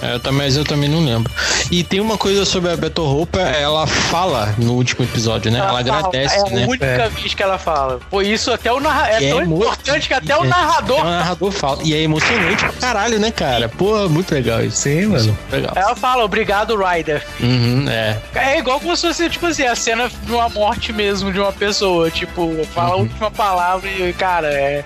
[0.02, 1.32] é, eu também, mas eu também não lembro.
[1.70, 5.58] E tem uma coisa sobre a Beto Roupa, ela fala no último episódio, né?
[5.58, 6.66] Ela, fala, agradece, é a né?
[6.66, 8.00] única vez que ela fala.
[8.10, 9.10] Por isso, até o narrador.
[9.20, 11.00] É é tão emo- importante que até o É, narrador.
[11.00, 11.78] O narrador fala.
[11.84, 13.68] E é emocionante pra caralho, né, cara?
[13.68, 14.78] Pô, muito legal isso.
[14.78, 15.36] Sim, mano.
[15.52, 15.72] Legal.
[15.76, 17.22] Ela fala, obrigado, Ryder.
[17.40, 18.18] Uhum, é.
[18.34, 21.52] É igual como se fosse, tipo assim, a cena de uma morte mesmo de uma
[21.52, 22.10] pessoa.
[22.10, 24.84] Tipo, fala a última palavra e, cara, é,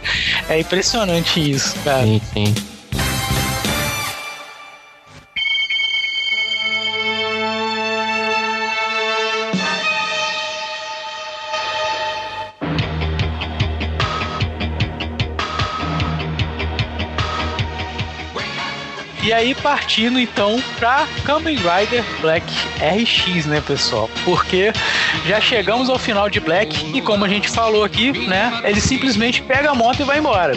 [0.48, 2.04] é impressionante isso, cara.
[2.06, 2.73] Sim, sim.
[19.24, 22.44] E aí partindo então pra Kamen Rider Black
[22.78, 24.10] RX, né, pessoal?
[24.22, 24.70] Porque
[25.26, 29.40] já chegamos ao final de Black e como a gente falou aqui, né, ele simplesmente
[29.40, 30.54] pega a moto e vai embora.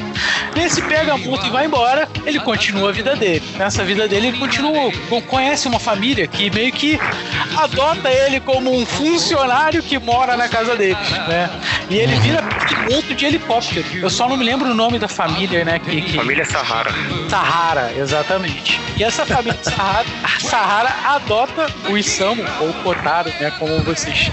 [0.53, 3.41] Nesse pega a moto e vai embora, ele continua a vida dele.
[3.57, 4.91] Nessa vida dele ele continua,
[5.27, 6.99] conhece uma família que meio que
[7.56, 11.49] adota ele como um funcionário que mora na casa dele, né?
[11.89, 13.85] E ele vira piloto de helicóptero.
[13.94, 16.18] Eu só não me lembro o nome da família, né, que, que...
[16.18, 16.91] Família Sahara.
[17.30, 18.57] Sahara, exatamente.
[18.98, 24.32] E essa família Sahara, a Sahara adota o Isamu, ou Kotaro, né, como vocês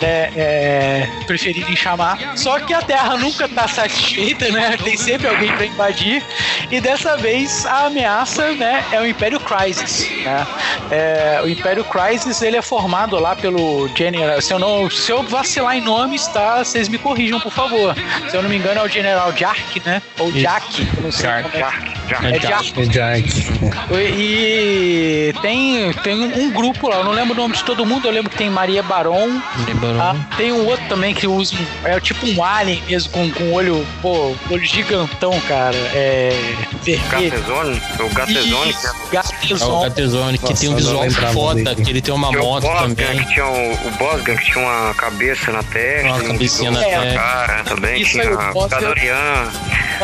[0.00, 2.36] né, é, preferirem chamar.
[2.36, 4.76] Só que a Terra nunca tá satisfeita, né?
[4.76, 6.22] Tem sempre alguém para invadir.
[6.70, 10.10] E dessa vez a ameaça, né, é o Império Crisis.
[10.24, 10.46] Né?
[10.90, 14.40] É, o Império Crisis ele é formado lá pelo General.
[14.40, 16.62] Se eu não, se eu vacilar em nomes, tá?
[16.62, 17.94] Vocês me corrijam, por favor.
[18.28, 20.02] Se eu não me engano é o General Jark, né?
[20.18, 21.50] Ou Jack, não sei Jark.
[21.50, 21.60] como é.
[21.60, 22.26] Jark, Jark.
[22.26, 22.80] É Jark.
[22.80, 23.61] É Jack.
[23.92, 28.06] E tem, tem um, um grupo lá, eu não lembro o nome de todo mundo,
[28.06, 29.94] eu lembro que tem Maria Baron, Lembrou?
[29.96, 30.16] tá?
[30.36, 33.86] tem um outro também que usa, um- é tipo um alien mesmo, com, com olho,
[34.00, 36.30] pô, olho gigantão, cara, é
[36.82, 37.30] vermelho.
[37.30, 39.80] Gatezone, o Gatezone, que é É o Gatezon.
[39.82, 43.18] Gatezone, que Nossa, tem um visual foda, que ele tem uma Tinha moto Bosgan, também.
[43.24, 46.06] que tinha o, o Bosgan, que tinha uma cabeça na testa.
[46.08, 47.18] Uma um cabecinha na bigode testa.
[47.18, 49.52] Cara, também Isso tinha aí, o.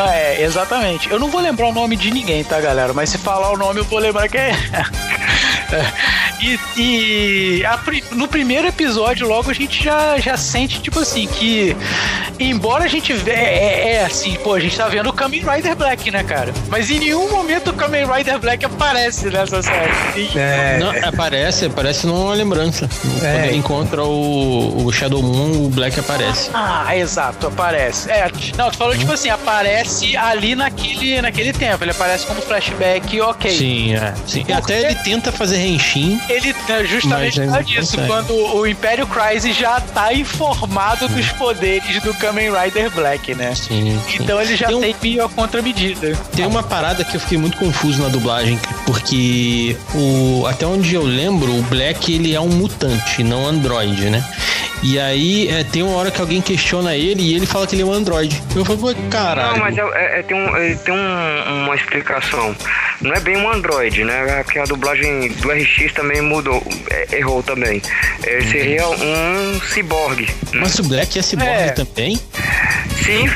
[0.01, 1.09] Ah, é, exatamente.
[1.11, 2.93] Eu não vou lembrar o nome de ninguém, tá, galera?
[2.93, 4.53] Mas se falar o nome, eu vou lembrar quem é.
[6.41, 7.77] E, e a
[8.13, 11.75] no primeiro episódio, logo a gente já, já sente, tipo assim, que
[12.39, 15.75] embora a gente vê, é, é assim, pô, a gente tá vendo o Kamen Rider
[15.75, 16.53] Black, né, cara?
[16.69, 20.29] Mas em nenhum momento o Kamen Rider Black aparece nessa série.
[20.33, 22.87] É, Não, aparece, aparece numa lembrança.
[23.01, 23.47] Quando É.
[23.47, 26.49] ele encontra o, o Shadow Moon, o Black aparece.
[26.53, 28.09] Ah, exato, aparece.
[28.09, 31.83] É, não, tu falou tipo assim, aparece ali naquele, naquele tempo.
[31.83, 33.51] Ele aparece como flashback, ok.
[33.51, 34.13] Sim, é.
[34.25, 34.39] Sim.
[34.39, 36.19] Porque- Até ele tenta fazer Henshin.
[36.29, 38.07] Ele é justamente Mas por causa ele não disso, consegue.
[38.07, 43.53] quando o Império Crisis já tá informado dos poderes do Kamen Rider Black, né?
[43.55, 44.17] Sim, sim.
[44.23, 46.15] Então ele já Tem um- tem meio a contramedida.
[46.35, 51.03] Tem uma parada que eu fiquei muito confuso na dublagem, porque o até onde eu
[51.03, 54.23] lembro, o Black ele é um mutante, não androide, né?
[54.81, 57.81] E aí é, tem uma hora que alguém questiona ele e ele fala que ele
[57.81, 58.41] é um androide.
[58.55, 59.51] Eu falo, "Pô, caralho.
[59.53, 62.55] Não, mas é, é- é- tem, um, é, tem um- uma explicação.
[63.01, 64.43] Não é bem um Android, né?
[64.43, 67.81] Porque a dublagem do RX também mudou, é, errou também.
[68.23, 70.25] É, seria um ciborgue.
[70.51, 70.59] né?
[70.61, 71.69] Mas o Black é cyborg É.
[71.69, 72.19] também?
[73.05, 73.29] Sim,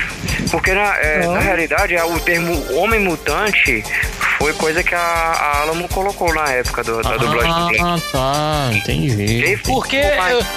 [0.52, 3.84] porque na, é, na realidade é, o termo homem mutante
[4.38, 7.82] foi coisa que a, a Alamo colocou na época do, da dublagem do Black.
[7.82, 9.58] Ah, tá, entendi.
[9.64, 10.02] Porque,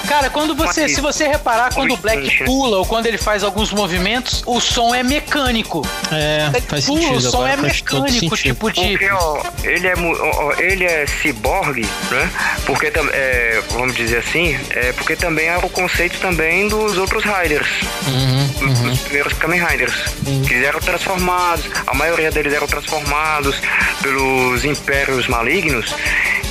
[0.07, 3.71] cara, quando você, se você reparar, quando o Black pula ou quando ele faz alguns
[3.71, 5.85] movimentos, o som é mecânico.
[6.11, 7.17] É, Ele faz pula, sentido.
[7.17, 8.81] o som agora é mecânico, tipo de.
[8.91, 12.29] Porque, ó, ele é, mu- ó, ele é ciborgue, né?
[12.65, 17.67] Porque, é, vamos dizer assim, é porque também é o conceito também dos outros Riders,
[18.07, 18.97] Uhum, dos, uhum.
[18.97, 20.15] primeiros Kamen Riders,
[20.47, 23.61] que eram transformados, a maioria deles eram transformados
[24.01, 25.95] pelos impérios malignos,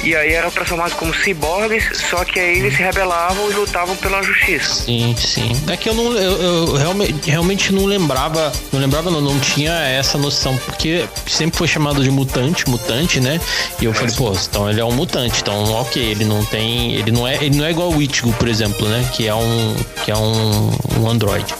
[0.06, 4.22] e aí eram transformados como ciborgues, só que aí eles se rebelavam e lutavam pela
[4.22, 4.84] justiça.
[4.84, 5.50] Sim, sim.
[5.68, 6.12] É que eu não.
[6.12, 8.52] Eu, eu realmente, realmente não lembrava.
[8.72, 10.56] Não lembrava, não, não tinha essa noção.
[10.58, 13.40] Porque sempre foi chamado de mutante, mutante, né?
[13.80, 15.40] E eu falei, pô, então ele é um mutante.
[15.40, 16.94] Então, ok, ele não tem.
[16.94, 19.10] Ele não é, ele não é igual o Ichigo, por exemplo, né?
[19.12, 19.74] Que é um.
[20.04, 20.70] Que é um,
[21.00, 21.52] um android.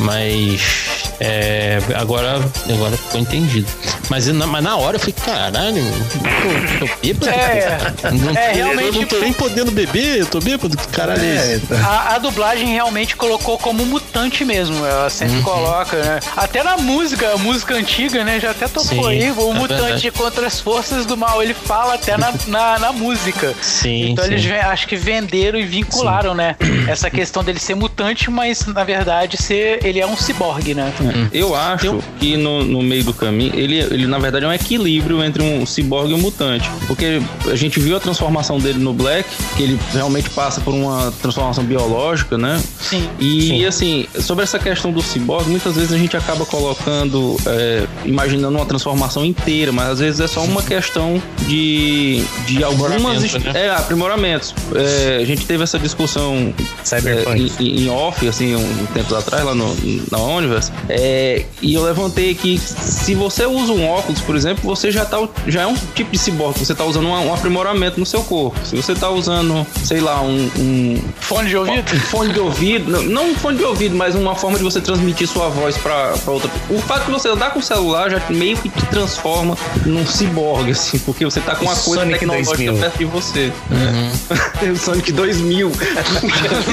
[0.00, 1.06] Mas.
[1.18, 3.66] É, agora, agora ficou entendido.
[4.10, 7.30] Mas na, mas na hora eu falei, caralho, eu tô bêbado.
[7.30, 10.76] É, não, é, realmente, Eu não tô nem podendo beber, eu tô bêbado.
[10.76, 11.74] Que caralho é, esse?
[11.74, 14.84] A, a dublagem realmente colocou como mutante mesmo.
[14.84, 16.20] Ela sempre coloca, né?
[16.36, 18.40] Até na música, a música antiga, né?
[18.40, 19.30] Já até tocou Sim, aí.
[19.30, 20.10] O é mutante verdade.
[20.12, 21.42] contra as forças do mal.
[21.42, 23.54] Ele fala até na, na, na música.
[23.60, 24.32] Sim, Então sim.
[24.32, 26.56] eles acho que venderam e vincularam, né?
[26.88, 30.92] Essa questão dele ser mutante, mas na verdade ser, ele é um ciborgue, né?
[31.32, 35.22] Eu acho que no, no meio do caminho, ele, ele na verdade é um equilíbrio
[35.22, 36.68] entre um ciborgue e um mutante.
[36.86, 41.12] Porque a gente viu a transformação dele no Black, que ele realmente passa por uma
[41.20, 42.62] transformação biológica, né?
[42.80, 43.08] Sim.
[43.18, 48.56] E assim, sobre essa questão do ciborgue, muitas vezes a gente acaba colocando, é, imaginando
[48.56, 53.40] uma transformação inteira, mas às vezes é só uma questão de, de algumas né?
[53.54, 54.54] é, aprimoramentos.
[54.74, 56.54] É, a gente teve essa discussão
[56.92, 59.76] é, em, em off, assim, um tempo atrás, lá no,
[60.10, 60.72] na Universe.
[60.88, 65.18] É, e eu levantei que se você usa um óculos, por exemplo, você já, tá,
[65.46, 66.64] já é um tipo de ciborgue.
[66.64, 68.58] Você tá usando um, um aprimoramento no seu corpo.
[68.64, 71.94] Se você tá usando, sei lá, um, um, Fone de ouvido?
[71.94, 74.80] um fone de ouvido, não, não um fone de ouvido, mas uma forma de você
[74.80, 76.50] transmitir sua voz pra, pra outra.
[76.70, 80.72] O fato de você andar com o celular já meio que te transforma num ciborgue,
[80.72, 82.76] assim, porque você tá com uma coisa Sonic tecnológica 2000.
[82.78, 83.52] perto de você.
[84.66, 84.70] É.
[84.70, 85.70] o Sonic 2000.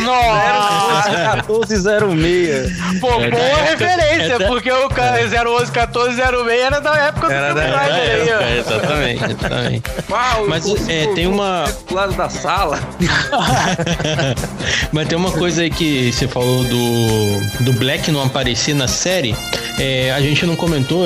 [0.05, 1.43] Nossa!
[1.47, 2.99] 1406.
[2.99, 6.19] Pô, boa É época- referência, é porque o ca- 011 1406
[6.61, 8.41] era da época do Era ó.
[8.41, 9.83] É, exatamente, exatamente.
[10.09, 12.79] Uau, Mas, é, tem uma- do lado da sala.
[14.91, 19.35] Mas tem uma coisa aí que você falou do, do Black não aparecer na série.
[19.79, 21.05] É, a gente não comentou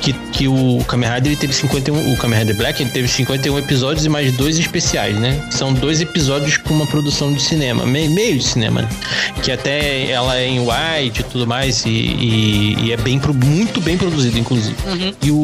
[0.00, 2.12] que, que o Kamen Rider ele teve 51.
[2.12, 5.40] O Kamen Rider Black ele teve 51 episódios e mais dois especiais, né?
[5.50, 8.88] São dois episódios com uma produção de cinema, meio, meio de cinema, né?
[9.42, 13.80] Que até ela é em white e tudo mais, e, e- e é bem muito
[13.80, 14.76] bem produzido, inclusive.
[15.22, 15.36] E o,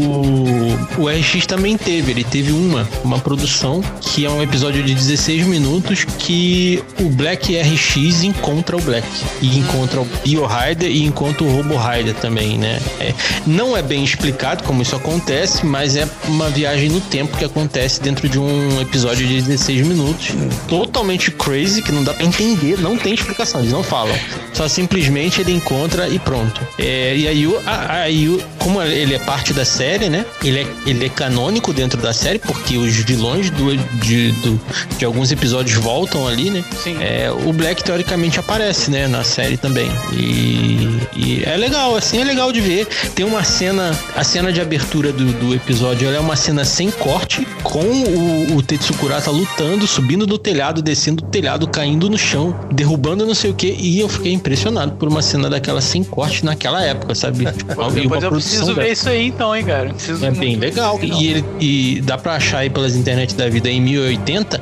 [0.98, 3.51] o RX também teve, ele teve uma, uma produção
[4.00, 9.06] que é um episódio de 16 minutos que o Black RX encontra o Black.
[9.40, 12.80] E encontra o Bio Rider e encontra o Robo Rider também, né?
[13.00, 13.12] É,
[13.46, 18.00] não é bem explicado como isso acontece, mas é uma viagem no tempo que acontece
[18.00, 20.28] dentro de um episódio de 16 minutos.
[20.68, 24.14] Totalmente crazy, que não dá pra entender, não tem explicação, eles não falam.
[24.52, 26.60] Só simplesmente ele encontra e pronto.
[26.78, 30.24] É, e aí, o, a- o- como ele é parte da série, né?
[30.42, 34.60] Ele é, ele é canônico dentro da série, porque os vilões do, de, do-
[34.98, 36.64] de alguns episódios voltam ali, né?
[36.82, 36.96] Sim.
[37.00, 39.90] É, o Black teoricamente aparece, né, na série também.
[40.12, 42.86] E, e é legal, assim, é legal de ver.
[43.14, 46.90] Tem uma cena, a cena de abertura do, do episódio, ela é uma cena sem
[46.90, 52.18] corte, com o, o Tetsu Kurata lutando, subindo do telhado, descendo do telhado, caindo no
[52.18, 53.76] chão, derrubando não sei o que.
[53.78, 57.42] E eu fiquei impressionado por uma cena daquela sem corte naquela época, sabe?
[57.52, 59.88] Tipo, Depois uma eu preciso produção ver isso aí então, hein, cara.
[59.90, 60.98] Preciso é bem legal.
[61.00, 64.60] aí, E, ele, e dá pra achar aí pelas internet da vida em 1080.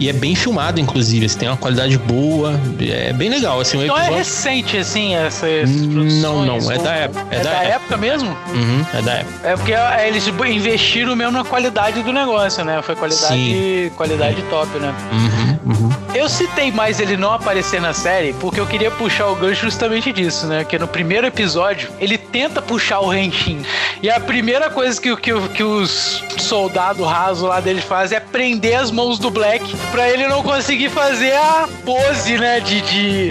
[0.00, 1.28] E é bem filmado, inclusive.
[1.28, 2.58] Você tem uma qualidade boa.
[2.80, 3.60] É bem legal.
[3.60, 7.26] Assim, o Então é episódio- recente, assim, essas Não, produções, não, é ou- da época.
[7.30, 7.96] É, da, época.
[7.96, 8.28] mesmo?
[8.54, 9.48] Uhum, é da época.
[9.48, 12.80] É porque é, eles investiram mesmo na qualidade do negócio, né?
[12.82, 13.90] Foi qualidade, Sim.
[13.96, 14.94] qualidade top, né?
[15.12, 15.47] Uhum.
[16.18, 20.12] Eu citei mais ele não aparecer na série porque eu queria puxar o gancho justamente
[20.12, 20.64] disso, né?
[20.64, 23.62] Que no primeiro episódio ele tenta puxar o Renshin.
[24.02, 28.74] E a primeira coisa que, que, que os soldados rasos lá deles fazem é prender
[28.76, 32.58] as mãos do Black pra ele não conseguir fazer a pose, né?
[32.60, 33.30] De, de,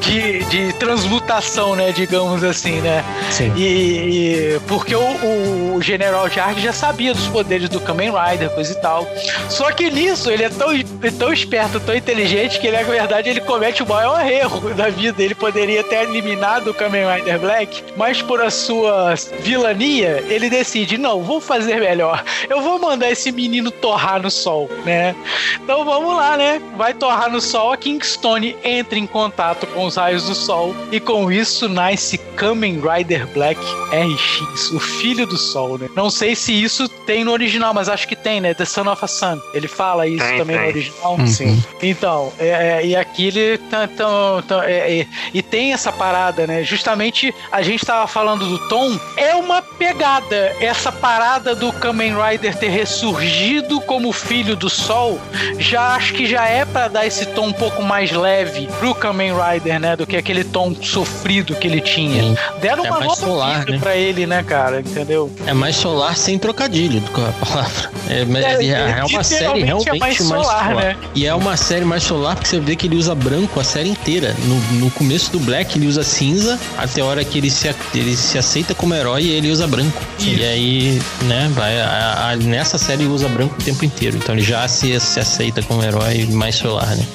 [0.00, 1.90] de, de transmutação, né?
[1.92, 3.02] Digamos assim, né?
[3.30, 3.50] Sim.
[3.56, 8.72] E, e- porque o, o General Jarg já sabia dos poderes do Kamen Rider, coisa
[8.72, 9.06] e tal.
[9.48, 12.25] Só que nisso ele é tão, é tão esperto, tão inteligente
[12.60, 15.22] que ele, na verdade ele comete o maior erro da vida.
[15.22, 20.98] Ele poderia ter eliminado o Kamen Rider Black, mas por a sua vilania, ele decide:
[20.98, 22.22] não, vou fazer melhor.
[22.48, 25.14] Eu vou mandar esse menino torrar no sol, né?
[25.62, 26.60] Então vamos lá, né?
[26.76, 27.72] Vai torrar no sol.
[27.72, 32.80] A Kingstone entra em contato com os raios do sol e com isso nasce Kamen
[32.80, 33.60] Rider Black
[33.92, 35.88] RX, o filho do sol, né?
[35.94, 38.54] Não sei se isso tem no original, mas acho que tem, né?
[38.54, 39.40] The Son of a Sun.
[39.54, 40.70] Ele fala isso Tem, também no tem.
[40.70, 41.26] original.
[41.26, 41.62] Sim.
[41.82, 42.48] Então, é,
[42.82, 46.62] é, e aqui ele tá, tão- tão- é, é, e tem essa parada, né?
[46.62, 52.56] Justamente a gente tava falando do Tom, é uma pegada essa parada do Kamen Rider
[52.56, 55.18] ter ressurgido como filho do Sol.
[55.58, 59.32] Já acho que já é pra dar esse tom um pouco mais leve pro Kamen
[59.32, 59.96] Rider, né?
[59.96, 62.22] Do que aquele tom sofrido que ele tinha.
[62.22, 62.36] Sim.
[62.60, 63.78] Deram É uma mais nova solar, né?
[63.78, 64.80] pra ele, né, cara?
[64.80, 65.30] Entendeu?
[65.46, 67.90] É mais solar sem trocadilho do que a palavra.
[68.08, 70.74] É, mas É, é, é uma série realmente mais mais solar, solar.
[70.74, 70.96] né?
[71.14, 73.88] E é uma série mais solar porque você vê que ele usa branco a série
[73.88, 74.34] inteira.
[74.44, 78.16] No, no começo do Black ele usa cinza, até a hora que ele se, ele
[78.16, 80.00] se aceita como herói ele usa branco.
[80.20, 84.16] E aí, né, vai, a, a, nessa série ele usa branco o tempo inteiro.
[84.16, 87.06] Então ele já se, se aceita como herói mais solar, né?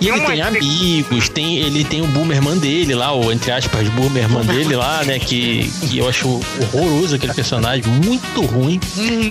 [0.00, 4.44] E ele tem amigos, tem, ele tem o Boomerman dele lá, o entre aspas, Boomerman
[4.46, 5.18] dele lá, né?
[5.18, 6.40] Que, que eu acho
[6.72, 8.80] horroroso aquele personagem, muito ruim.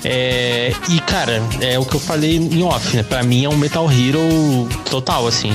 [0.03, 3.03] É, e, cara, é o que eu falei em off, né?
[3.03, 5.51] Pra mim é um Metal Hero total, assim.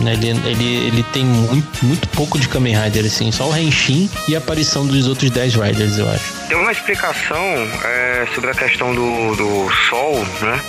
[0.00, 0.14] Né?
[0.14, 3.30] Ele, ele, ele tem muito, muito pouco de Kamen Rider, assim.
[3.30, 6.32] Só o Henshin e a aparição dos outros 10 Riders, eu acho.
[6.48, 7.44] Tem uma explicação
[7.84, 10.60] é, sobre a questão do, do Sol, né?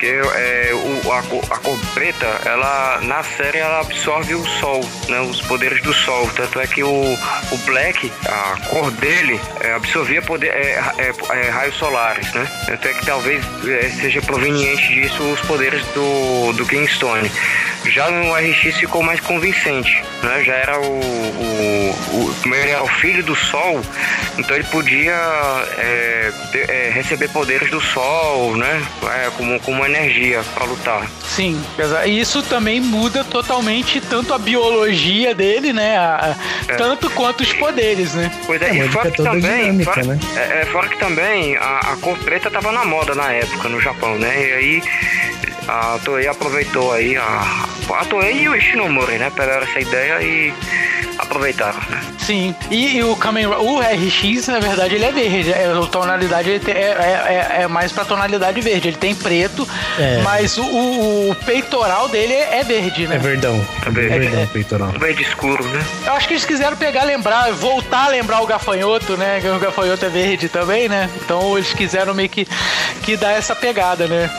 [0.00, 5.20] Porque é, o, a, a, cor preta, ela na série ela absorve o sol, né,
[5.20, 6.26] os poderes do sol.
[6.34, 11.50] Tanto é que o, o black, a cor dele, é, absorvia poder, é, é, é
[11.50, 12.48] raios solares, né?
[12.64, 17.30] Tanto é que talvez é, seja proveniente disso os poderes do, do Kingstone.
[17.84, 20.42] Já no RX ficou mais convincente, né?
[20.44, 23.82] Já era o, o, o era o filho do sol,
[24.38, 25.18] então ele podia
[26.52, 28.82] ter, receber poderes do sol, né?
[29.36, 31.10] como, como energia para lutar.
[31.24, 31.62] Sim,
[32.06, 35.96] e isso também muda totalmente tanto a biologia dele, né?
[35.96, 36.36] A,
[36.68, 36.74] é.
[36.74, 38.30] Tanto quanto os poderes, né?
[38.46, 39.62] Pois é, é e fora que também.
[39.62, 40.18] Dinâmica, fora, né?
[40.36, 43.80] é, é, fora que também a, a cor preta tava na moda na época no
[43.80, 44.48] Japão, né?
[44.48, 44.82] E aí
[45.68, 49.30] a Toei aproveitou aí a, a Toei e o Ishinomori, né?
[49.34, 50.52] Pegaram essa ideia e
[51.18, 52.00] aproveitaram, né?
[52.18, 55.52] Sim, e, e o Kamen o RX, na verdade, ele é verde.
[55.52, 58.88] É, a tonalidade tem, é, é, é, é, mais pra tonalidade verde.
[58.88, 59.68] Ele tem preto,
[59.98, 60.20] é.
[60.22, 63.16] mas o, o, peitoral dele é verde, né?
[63.16, 63.66] É verdão.
[63.86, 64.14] É verde.
[64.14, 64.92] É verdão, peitoral.
[64.92, 65.84] Verde escuro, né?
[66.06, 69.40] Eu acho que eles quiseram pegar, lembrar, voltar a lembrar o gafanhoto, né?
[69.54, 71.08] O gafanhoto é verde também, né?
[71.24, 72.46] Então eles quiseram meio que,
[73.02, 74.30] que dar essa pegada, né?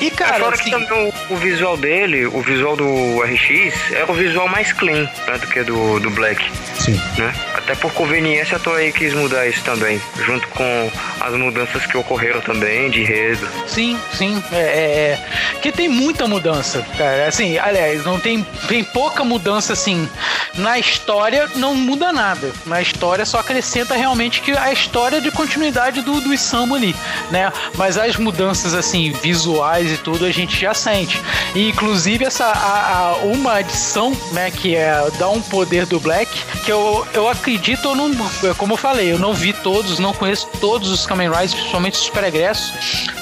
[0.00, 0.36] E, cara.
[0.36, 4.12] É fora assim, que também o, o, visual dele, o visual do RX, é o
[4.12, 6.50] visual mais clean né, do que do, do Black.
[6.78, 7.00] Sim.
[7.18, 7.32] Né?
[7.64, 12.42] Até por conveniência, a Toei quis mudar isso também, junto com as mudanças que ocorreram
[12.42, 13.48] também de enredo.
[13.66, 14.42] Sim, sim.
[14.52, 15.18] É, é, é,
[15.62, 17.26] que tem muita mudança, cara.
[17.26, 20.06] Assim, aliás, não tem, tem pouca mudança assim.
[20.56, 22.52] Na história não muda nada.
[22.66, 26.94] Na história só acrescenta realmente que a história de continuidade do, do Isamu ali,
[27.30, 27.52] né?
[27.76, 31.20] Mas as mudanças assim visuais e tudo a gente já sente.
[31.54, 36.30] E inclusive essa a, a, uma adição, né, que é dar um poder do Black,
[36.64, 38.10] que eu, eu acredito, eu não,
[38.56, 42.10] como eu falei, eu não vi todos, não conheço todos os Kamen Riders, principalmente os
[42.10, 42.72] pregressos,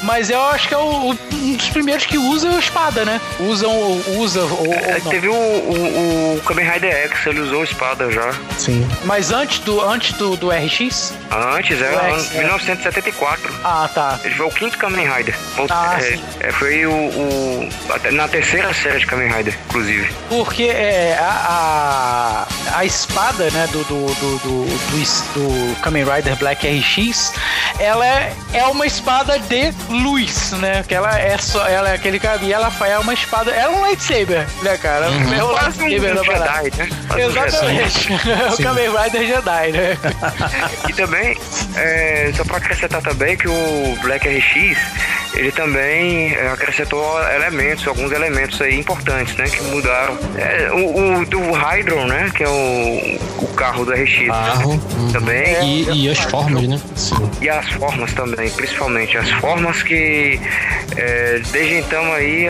[0.03, 3.21] mas eu acho que é o, um dos primeiros que usa a espada, né?
[3.41, 3.73] Usam,
[4.17, 8.33] usa ou, é, Teve o, o, o, Kamen Rider X, ele usou espada já.
[8.59, 8.89] Sim.
[9.05, 11.15] Mas antes do, antes do, do RX?
[11.31, 13.53] Antes, era X, 1974.
[13.65, 14.21] Ah, tá.
[14.25, 15.35] Ele foi o quinto Kamen Rider.
[15.71, 17.69] Ah, é, é, foi o, o,
[18.13, 20.13] na terceira série de Kamen Rider, inclusive.
[20.29, 26.37] Porque é, a, a, a espada, né, do, do, do, do, do, do Kamen Rider
[26.37, 27.33] Black RX,
[27.79, 30.85] ela é, é uma espada de luz, né?
[30.87, 33.81] Que ela é só, ela é aquele cabelo, ela é uma espada, ela é um
[33.81, 35.11] lightsaber, né, cara?
[35.11, 35.35] Uhum.
[35.35, 36.89] É um lightsaber um Jedi, né?
[37.19, 38.13] Exatamente.
[38.31, 39.99] é o Kamen Rider Jedi, né?
[40.89, 41.37] e também,
[41.77, 44.79] é, só pra acrescentar também que o Black RX,
[45.35, 49.45] ele também é, acrescentou elementos, alguns elementos aí importantes, né?
[49.45, 50.19] Que mudaram.
[50.37, 52.31] É, o, o do Hydron, né?
[52.35, 54.27] Que é o, o carro do RX.
[54.27, 54.79] Carro.
[55.13, 55.85] Também.
[55.85, 56.81] E, e as formas, né?
[56.95, 57.31] Sim.
[57.41, 59.17] E as formas também, principalmente.
[59.17, 60.39] As formas que
[60.97, 62.47] é, desde então aí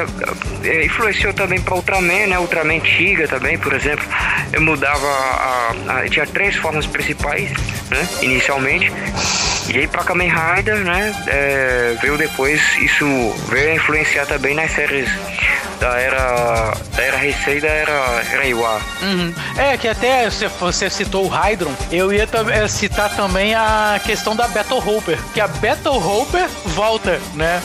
[0.64, 2.38] é, influenciou também para Ultraman, né?
[2.38, 4.04] Ultraman Tiga também, por exemplo.
[4.52, 7.50] Eu mudava a, a, tinha três formas principais,
[7.90, 8.08] né?
[8.22, 8.92] Inicialmente.
[9.68, 11.14] E aí para Kamen Rider, né?
[11.28, 13.06] É, veio depois, isso
[13.48, 15.08] veio a influenciar também nas séries
[15.82, 18.80] da era da era Heisei e da era Reiwa.
[19.02, 19.34] Uhum.
[19.56, 24.36] É, que até você, você citou o Hydron, eu ia eh, citar também a questão
[24.36, 27.60] da Battle Hopper, que a Battle Hopper volta, né?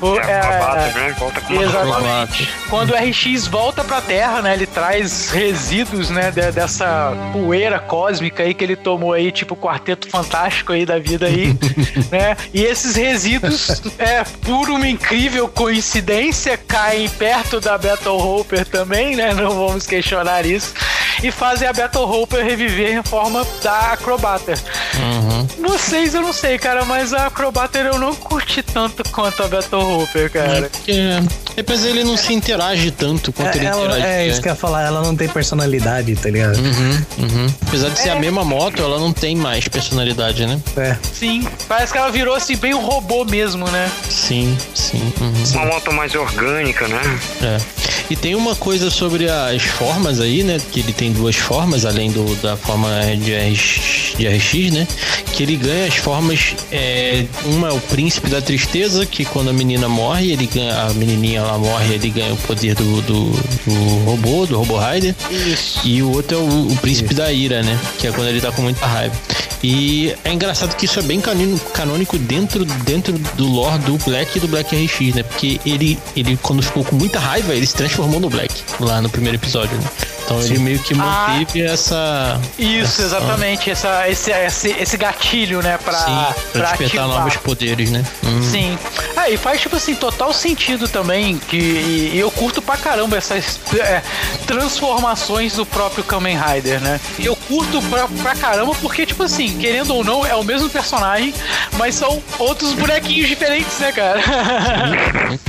[0.00, 1.14] O, é, é, bata, né?
[1.18, 2.48] Volta com exatamente.
[2.68, 4.54] Quando o RX volta pra Terra, né?
[4.54, 6.30] Ele traz resíduos, né?
[6.30, 10.98] De, dessa poeira cósmica aí que ele tomou aí, tipo o quarteto fantástico aí da
[10.98, 11.56] vida aí,
[12.10, 12.36] né?
[12.52, 19.32] E esses resíduos, é, por uma incrível coincidência, caem perto da Battle Hopper também, né?
[19.32, 20.74] Não vamos questionar isso.
[21.22, 24.58] E fazem a Battle Hopper reviver em forma da Acrobater.
[24.98, 25.46] Uhum.
[25.68, 30.02] Vocês eu não sei, cara, mas a Acrobater eu não curti tanto quanto a Battle
[30.02, 30.70] Hopper, cara.
[30.88, 31.20] É,
[31.56, 34.06] depois ele não se interage tanto quanto é, ele ela, interage.
[34.06, 36.56] É, isso que eu ia falar, ela não tem personalidade, tá ligado?
[36.56, 37.54] Uhum, uhum.
[37.66, 38.18] Apesar de ser a é.
[38.18, 40.60] mesma moto, ela não tem mais personalidade, né?
[40.76, 40.96] É.
[41.12, 43.90] Sim, parece que ela virou assim bem um robô mesmo, né?
[44.08, 45.12] Sim, sim.
[45.20, 45.32] Uhum.
[45.52, 47.00] Uma moto mais orgânica, né?
[47.42, 47.80] É.
[48.10, 50.58] E tem uma coisa sobre as formas aí, né?
[50.72, 54.86] Que ele tem duas formas, além do, da forma de, RX, de RX, né?
[55.32, 56.54] Que ele ganha as formas.
[56.72, 60.94] É, uma é o príncipe da tristeza, que quando a menina morre, ele ganha, a
[60.94, 65.14] menininha lá morre, ele ganha o poder do, do, do robô, do Robo Rider.
[65.30, 65.80] Isso.
[65.84, 67.78] E o outro é o, o príncipe da ira, né?
[67.98, 69.14] Que é quando ele tá com muita raiva.
[69.62, 74.38] E é engraçado que isso é bem canônico, canônico dentro, dentro do lore do Black
[74.38, 75.22] e do Black RX, né?
[75.22, 79.10] Porque ele, ele, quando ficou com muita raiva, ele se transformou no Black lá no
[79.10, 79.84] primeiro episódio, né?
[80.30, 82.40] Então ele meio que manteve essa.
[82.56, 83.68] Isso, essa- exatamente.
[83.68, 85.76] Essa, esse, esse, esse gatilho, né?
[85.84, 87.08] Pra, Sim, pra, pra despertar ativar.
[87.08, 88.04] novos poderes, né?
[88.24, 88.40] Hum.
[88.40, 88.78] Sim.
[89.16, 91.36] Ah, e faz, tipo assim, total sentido também.
[91.36, 94.02] Que, e, e eu curto pra caramba essas é,
[94.46, 97.00] transformações do próprio Kamen Rider, né?
[97.18, 100.70] E eu curto pra, pra caramba porque, tipo assim, querendo ou não, é o mesmo
[100.70, 101.34] personagem,
[101.76, 104.20] mas são outros bonequinhos diferentes, né, cara?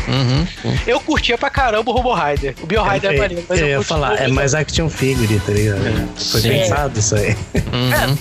[0.08, 0.48] Uhum.
[0.88, 2.56] eu curtia pra caramba o Robo Rider.
[2.62, 4.90] O Bio Rider é eu, maneiro, mas eu eu ia falar, é Robo mais action
[4.90, 5.82] figure, tá ligado?
[6.18, 6.50] Foi Sim.
[6.50, 7.36] pensado isso aí.
[7.56, 8.18] Uhum.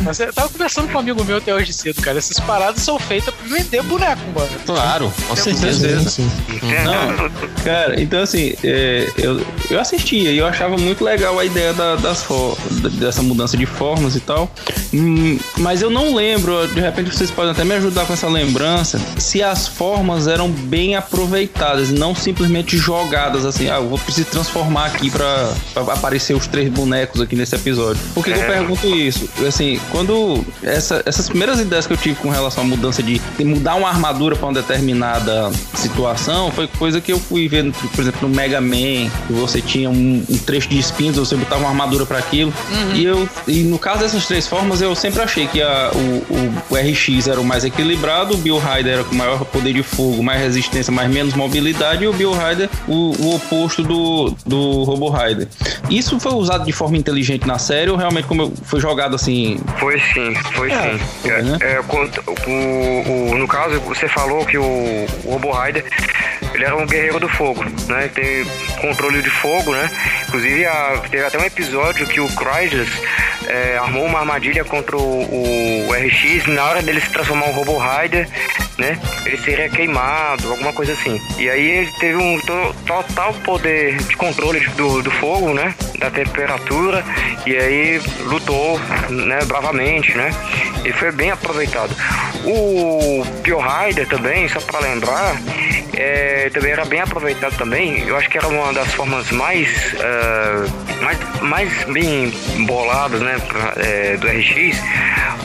[0.04, 2.18] Mas eu tava conversando com um amigo meu até hoje cedo, cara.
[2.18, 4.48] Essas paradas são feitas pra vender boneco, mano.
[4.66, 5.78] Claro, com certeza.
[5.80, 6.10] certeza.
[6.10, 6.30] Sim.
[6.84, 7.30] Não,
[7.64, 9.40] cara, então assim, é, eu,
[9.70, 12.24] eu assistia e eu achava muito legal a ideia da- das
[12.92, 14.50] dessa mudança de formas e tal.
[14.92, 19.00] Hum, mas eu não lembro, de repente vocês podem até me ajudar com essa lembrança,
[19.18, 24.28] se as formas eram bem aproveitadas e não simplesmente jogadas assim, ah, eu vou precisar
[24.30, 28.00] transformar aqui pra, pra aparecer os três bonecos aqui nesse episódio.
[28.14, 29.28] Por que, que eu pergunto isso?
[29.46, 33.44] Assim, quando essa- essas primeiras ideias que eu tive com relação à mudança de, de
[33.44, 38.28] mudar uma armadura pra uma determinada situação foi coisa que eu fui ver, por exemplo,
[38.28, 42.06] no Mega Man, que você tinha um, um trecho de espinhos, você botava uma armadura
[42.06, 42.52] pra aquilo.
[42.94, 46.54] E eu e no caso dessas três formas, eu sempre achei que a- o, o-
[46.70, 50.22] o RX era o mais equilibrado, o Bill Rider era com maior poder de fogo,
[50.22, 55.10] mais resistência, mas menos mobilidade, e o Bill Rider o, o oposto do, do Robo
[55.10, 55.23] Rider.
[55.90, 59.58] Isso foi usado de forma inteligente na série ou realmente como foi jogado assim?
[59.78, 60.98] Foi sim, foi É, sim.
[61.22, 61.58] foi, É, né?
[61.60, 64.62] é, quando- o, o- no caso, você falou que o,
[65.24, 65.84] o Robo Rider
[66.54, 68.08] ele era um guerreiro do fogo, né?
[68.14, 68.44] Tem
[68.80, 69.90] controle de fogo, né?
[70.28, 72.88] Inclusive, a- teve até um episódio que o Crysis
[73.46, 76.46] é, armou uma armadilha contra o, o RX.
[76.46, 78.28] Na hora dele se transformar um Robo Rider,
[78.78, 78.98] né?
[79.26, 81.20] Ele seria queimado, alguma coisa assim.
[81.38, 85.74] E aí ele teve um to- total poder de controle do, do fogo, né?
[86.04, 87.02] Da temperatura.
[87.46, 88.78] E aí lutou,
[89.08, 89.38] né?
[89.46, 90.30] Bravamente, né?
[90.84, 91.90] E foi bem aproveitado.
[92.44, 95.34] O Pio Rider também, só para lembrar,
[95.96, 98.06] é, também era bem aproveitado também.
[98.06, 100.66] Eu acho que era uma das formas mais, ah,
[101.02, 102.30] mais, mais bem
[102.66, 103.38] boladas, né?
[103.48, 104.78] pra- é, do RX,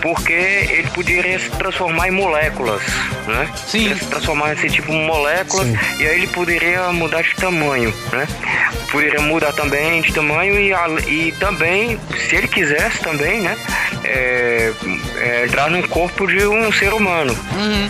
[0.02, 2.82] porque ele poderia se transformar em moléculas,
[3.28, 3.48] né?
[3.66, 3.96] Sim.
[3.96, 5.68] Se transformar nesse tipo de moléculas
[6.00, 8.28] e aí ele poderia mudar de tamanho, né?
[8.92, 13.58] Poderia mudar também de tamanho e, a- e também, se ele quisesse também, né?
[14.04, 14.72] é,
[15.20, 17.36] é, entrar no corpo de um ser humano,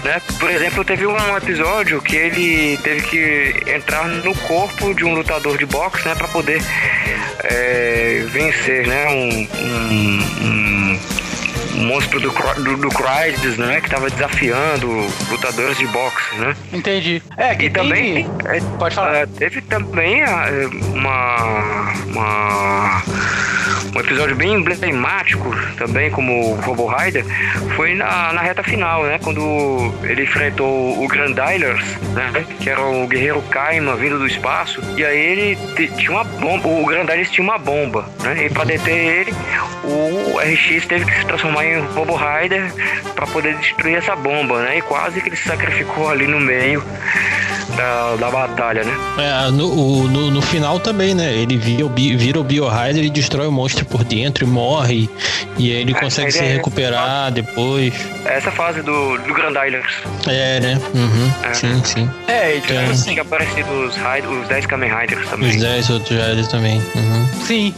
[0.03, 0.19] né?
[0.39, 5.57] Por exemplo, teve um episódio que ele teve que entrar no corpo de um lutador
[5.57, 6.15] de boxe, né?
[6.15, 6.61] Para poder
[7.43, 9.07] é, vencer, né?
[9.07, 10.99] Um- um- um
[11.75, 12.29] monstro do,
[12.63, 13.81] do, do Crysis, né?
[13.81, 14.87] Que tava desafiando
[15.29, 16.55] lutadores de boxe, né?
[16.73, 17.21] Entendi.
[17.37, 18.27] É, que E também tem...
[18.57, 19.15] é, Pode falar.
[19.15, 23.03] é, teve também é, uma, uma-
[23.95, 27.25] um episódio bem emblemático também como o Robo Rider
[27.75, 29.19] foi na, na reta final, né?
[29.23, 31.83] Quando ele enfrentou o Grandilers,
[32.13, 32.45] né?
[32.61, 34.81] Que era o guerreiro Kaima vindo do espaço.
[34.95, 35.57] E aí ele
[35.97, 38.45] tinha uma bomba, o Grandilers tinha uma bomba, né?
[38.45, 39.33] E para deter ele,
[39.83, 42.71] o RX teve que se transformar em Robo Rider
[43.15, 44.77] para poder destruir essa bomba, né?
[44.77, 46.83] E quase que ele se sacrificou ali no meio
[47.75, 48.93] da, da batalha, né?
[49.17, 51.33] É, no, o- no, no final também, né?
[51.33, 55.09] Ele vira o, vira o Bio Rider e destrói o monstro por dentro e morre.
[55.57, 57.93] E aí ele É, consegue mas se é- recuperar depois.
[58.25, 59.91] Essa fase do, do Grandilers.
[60.27, 60.81] É, né?
[60.93, 61.31] Uhum.
[61.49, 61.53] É.
[61.53, 62.09] Sim, sim.
[62.27, 62.85] É, e tipo É.
[62.85, 65.49] assim, Tinha aparecido os, os 10 Kamen Riders também.
[65.49, 66.77] Os 10 outros Riders também.
[66.95, 67.29] Uhum.
[67.45, 67.73] Sim,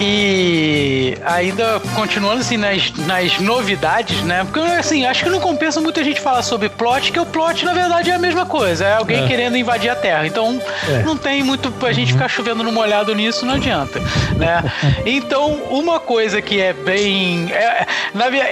[0.00, 4.44] e ainda continuando assim nas, nas novidades, né?
[4.44, 7.64] Porque assim, acho que não compensa muito a gente falar sobre plot, que o plot
[7.64, 9.26] na verdade é a mesma coisa, é alguém É.
[9.26, 10.26] querendo invadir a Terra.
[10.26, 11.02] Então É.
[11.02, 14.00] não tem muito pra gente ficar chovendo no molhado nisso, não adianta,
[14.36, 14.62] né?
[15.06, 17.50] Então uma coisa que é bem.
[17.52, 17.86] É,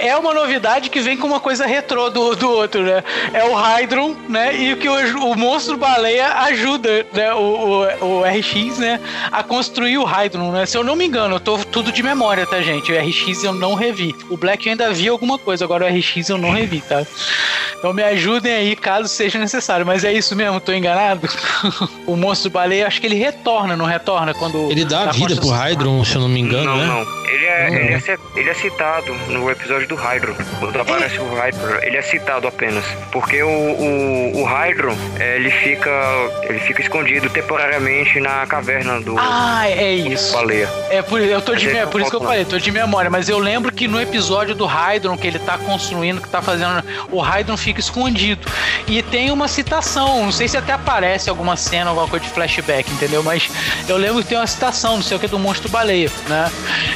[0.07, 3.03] é uma novidade que vem com uma coisa retrô do, do outro, né?
[3.33, 4.53] É o Hydron, né?
[4.53, 7.33] E que o, o monstro baleia ajuda, né?
[7.33, 8.99] O, o, o RX, né?
[9.31, 10.65] A construir o Hydron, né?
[10.65, 12.91] Se eu não me engano, eu tô tudo de memória, tá, gente?
[12.91, 14.15] O RX eu não revi.
[14.29, 17.05] O Black eu ainda vi alguma coisa, agora o RX eu não revi, tá?
[17.77, 19.85] Então me ajudem aí caso seja necessário.
[19.85, 21.27] Mas é isso mesmo, tô enganado?
[22.05, 24.33] o monstro baleia, acho que ele retorna, não retorna?
[24.33, 26.85] Quando Ele dá a na vida pro Hydron, se eu não me engano, não, né?
[26.85, 27.21] não.
[27.31, 30.35] Ele é, ele, é, ci- ele é citado no episódio do Hydro.
[30.59, 32.83] Quando aparece o Hydro, ele é citado apenas.
[33.11, 35.89] Porque o, o, o Hydro, é, ele fica.
[36.43, 40.33] ele fica escondido temporariamente na caverna do Ah, é isso.
[40.33, 40.69] baleia.
[40.89, 43.29] É por, eu tô de, ele por isso que eu falei, tô de memória, mas
[43.29, 47.21] eu lembro que no episódio do Hydron que ele tá construindo, que tá fazendo, o
[47.21, 48.47] Hydron fica escondido.
[48.87, 52.89] E tem uma citação, não sei se até aparece alguma cena, alguma coisa de flashback,
[52.91, 53.23] entendeu?
[53.23, 53.49] Mas
[53.87, 56.51] eu lembro que tem uma citação, não sei o que, do monstro baleia, né?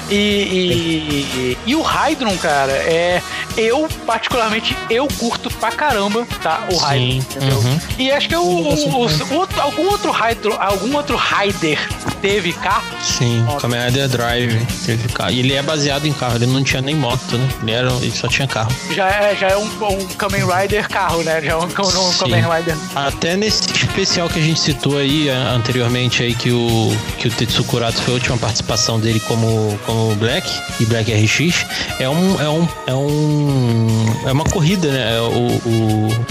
[0.10, 3.22] E, e, e o Hydron, cara, é.
[3.58, 6.66] Eu, particularmente, eu curto pra caramba, tá?
[6.70, 7.58] O Hydron, Sim, entendeu?
[7.58, 7.80] uhum.
[7.98, 11.80] E acho que o, o- o- outro- algum outro Hydron, algum outro Rider
[12.22, 12.84] teve carro.
[13.02, 13.46] Sim.
[13.62, 14.66] Kamen Rider Drive.
[14.86, 15.32] teve carro.
[15.32, 17.45] E ele é baseado em carro, ele não tinha nem moto, né?
[17.62, 18.72] Ele, era, ele só tinha carro.
[18.92, 21.42] Já é, já é um, um Kamen Rider carro, né?
[21.42, 21.68] Já é um, um.
[21.70, 22.76] Kamen Rider.
[22.96, 27.64] Até nesse especial que a gente citou aí anteriormente aí que o que o Tetsuo
[27.66, 30.50] Kuratsu foi a última participação dele como como Black
[30.80, 31.66] e Black RX
[32.00, 35.20] é um é um é um é uma corrida, né?
[35.22, 35.60] O,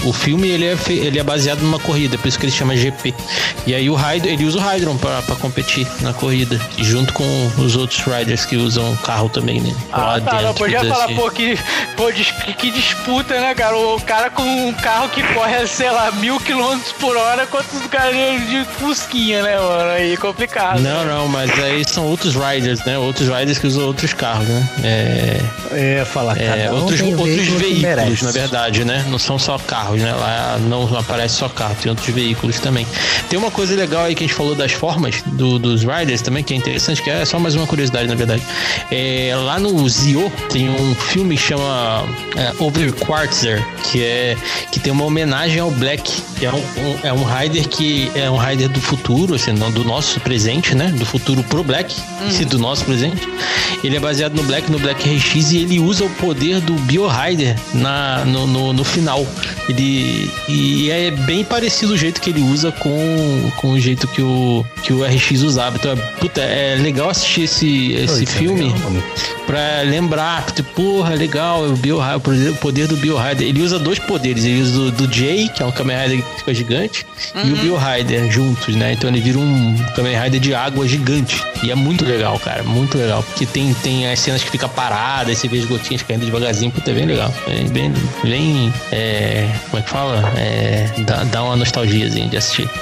[0.05, 2.75] o, o filme ele é ele é baseado numa corrida, por isso que ele chama
[2.75, 3.13] GP.
[3.67, 7.25] E aí o Hydron, ele usa o Hydron pra pra competir na corrida, junto com
[7.57, 9.73] os outros riders que usam carro também, né?
[9.91, 11.57] Ah, tá, não, podia desse- falar, pô, que,
[11.95, 13.75] pô, dis- que, disputa, né, cara?
[13.77, 17.87] O cara com um carro que corre, sei lá, mil quilômetros por hora, quanto os
[17.87, 18.15] caras
[18.49, 19.91] de fusquinha, né, mano?
[19.91, 20.79] Aí é complicado.
[20.81, 22.97] Não, não, mas aí são outros riders, né?
[22.97, 24.69] Outros riders que usam outros carros, né?
[24.83, 29.05] É, ia falar, é, cada um outros, tem outros veículos, na verdade, né?
[29.09, 30.11] Não são só carros, né?
[30.13, 32.85] Lá não aparece só carro, tem outros veículos também.
[33.29, 36.43] Tem uma coisa legal aí que a gente falou das formas do- dos riders também,
[36.43, 38.41] que é interessante, que é só mais uma curiosidade, na verdade.
[38.91, 42.05] É, lá no Zio tem um filme que chama
[42.35, 44.35] é, Over Quartzer, que é
[44.71, 48.29] que tem uma homenagem ao Black, que é um, um- é um rider que é
[48.29, 50.87] um rider do futuro, assim, não do nosso presente, né?
[50.97, 51.95] Do futuro pro Black,
[52.41, 53.27] e do nosso presente.
[53.83, 57.07] Ele é baseado no Black, no Black RX, e ele usa o poder do Bio
[57.07, 59.25] Rider na, no, no, no final.
[59.69, 64.21] Ele, e é bem parecido o jeito que ele usa com, com o jeito que
[64.21, 65.77] o, que o RX usava.
[65.77, 69.03] Então, é, puta, é legal assistir esse, esse é filme legal, mano.
[69.45, 73.47] pra lembrar, tipo, porra, legal, o, Bio, o poder- o poder do Bio Rider.
[73.47, 76.39] Ele usa dois poderes, ele usa do, do Jay, que é um Kamen Rider que
[76.39, 77.05] fica gigante,
[77.43, 78.93] e o Bio Rider juntos, né?
[78.93, 81.41] Então ele vira um Kamen Rider de água gigante.
[81.63, 83.23] E é muito legal, cara, muito legal.
[83.23, 86.71] Porque tem, tem as cenas que fica parada, aí você vê as gotinhas caindo devagarzinho,
[86.71, 87.33] puta, é bem legal.
[87.47, 87.91] É bem,
[88.23, 90.33] bem é, como é que fala?
[90.37, 92.69] É, dá, dá uma nostalgiazinha de assistir.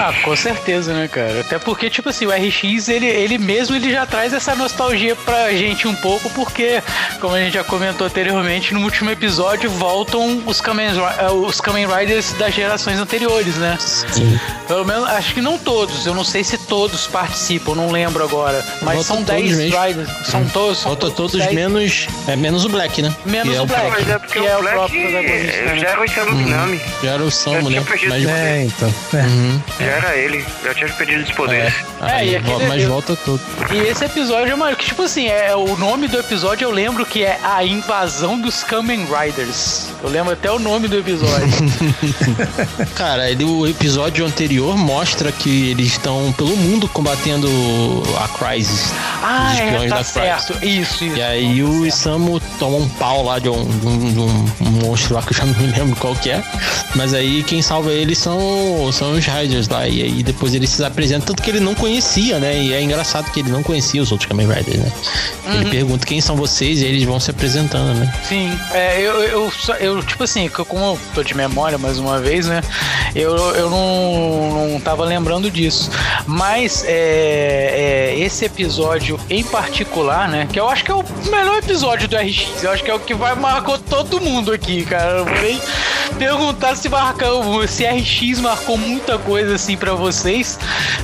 [0.00, 1.40] Ah, com certeza, né, cara?
[1.40, 5.50] Até porque, tipo assim, o RX, ele, ele mesmo ele já traz essa nostalgia pra
[5.52, 6.77] gente um pouco, porque,
[7.20, 11.86] como a gente já comentou anteriormente, no último episódio voltam os Kamen, eh, os Kamen
[11.86, 13.76] Riders das gerações anteriores, né?
[13.80, 14.38] Sim.
[14.66, 18.64] Pelo menos, acho que não todos, eu não sei se todos participam, não lembro agora.
[18.82, 19.82] Mas Voltam são todos 10 mesmo.
[19.82, 20.08] Riders.
[20.26, 20.78] São todos.
[20.78, 21.52] São Falta todos 10.
[21.54, 22.06] menos.
[22.26, 23.14] É menos o Black, né?
[23.24, 23.90] Menos Que é o Black.
[23.90, 25.78] Mas é porque Que é o o Black próprio protagonista, né?
[25.78, 26.80] já era o Isamu Minami.
[27.02, 27.84] Já era o Samu, né?
[28.08, 28.94] Mas, É, então.
[29.14, 29.16] É.
[29.22, 29.60] Uhum.
[29.80, 30.44] Já era ele.
[30.64, 31.74] Já tinha perdido os poderes.
[32.00, 33.40] Aí, e aquele- mas volta tudo.
[33.72, 37.24] E esse episódio, mano, que tipo assim, é o nome do episódio eu lembro que
[37.24, 39.86] é A Invasão dos Kamen Riders.
[40.02, 41.48] Eu lembro até o nome do episódio.
[42.94, 47.48] Cara, ele, o episódio anterior mostra que eles estão pelo mundo combatendo
[48.22, 48.90] a Crisis.
[49.22, 50.52] ah, Os é, tá da certo.
[50.64, 51.16] Isso, isso.
[51.16, 55.14] E aí o Isamu toma um pau lá de um, de um- de um monstro
[55.14, 56.42] lá que eu já não me lembro qual que é.
[56.94, 58.38] Mas aí quem salva ele são,
[58.92, 59.88] são os Riders lá.
[59.88, 62.56] E aí depois ele se apresenta, tanto que ele não conhecia, né?
[62.62, 64.92] E é engraçado que ele não conhecia os outros Kamen Riders, né?
[65.54, 68.12] Ele pergunta quem são vocês e eles vão se apresentando, né?
[68.24, 72.46] Sim, é, eu, eu, eu, tipo assim, como eu tô de memória mais uma vez,
[72.46, 72.60] né?
[73.14, 75.90] Eu, eu não, não tava lembrando disso.
[76.26, 80.48] Mas é, é, esse episódio em particular, né?
[80.50, 82.62] Que eu acho que é o melhor episódio do RX.
[82.62, 85.24] Eu acho que é o que vai marcou todo mundo aqui, cara.
[85.42, 85.60] Nem
[86.18, 90.58] perguntar se marcou, se RX marcou muita coisa assim pra vocês.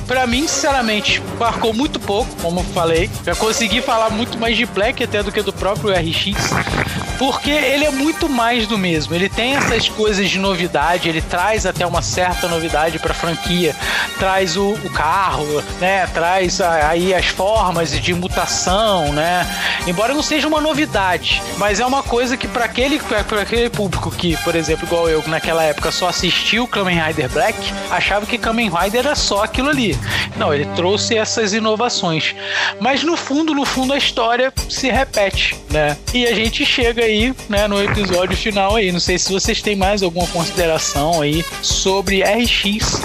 [0.07, 3.09] Pra mim, sinceramente, marcou muito pouco, como eu falei.
[3.25, 7.14] Já consegui falar muito mais de Black até do que do próprio RX.
[7.17, 9.15] Porque ele é muito mais do mesmo.
[9.15, 13.75] Ele tem essas coisas de novidade, ele traz até uma certa novidade pra franquia.
[14.19, 16.07] Traz o, o carro, né?
[16.13, 19.45] Traz a- aí as formas de mutação, né?
[19.87, 24.11] Embora não seja uma novidade, mas é uma coisa que para aquele, pra aquele público
[24.11, 27.57] que, por exemplo, igual eu, naquela época só assistiu Kamen Rider Black,
[27.91, 29.97] achava que Kamen Rider era só aquilo ali.
[30.37, 32.35] Não, ele trouxe essas inovações.
[32.79, 35.95] Mas no fundo, no fundo, a história se repete, né?
[36.13, 38.91] E a gente chega aí, né, no episódio final aí.
[38.91, 43.01] Não sei se vocês têm mais alguma consideração aí sobre RX,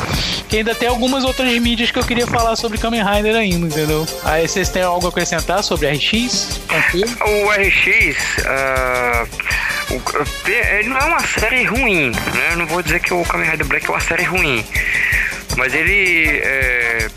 [0.48, 4.06] que ainda tem algumas outras mídias que eu queria falar sobre Kamen Rider ainda, entendeu?
[4.24, 6.60] Aí vocês têm algo a acrescentar sobre RX?
[6.68, 7.10] Tranquilo?
[7.20, 8.16] O RX,
[8.47, 9.27] ah,
[9.90, 12.48] o- te- ele não é uma série ruim, né?
[12.52, 14.64] Eu não vou dizer que o Kamen Rider Black é uma série ruim,
[15.56, 17.09] mas ele é, é,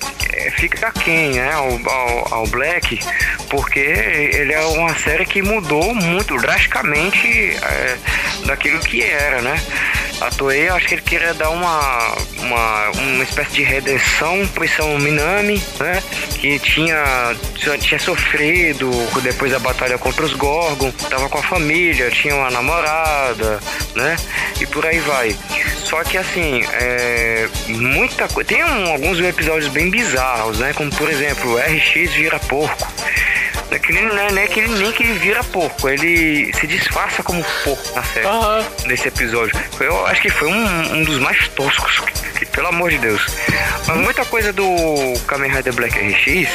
[0.57, 2.99] fica aquém, né, ao, ao, ao Black,
[3.49, 7.97] porque ele é uma série que mudou muito drasticamente é,
[8.45, 9.61] daquilo que era, né?
[10.25, 14.97] A Toei, acho que ele queria dar uma, uma, uma espécie de redenção pro Isao
[14.97, 16.01] Minami, né?
[16.39, 17.35] Que tinha,
[17.81, 18.89] tinha sofrido
[19.21, 23.59] depois da batalha contra os Gorgon, tava com a família, tinha uma namorada,
[23.95, 24.15] né?
[24.61, 25.35] E por aí vai.
[25.83, 28.47] Só que assim, é, muita coisa.
[28.47, 30.71] Tem um- alguns episódios bem bizarros, né?
[30.73, 32.87] Como por exemplo, o RX vira porco.
[33.69, 35.89] Não é que ele, não é, não é que ele, nem que ele vira porco,
[35.89, 38.65] ele se disfarça como porco na série Aham.
[38.85, 39.55] nesse episódio.
[39.79, 43.25] Eu acho que foi um, um dos mais toscos, que, que, pelo amor de Deus.
[43.87, 44.65] Mas muita coisa do
[45.27, 46.49] Kamen Rider Black RX,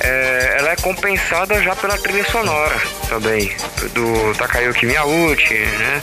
[0.00, 2.76] é, ela é compensada já pela trilha sonora
[3.08, 3.54] também,
[3.94, 6.00] do Takayuki Miyauchi, né?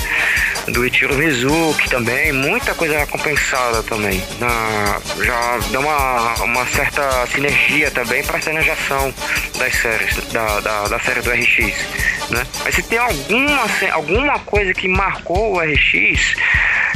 [0.70, 4.24] Do Ichiro Mizuki também, muita coisa é compensada também.
[4.40, 9.14] Na, já dá uma, uma certa sinergia também para cenas de ação
[9.58, 11.76] das séries, da, da, da série do RX,
[12.30, 12.45] né?
[12.64, 16.35] Mas se tem alguma, alguma coisa que marcou o RX,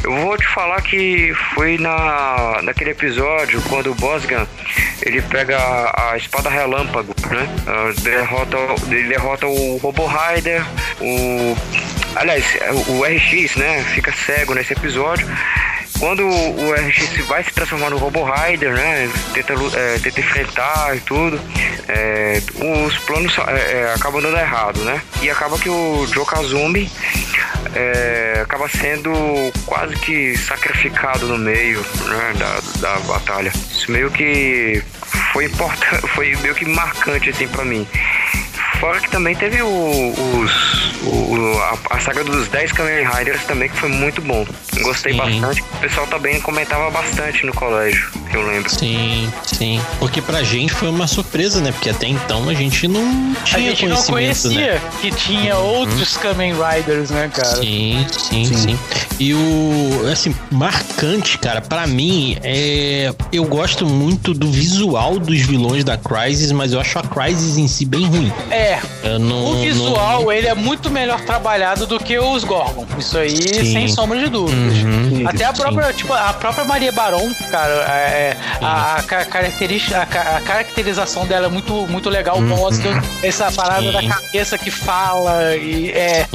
[0.03, 4.47] eu vou te falar que foi na, naquele episódio quando o Bosgan
[5.01, 7.47] ele pega a, a espada relâmpago, né?
[7.67, 8.57] Ah, Derrota,
[8.89, 10.63] ele derrota o Robo Rider,
[11.01, 11.55] o.
[12.15, 12.45] Aliás,
[12.87, 13.83] o RX, né?
[13.93, 15.27] Fica cego nesse episódio.
[15.99, 19.09] Quando o RX vai se transformar no Robo Rider, né?
[19.33, 21.39] Tenta, é, tenta enfrentar e tudo,
[21.87, 22.41] é,
[22.85, 25.01] os planos é, é, acabam dando errado, né?
[25.21, 26.89] E acaba que o Joe Kazumi
[27.73, 29.11] é, acaba sendo
[29.65, 33.51] quase que sacrificado no meio né, da, da batalha.
[33.71, 34.83] Isso meio que
[35.33, 37.87] foi importante, foi meio que marcante assim para mim.
[38.79, 41.59] Fora que também teve o, os, o-
[41.89, 44.45] a, a saga dos 10 Kamen Riders também, que foi muito bom.
[44.83, 45.17] Gostei Sim.
[45.17, 45.61] bastante.
[45.61, 48.69] O pessoal também comentava bastante no colégio, que eu lembro.
[48.69, 49.81] Sim, sim.
[49.97, 51.71] Porque pra gente foi uma surpresa, né?
[51.71, 54.81] Porque até então a gente não A tinha gente não conhecimento, conhecia né?
[55.01, 57.55] que tinha outros Kamen Riders, né, cara?
[57.57, 58.79] Sim, sim, sim,
[59.19, 63.11] E o, assim, marcante, cara, pra mim, é.
[63.33, 67.67] Eu gosto muito do visual dos vilões da Crysis, mas eu acho a Crysis em
[67.67, 68.31] si bem ruim.
[68.51, 68.66] É,
[69.03, 72.85] Eu não, o visual, não- ele é muito melhor trabalhado do que os Gorgon.
[72.97, 73.73] Isso aí, Sim.
[73.73, 74.77] sem sombra de dúvidas.
[74.83, 75.23] Uhum.
[75.27, 75.61] Até a Sim.
[75.61, 81.25] própria, tipo, a própria Maria Baron, cara, é, a, a, ca- característica, a, a caracterização
[81.25, 82.37] dela é muito, muito legal.
[82.37, 82.47] Uhum.
[82.47, 82.91] Mostra
[83.23, 83.91] essa parada Sim.
[83.91, 86.25] da cabeça que fala e é.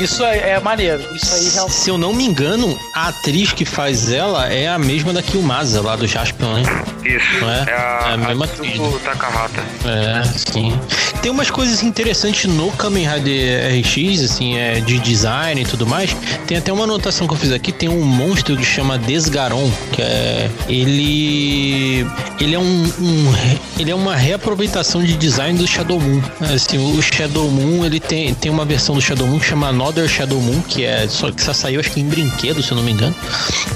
[0.00, 1.02] Isso é, é maneiro.
[1.14, 1.76] Isso aí realmente.
[1.76, 5.80] Se eu não me engano, a atriz que faz ela é a mesma da Kilmasa,
[5.80, 6.62] lá do Jaspion, né?
[7.04, 7.44] Isso.
[7.44, 7.70] É?
[7.70, 8.82] É a, É a mesma trilha.
[9.04, 9.60] Takahata.
[9.84, 10.78] É, sim.
[11.20, 16.14] Tem umas coisas interessantes no Kamen Rider RX, assim, é, de design e tudo mais.
[16.46, 20.02] Tem até uma anotação que eu fiz aqui, tem um monstro que chama Desgaron, que
[20.02, 20.50] é...
[20.68, 22.06] Ele...
[22.40, 23.34] Ele é um, um
[23.78, 26.20] Ele é uma reaproveitação de design do Shadow Moon.
[26.54, 30.08] Assim, o Shadow Moon, ele tem, tem uma versão do Shadow Moon que chama Another
[30.08, 31.06] Shadow Moon, que é...
[31.08, 33.14] Só que só saiu, acho que em brinquedo, se eu não me engano.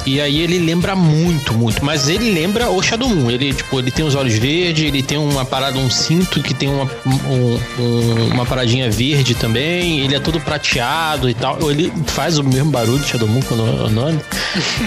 [0.05, 1.85] E aí ele lembra muito, muito.
[1.85, 3.31] Mas ele lembra o Shadow Moon.
[3.31, 6.69] Ele, tipo, ele tem os olhos verdes, ele tem uma parada, um cinto que tem
[6.69, 7.96] uma, um- um-
[8.33, 10.01] uma paradinha verde também.
[10.01, 11.71] Ele é todo prateado e tal.
[11.71, 13.63] Ele faz o mesmo barulho do Shadow Moon quando
[14.01, 14.23] anda.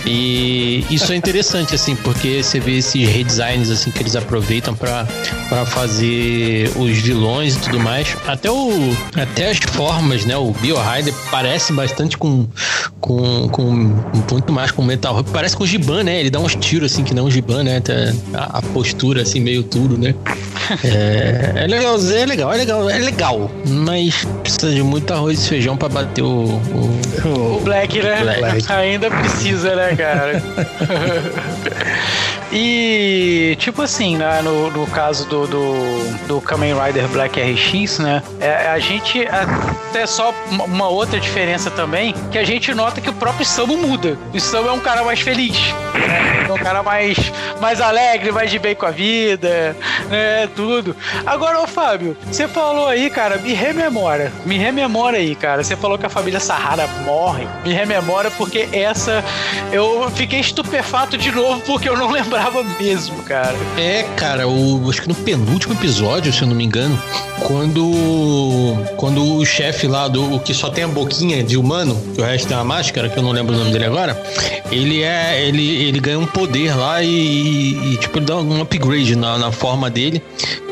[0.06, 5.06] E isso é interessante, assim, porque você vê esses redesigns, assim, que eles aproveitam pra
[5.65, 8.15] fazer os vilões e tudo mais.
[8.27, 8.95] Até o...
[9.15, 10.38] Até as formas, né?
[10.38, 12.48] O Bio Rider parece bastante com...
[12.99, 13.64] Com, com
[14.31, 15.23] muito mais com Metal.
[15.23, 16.19] Parece com o Giban, né?
[16.19, 17.81] Ele dá uns tiros assim que não o Giban, né?
[18.34, 20.14] A, a postura assim, meio tudo, né?
[20.84, 23.49] É, é legal, é legal, é legal, é legal.
[23.67, 26.45] Mas precisa de muito arroz e feijão pra bater o.
[26.45, 28.19] o- O Black, né?
[28.21, 28.65] Black.
[28.71, 30.41] Ainda precisa, né, cara?
[32.51, 38.23] e tipo assim, né, no, no caso do, do, do Kamen Rider Black RX, né?
[38.39, 43.13] É, a gente até só uma outra diferença também, que a gente nota que o
[43.13, 44.17] próprio Samu muda.
[44.34, 45.57] O Samu é um cara mais feliz,
[45.93, 46.45] né?
[46.49, 47.17] É um cara mais,
[47.61, 49.76] mais alegre, mais de bem com a vida,
[50.09, 50.49] né?
[50.55, 50.95] Tudo.
[51.26, 54.32] Agora, ô Fábio, você falou aí, cara, me rememora.
[54.45, 55.64] Me rememora aí, cara.
[55.64, 57.48] Você falou que a família Sahara morre.
[57.64, 59.24] Me rememora porque essa
[59.72, 63.56] eu fiquei estupefato de novo porque eu não lembrava mesmo, cara.
[63.78, 67.02] É, cara, o, acho que no penúltimo episódio, se eu não me engano,
[67.41, 72.22] quando quando o chefe lá do o que só tem a boquinha de humano, que
[72.22, 74.22] o resto tem uma máscara, que eu não lembro o nome dele agora,
[74.72, 79.16] ele é ele, ele ganha um poder lá e, e tipo ele dá um upgrade
[79.16, 80.22] na, na forma dele.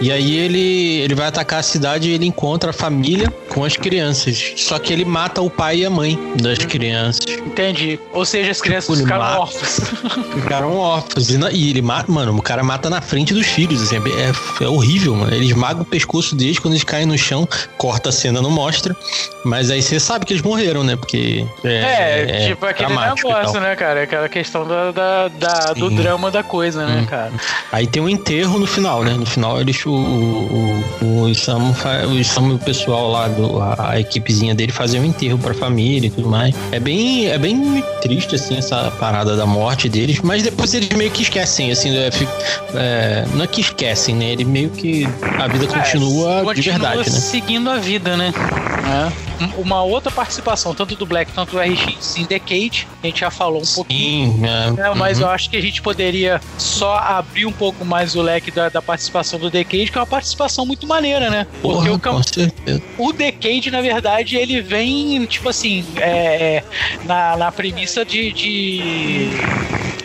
[0.01, 3.75] E aí ele ele vai atacar a cidade e ele encontra a família com as
[3.75, 4.53] crianças.
[4.57, 7.21] Só que ele mata o pai e a mãe das crianças.
[7.45, 7.99] Entendi.
[8.13, 9.39] Ou seja, as crianças Ele ficaram mata.
[9.39, 9.79] órfãs.
[10.41, 11.29] Ficaram órfãos.
[11.29, 13.81] E, e ele mata, mano, o cara mata na frente dos filhos.
[13.81, 15.33] Assim, é, é horrível, mano.
[15.33, 17.47] Ele esmaga o pescoço deles quando eles caem no chão,
[17.77, 18.95] corta a cena, não mostra.
[19.43, 20.95] Mas aí você sabe que eles morreram, né?
[20.95, 21.45] Porque.
[21.63, 23.61] É, tipo aquele dramático e negócio, tal.
[23.61, 24.03] né, cara?
[24.03, 27.31] Aquela questão da, da- da- do drama da coisa, né, cara?
[27.71, 29.13] Aí tem um enterro no final, né?
[29.13, 33.27] No final eles, o, o, o, o Isamu, fa- o Isamu e o pessoal lá,
[33.27, 36.53] do, a, a equipezinha dele fazem um enterro pra família e tudo mais.
[36.71, 41.11] É bem, é bem triste, assim, essa parada da morte deles, mas depois eles meio
[41.11, 42.09] que esquecem, assim, é,
[42.75, 44.31] é, não é que esquecem, né?
[44.31, 45.07] Ele meio que
[45.39, 47.19] a vida continua, É, de verdade, né?
[47.19, 48.33] seguindo a vida, né?
[48.87, 49.27] É.
[49.39, 53.29] Um- Uma outra participação, tanto do Black quanto do RX em Decade, a gente já
[53.31, 54.33] falou um pouquinho.
[54.33, 55.25] Sim, é, É, mas uhum.
[55.25, 58.81] eu acho que a gente poderia só abrir um pouco mais o leque da, da
[58.81, 61.45] participação do Decade, que é uma participação muito maneira, né?
[61.61, 62.81] Porque Porra, o, com certeza.
[62.97, 66.63] o Decade, na verdade, ele vem, tipo assim, é, é,
[67.05, 69.29] na, na premissa de, de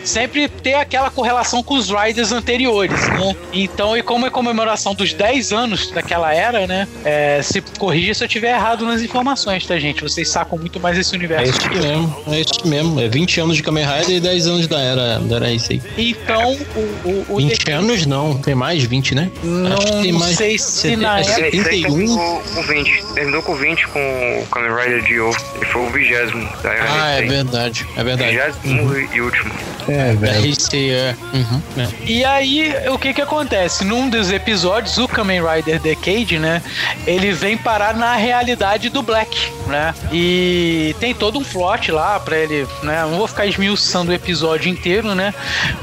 [0.03, 3.35] sempre ter aquela correlação com os Riders anteriores, né?
[3.51, 6.87] Então, e como é comemoração dos 10 anos daquela era, né?
[7.05, 10.01] É, se corrija se eu estiver errado nas informações, tá, gente?
[10.01, 12.99] Vocês sacam muito mais esse É universo isso que mesmo, é isso mesmo.
[12.99, 15.81] É 20 anos de Kamen Rider e 10 anos da era, da era isso aí.
[15.97, 19.31] Então, o, o, o 20 Decade anos não, tem mais 20, né?
[19.43, 20.35] não, Acho que tem não mais.
[20.37, 21.31] sei se na É época.
[21.31, 21.95] Esse aí 31?
[21.95, 23.03] terminou com 20.
[23.13, 25.29] Terminou com 20 com o Kamen Rider Dio.
[25.55, 28.31] Ele foi o vigésimo da era Ah, é verdade, é verdade.
[28.31, 29.51] Vigésimo e último.
[29.93, 30.51] É, velho.
[30.51, 31.15] RC, é.
[31.33, 31.87] Uhum, é.
[32.05, 33.85] E aí, o que que acontece?
[33.85, 36.61] Num dos episódios, o Kamen Rider Decade, né?
[37.05, 39.93] Ele vem parar na realidade do Black, né?
[40.11, 43.01] E tem todo um plot lá pra ele, né?
[43.03, 45.33] Não vou ficar esmiuçando o episódio inteiro, né?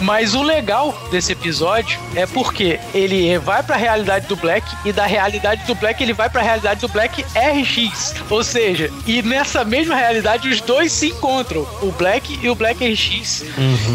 [0.01, 5.07] Mas o legal desse episódio é porque ele vai pra realidade do Black e da
[5.07, 8.15] realidade do Black ele vai pra realidade do Black RX.
[8.28, 12.85] Ou seja, e nessa mesma realidade os dois se encontram, o Black e o Black
[12.85, 13.45] RX.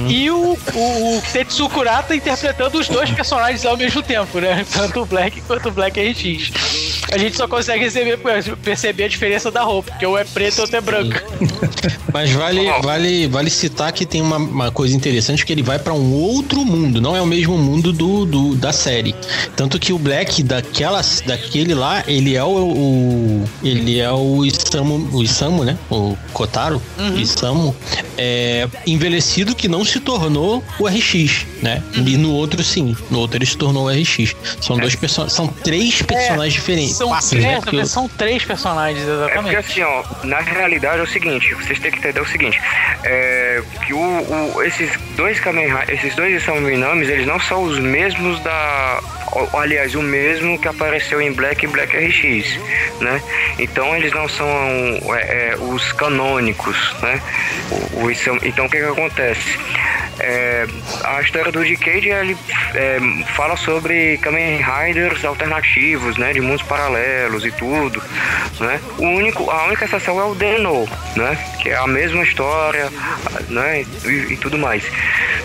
[0.10, 4.66] E o, o, o Tetsu Kurata interpretando os dois personagens ao mesmo tempo, né?
[4.72, 6.52] Tanto o Black quanto o Black RX.
[7.12, 8.20] A gente só consegue receber,
[8.64, 11.16] perceber a diferença da roupa, porque um é preto outro é branco.
[12.12, 15.94] Mas vale, vale, vale citar que tem uma, uma coisa interessante que ele vai pra
[15.94, 19.14] um outro mundo, não é o mesmo mundo do, do- da série.
[19.56, 25.10] Tanto que o Black daquela, daquele lá, ele é o, o- ele é o Isamu,
[25.14, 25.78] o Isamu, né?
[25.90, 26.82] O Kotaro,
[27.18, 27.76] Isamu,
[28.18, 31.82] é, envelhecido que não se tornou o RX, né?
[31.96, 34.36] E no outro sim, no outro ele se tornou o RX.
[34.62, 36.96] São dois personagens, são três personagens diferentes.
[36.96, 37.60] São, Quatro, né?
[37.82, 39.56] é, são três personagens, É porque exatamente.
[39.58, 42.62] assim, ó, na realidade é o seguinte, vocês têm que entender o seguinte,
[43.04, 48.40] é, que o, o- esses dois Kamen esses dois Isaminamis, eles não são os mesmos
[48.42, 49.00] da,
[49.54, 52.60] aliás, o mesmo que apareceu em Black e Black RX,
[53.02, 53.22] né?
[53.58, 54.48] Então eles não são
[55.16, 57.20] é, é, os canônicos, né?
[57.94, 59.58] O, o então o que que acontece?
[60.20, 60.66] É,
[61.04, 62.38] a história do Decade ele
[62.74, 63.00] é,
[63.36, 68.02] fala sobre Kamen Riders alternativos, né, de mundos paralelos e tudo,
[68.60, 68.80] né?
[68.98, 72.90] O único, a única exceção é o Deno, né, que é a mesma história,
[73.50, 74.84] né, e, e tudo mais.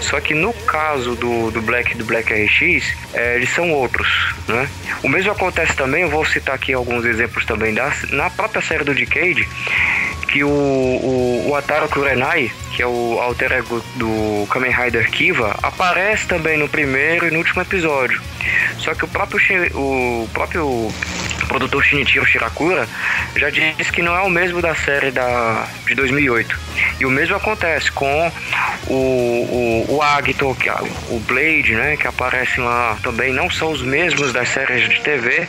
[0.01, 4.69] Só que no caso do, do Black do Black RX, é, eles são outros, né?
[5.03, 8.85] O mesmo acontece também, eu vou citar aqui alguns exemplos também da, na própria série
[8.85, 9.47] do Decade,
[10.31, 16.27] que o, o, o Kurenai, que é o alter ego do Kamen Rider Kiva, aparece
[16.27, 18.21] também no primeiro e no último episódio.
[18.79, 19.41] Só que o próprio,
[19.75, 20.93] o próprio
[21.49, 22.89] produtor Shinichiro Shirakura
[23.35, 26.59] já disse que não é o mesmo da série da, de 2008.
[27.01, 28.33] E o mesmo acontece com
[28.87, 33.83] o, o, o Agito, é o Blade, né, que aparecem lá também, não são os
[33.83, 35.47] mesmos das séries de TV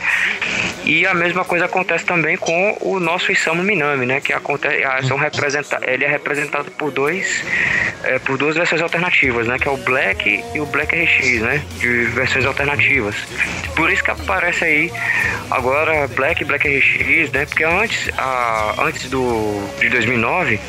[0.84, 4.20] E a mesma coisa acontece também com o nosso Isamu Minami, né?
[4.20, 7.44] Que acontece, são representa, ele é representado por dois,
[8.02, 9.01] é, por duas versões alternativas,
[9.46, 9.58] né?
[9.58, 11.62] Que é o Black e o Black RX, né?
[11.78, 13.16] De versões alternativas.
[13.74, 14.92] Por isso que aparece aí
[15.50, 17.46] agora Black e Black RX, né?
[17.46, 20.60] Porque antes, a, antes do de 2009,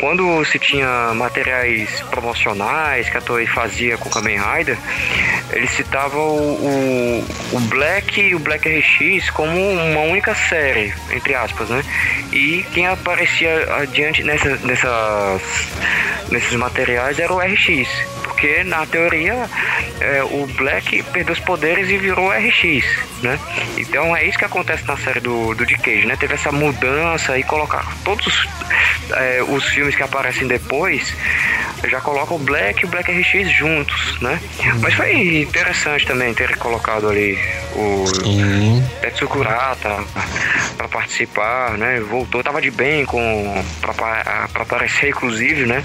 [0.00, 4.76] quando se tinha materiais promocionais que a Toei fazia com o Kamen Rider,
[5.52, 11.34] eles citavam o, o, o Black e o Black RX como uma única série, entre
[11.34, 11.82] aspas, né?
[12.32, 15.42] E quem aparecia adiante nessa, nessas,
[16.30, 17.88] nesses materiais era o RX,
[18.24, 19.48] porque na teoria
[20.00, 22.84] é, o Black perdeu os poderes e virou RX,
[23.22, 23.38] né?
[23.76, 26.16] Então é isso que acontece na série do, do Decade, né?
[26.16, 28.48] Teve essa mudança e colocar todos os,
[29.16, 31.14] é, os filmes que aparecem depois
[31.88, 34.40] já colocam o Black e o Black RX juntos, né?
[34.80, 37.38] Mas foi interessante também ter colocado ali
[37.74, 38.04] o
[39.00, 40.02] Tetsu Kurata
[40.76, 42.00] para participar, né?
[42.00, 45.84] Voltou, tava de bem com para aparecer inclusive, né?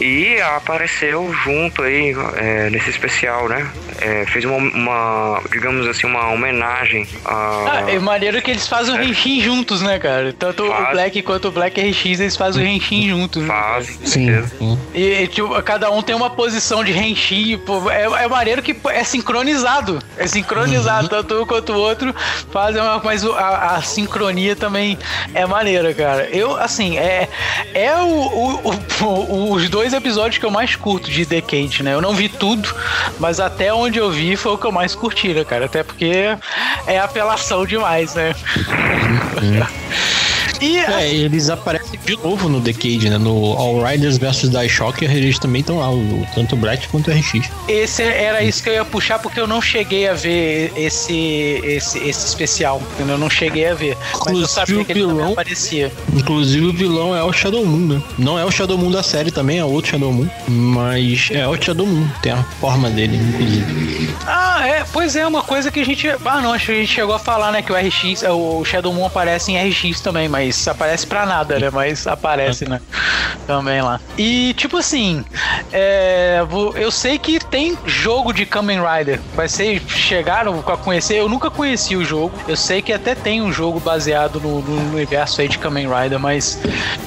[0.00, 3.70] E apareceu junto aí é, nesse especial, né?
[4.04, 7.84] É, fez uma, uma, digamos assim, uma homenagem a.
[7.86, 9.04] Ah, é maneiro que eles fazem o é.
[9.04, 10.32] Henshin juntos, né, cara?
[10.32, 10.88] Tanto Faz.
[10.88, 13.42] o Black quanto o Black RX, eles fazem o Henshin juntos.
[13.42, 14.58] Né, Fazem, né, sim.
[14.58, 14.78] sim.
[14.92, 17.56] E, tipo, cada um tem uma posição de Henshin.
[17.58, 20.00] Pô, é, é maneiro que é sincronizado.
[20.18, 21.08] É sincronizado, uhum.
[21.08, 22.14] tanto um quanto o outro
[22.50, 24.98] fazem uma, mas a, a, sincronia também
[25.32, 26.28] é maneira, cara.
[26.30, 27.28] Eu, assim, é,
[27.72, 28.74] é o, o,
[29.04, 31.92] o, os dois dois episódios que eu mais curto de Decade, né?
[31.92, 32.74] Eu não vi tudo,
[33.20, 35.66] mas até onde eu vi foi o que eu mais curti, né, cara?
[35.66, 36.36] Até porque
[36.86, 38.34] é apelação demais, né?
[39.42, 39.66] Uhum.
[40.64, 43.18] E é, eles aparecem de novo no Decade, né?
[43.18, 47.10] No All Riders vs Die Shock, eles também estão lá, o, tanto o Black quanto
[47.10, 47.50] o RX.
[47.68, 51.98] Esse era isso que eu ia puxar, porque eu não cheguei a ver esse, esse,
[51.98, 52.80] esse especial.
[52.98, 53.94] Eu não cheguei a ver.
[53.96, 55.92] Mas Inclusive, eu sabia que ele vilão, aparecia.
[56.14, 58.02] Inclusive o vilão é o Shadow Moon, né?
[58.16, 60.28] Não é o Shadow Moon da série também, é outro Shadow Moon.
[60.48, 64.14] Mas é o Shadow Moon, tem a forma dele, inclusive.
[64.26, 66.08] Ah, é, pois é, uma coisa que a gente.
[66.08, 67.60] Ah, não, acho que a gente chegou a falar, né?
[67.60, 71.58] Que o RX, o Shadow Moon aparece em RX também, mas mas aparece pra nada,
[71.58, 71.68] né?
[71.70, 72.80] Mas aparece, né?
[73.46, 74.00] Também lá.
[74.16, 75.24] E, tipo assim,
[75.72, 76.40] é,
[76.76, 79.20] eu sei que tem jogo de Kamen Rider.
[79.34, 82.32] Vai ser, chegaram a conhecer, eu nunca conheci o jogo.
[82.46, 86.18] Eu sei que até tem um jogo baseado no, no universo aí de Kamen Rider,
[86.20, 86.60] mas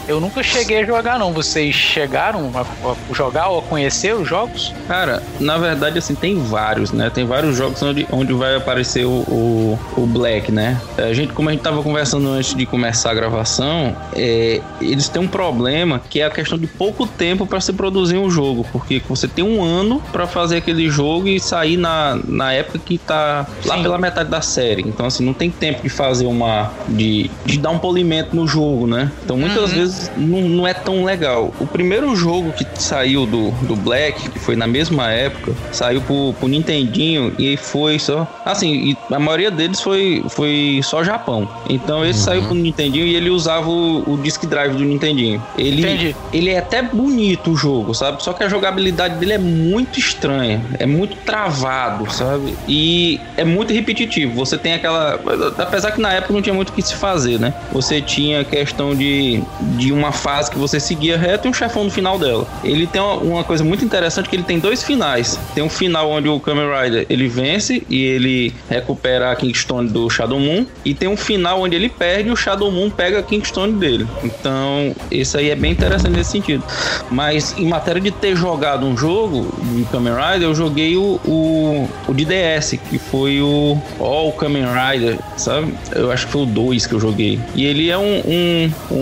[0.08, 1.32] eu nunca cheguei a jogar, não.
[1.32, 4.74] Vocês chegaram a, a jogar ou a conhecer os jogos?
[4.88, 7.10] Cara, na verdade, assim, tem vários, né?
[7.10, 10.80] Tem vários jogos onde, onde vai aparecer o, o, o Black, né?
[10.98, 15.08] A gente, como a gente tava conversando antes de começar a gravar gravação, é, eles
[15.10, 18.66] têm um problema que é a questão de pouco tempo para se produzir um jogo,
[18.72, 22.98] porque você tem um ano para fazer aquele jogo e sair na, na época que
[22.98, 23.84] tá lá Sim.
[23.84, 24.82] pela metade da série.
[24.82, 26.72] Então, assim, não tem tempo de fazer uma.
[26.88, 29.12] de, de dar um polimento no jogo, né?
[29.24, 29.78] Então, muitas uhum.
[29.78, 31.54] vezes não, não é tão legal.
[31.60, 36.34] O primeiro jogo que saiu do, do Black, que foi na mesma época, saiu pro,
[36.40, 38.28] pro Nintendinho e foi só.
[38.46, 41.48] Assim, a maioria deles foi, foi só Japão.
[41.70, 42.26] Então, esse uhum.
[42.26, 45.44] saiu pro Nintendinho e ele usava o, o Disk Drive do Nintendinho.
[45.58, 46.16] Ele, Entendi.
[46.32, 48.24] ele é até bonito o jogo, sabe?
[48.24, 52.56] Só que a jogabilidade dele é muito estranha, é muito travado, sabe?
[52.68, 54.34] E é muito repetitivo.
[54.36, 55.20] Você tem aquela.
[55.58, 57.54] Apesar que na época não tinha muito o que se fazer, né?
[57.72, 59.42] Você tinha questão de,
[59.78, 62.48] de uma fase que você seguia reto e um chefão no final dela.
[62.64, 65.40] Ele tem uma, uma coisa muito interessante que ele tem dois finais.
[65.54, 70.10] Tem um final onde o Kamen Rider ele vence e ele recupera a Kingstone do
[70.10, 70.66] Shadow Moon.
[70.84, 73.74] E tem um final onde ele perde e o Shadow Moon pega pega a Kingstone
[73.74, 74.06] dele.
[74.22, 76.64] Então, isso aí é bem interessante nesse sentido.
[77.10, 81.90] Mas em matéria de ter jogado um jogo de Kamen Rider, eu joguei o, o,
[82.08, 85.74] o de DS, que foi o All Kamen Rider, sabe?
[85.96, 87.40] Eu acho que foi o 2 que eu joguei.
[87.56, 89.00] E ele é um, um, um,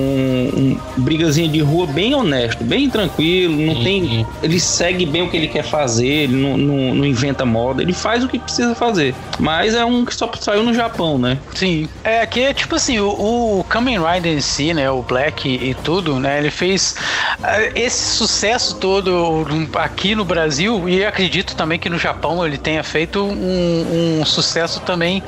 [0.57, 4.25] um brigazinho de rua bem honesto, bem tranquilo, não tem.
[4.43, 7.93] Ele segue bem o que ele quer fazer, ele não, não, não inventa moda, ele
[7.93, 9.15] faz o que precisa fazer.
[9.39, 11.39] Mas é um que só saiu no Japão, né?
[11.55, 11.89] Sim.
[12.03, 16.19] É que, tipo assim, o, o Kamen Rider em si, né, o Black e tudo,
[16.19, 16.95] né, ele fez
[17.39, 19.45] uh, esse sucesso todo
[19.75, 24.79] aqui no Brasil e acredito também que no Japão ele tenha feito um, um sucesso
[24.81, 25.23] também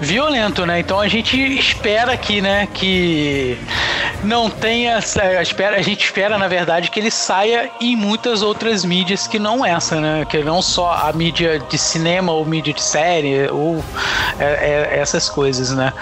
[0.00, 0.80] violento, né?
[0.80, 3.58] Então a gente espera aqui, né, que
[4.24, 9.26] não tenha, espera, a gente espera na verdade que ele saia em muitas outras mídias
[9.26, 10.26] que não essa, né?
[10.28, 13.82] Que não só a mídia de cinema ou mídia de série ou
[14.38, 15.92] é, é, essas coisas, né?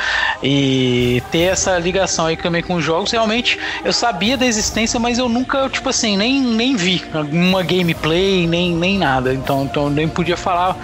[0.43, 5.29] E ter essa ligação aí também com jogos, realmente eu sabia da existência, mas eu
[5.29, 7.03] nunca, tipo assim, nem, nem vi
[7.33, 9.33] uma gameplay, nem, nem nada.
[9.35, 10.77] Então, então eu nem podia falar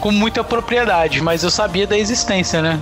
[0.00, 2.78] com muita propriedade, mas eu sabia da existência, né?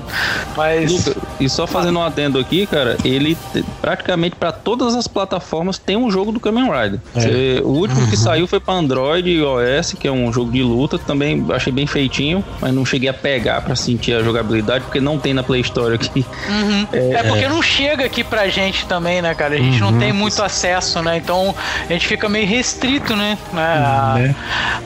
[0.57, 0.91] Mas.
[1.07, 5.79] Luca, e só fazendo um adendo aqui, cara, ele te- praticamente para todas as plataformas
[5.79, 7.01] tem um jogo do Kamen Rider.
[7.15, 10.63] Você- o último que saiu foi para Android e iOS, que é um jogo de
[10.63, 15.01] luta, também achei bem feitinho, mas não cheguei a pegar para sentir a jogabilidade, porque
[15.01, 16.25] não tem na Play Store aqui.
[16.93, 19.55] É, porque não chega aqui pra gente também, né, cara?
[19.55, 19.93] A gente Uhum.
[19.93, 21.17] não tem muito acesso, né?
[21.17, 21.55] Então
[21.89, 23.39] a gente fica meio restrito, né?
[23.53, 24.35] né, a- Né?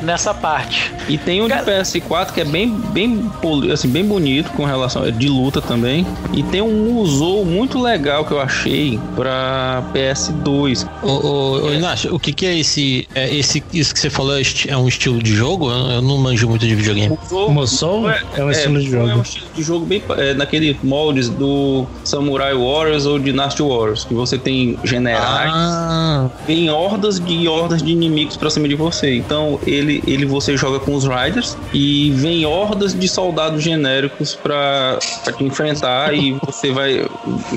[0.02, 0.93] Nessa parte.
[1.09, 3.31] E tem um de Cara- PS4 que é bem, bem,
[3.73, 6.06] assim, bem bonito com relação de luta também.
[6.35, 10.86] E tem um Musou muito legal que eu achei pra PS2.
[11.02, 13.62] Ô, ô, ô Inácio, o que, que é esse, é esse.
[13.73, 15.70] Isso que você falou é é um estilo de jogo?
[15.70, 17.16] Eu não manjo muito de videogame.
[17.23, 19.23] Musou, Musou é um estilo de Musou É um jogo.
[19.23, 24.38] estilo de jogo bem é, naquele moldes do Samurai Warriors ou Dynasty Warriors, que você
[24.38, 25.50] tem generais.
[25.52, 29.16] Ah, vem hordas de hordas de inimigos pra cima de você.
[29.16, 34.98] Então ele, ele você joga com os Riders e vem hordas de soldados genéricos pra,
[35.24, 37.06] pra te enfrentar e você vai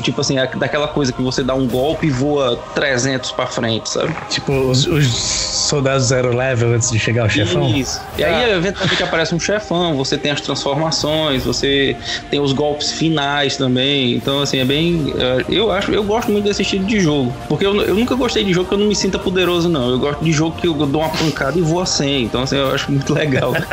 [0.01, 3.89] tipo assim, é daquela coisa que você dá um golpe e voa 300 pra frente,
[3.89, 4.15] sabe?
[4.29, 7.67] Tipo, os, os soldados zero level antes de chegar ao chefão.
[7.69, 8.01] Isso.
[8.17, 11.95] E aí, eventualmente, aparece um chefão, você tem as transformações, você
[12.29, 14.13] tem os golpes finais também.
[14.13, 15.13] Então, assim, é bem.
[15.17, 17.33] É, Eu acho, eu gosto muito desse estilo de jogo.
[17.47, 19.89] Porque eu, eu nunca gostei de jogo que eu não me sinta poderoso, não.
[19.89, 22.23] Eu gosto de jogo que eu dou uma pancada e vou a 100.
[22.23, 23.53] Então, assim, eu acho muito legal.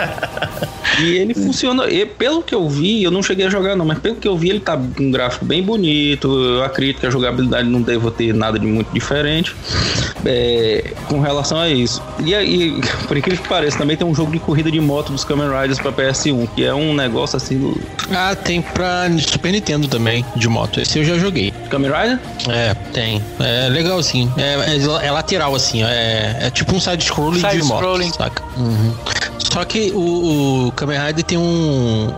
[1.01, 3.99] E ele funciona, e pelo que eu vi, eu não cheguei a jogar não, mas
[3.99, 6.29] pelo que eu vi, ele tá com um gráfico bem bonito.
[6.29, 9.55] Eu acredito que a jogabilidade não deva ter nada de muito diferente
[10.25, 12.03] é, com relação a isso.
[12.25, 12.79] E aí,
[13.09, 15.79] por incrível que pareça, também tem um jogo de corrida de moto dos Kamen Riders
[15.79, 17.75] pra PS1, que é um negócio assim.
[18.11, 20.81] ah, tem pra Super Nintendo também, de moto.
[20.81, 21.32] Esse eu já joguei.
[21.71, 22.19] Kamen Rider?
[22.49, 23.23] É, tem.
[23.41, 24.33] É legalzinho.
[24.37, 25.83] É, é, é lateral, assim.
[25.83, 28.07] É, é tipo um side-scrolling de Side-scrolling.
[28.07, 28.43] moto, saca?
[28.57, 28.95] Uhum.
[29.53, 31.43] Só que o, o Kamen Rider tem um,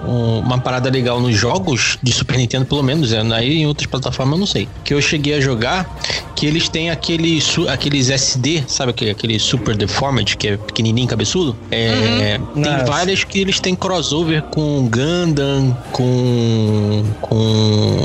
[0.07, 3.13] um- uma parada legal nos jogos de Super Nintendo, pelo menos.
[3.13, 4.69] É, aí em outras plataformas eu não sei.
[4.85, 5.99] Que eu cheguei a jogar,
[6.37, 11.09] que eles têm aquele, su- aqueles SD, sabe aquele, aquele Super Deformed, que é pequenininho,
[11.09, 11.57] cabeçudo?
[11.73, 12.85] É, Tem Nossa.
[12.85, 17.37] várias que eles têm crossover com Gundam, com, com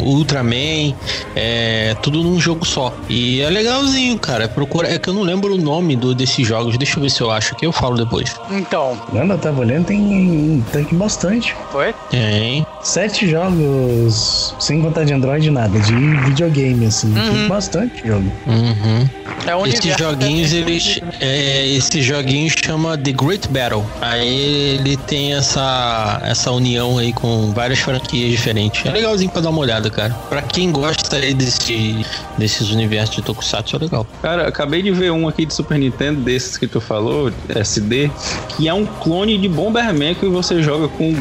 [0.06, 0.94] Ultraman,
[1.36, 2.94] é, tudo num jogo só.
[3.08, 4.48] E é legalzinho, cara.
[4.48, 6.78] Procura, é que eu não lembro o nome do, desses jogos.
[6.78, 8.36] Deixa eu ver se eu acho aqui, eu falo depois.
[8.50, 11.56] Então, Eu tava olhando, tem, tem bastante.
[11.72, 11.94] foi?
[12.10, 12.66] Tem.
[12.82, 17.14] Sete jogos, sem contar de Android, nada, de videogame, assim.
[17.14, 18.32] Tem bastante jogo.
[18.48, 19.08] Uhum.
[19.46, 21.00] É um Esses joguinhos, eles.
[21.20, 23.86] É, esse joguinho chama The Great Battle.
[24.02, 28.86] Aí ele tem essa, essa união aí com várias franquias diferentes.
[28.86, 30.14] É legalzinho pra dar uma olhada, cara.
[30.30, 32.06] Pra quem gosta aí desse,
[32.38, 34.08] desses universos de Tokusatsu, é legal.
[34.22, 38.12] Cara, acabei de ver um aqui de Super Nintendo, desses que tu falou, SD,
[38.50, 41.14] que é um clone de Bomberman que você joga com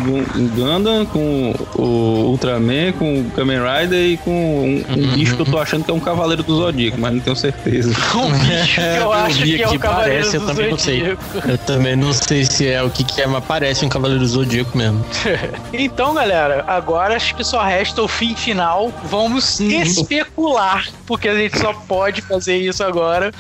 [0.55, 5.47] Gundam, com o Ultraman, com o Kamen Rider e com um, um bicho que eu
[5.47, 7.93] tô achando que é um Cavaleiro do Zodíaco, mas não tenho certeza.
[8.19, 10.99] Um bicho que eu acho que é o Cavaleiro parece, eu do também não sei.
[10.99, 11.23] Zodíaco.
[11.49, 14.29] Eu também não sei se é o que, que é, mas parece um Cavaleiro do
[14.29, 15.05] Zodíaco mesmo.
[15.73, 18.93] Então, galera, agora acho que só resta o fim final.
[19.05, 23.33] Vamos especular, porque a gente só pode fazer isso agora.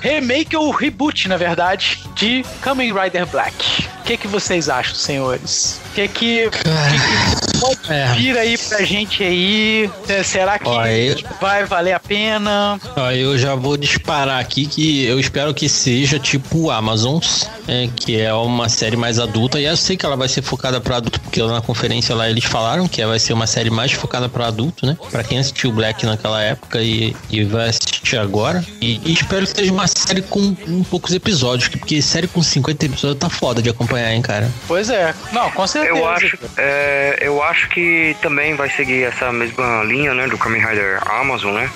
[0.00, 3.88] Remake ou reboot, na verdade, de Kamen Rider Black.
[4.00, 5.80] O que, que vocês acham, senhores?
[5.90, 8.06] O que que, que, que pode É.
[8.14, 9.90] vir aí pra gente aí?
[10.08, 12.78] É, Será que Ó, eu- vai valer a pena?
[12.96, 18.20] Ó, eu já vou disparar aqui que eu espero que seja tipo Amazons, é, que
[18.20, 19.60] é uma série mais adulta.
[19.60, 22.28] E eu sei que ela vai ser focada para adulto, porque lá na conferência lá
[22.28, 24.96] eles falaram que vai ser uma série mais focada para adulto, né?
[25.10, 28.64] Pra quem assistiu Black naquela época e, e vai assistir agora.
[28.80, 32.86] E, e espero que seja uma série com um poucos episódios, porque série com 50
[32.86, 34.50] episódios tá foda de acompanhar, hein, cara.
[34.68, 35.14] Pois é.
[35.32, 35.96] Não, com certeza.
[35.98, 40.64] Eu acho, é, eu acho que também vai seguir essa mesma linha, né, do Kamen
[40.64, 41.70] Rider Amazon, né?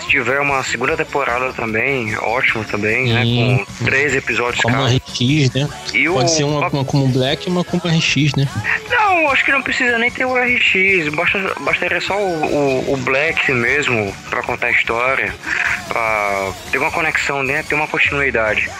[0.00, 3.22] Se tiver uma segunda temporada também, ótimo também, né?
[3.22, 3.64] Sim.
[3.78, 4.88] Com três episódios Como cada.
[4.94, 5.68] RX, né?
[5.92, 8.46] E o- Pode ser uma, uma como Black e uma como RX, né?
[8.88, 12.96] Não, acho que não precisa nem ter o RX, basta, bastaria só o, o, o
[12.98, 15.34] Black mesmo pra contar a história,
[15.88, 18.70] pra ter uma conexão dentro, ter uma continuidade.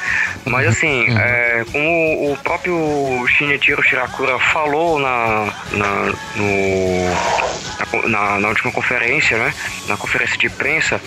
[0.45, 8.73] Mas assim, é, como o próprio Shinichiro Shirakura falou na, na, no, na na, última
[8.73, 9.55] conferência, né?
[9.89, 11.01] Na conferência de imprensa,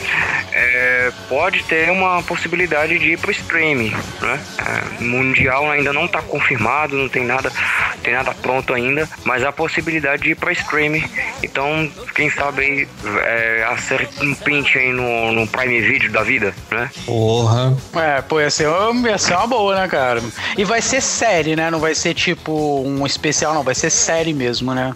[0.51, 4.39] é, pode ter uma possibilidade de ir pro streaming, né?
[4.59, 7.51] É, mundial ainda não está confirmado, não tem nada
[7.99, 11.03] tem nada pronto ainda, mas há a possibilidade de ir para streaming.
[11.43, 12.87] Então, quem sabe aí
[13.23, 16.89] é, acerta um print aí no, no Prime Video da vida, né?
[17.05, 17.75] Porra.
[17.95, 20.21] É, pô, ia ser, uma, ia ser uma boa, né, cara?
[20.57, 21.69] E vai ser série, né?
[21.69, 23.63] Não vai ser tipo um especial, não.
[23.63, 24.93] Vai ser série mesmo, né?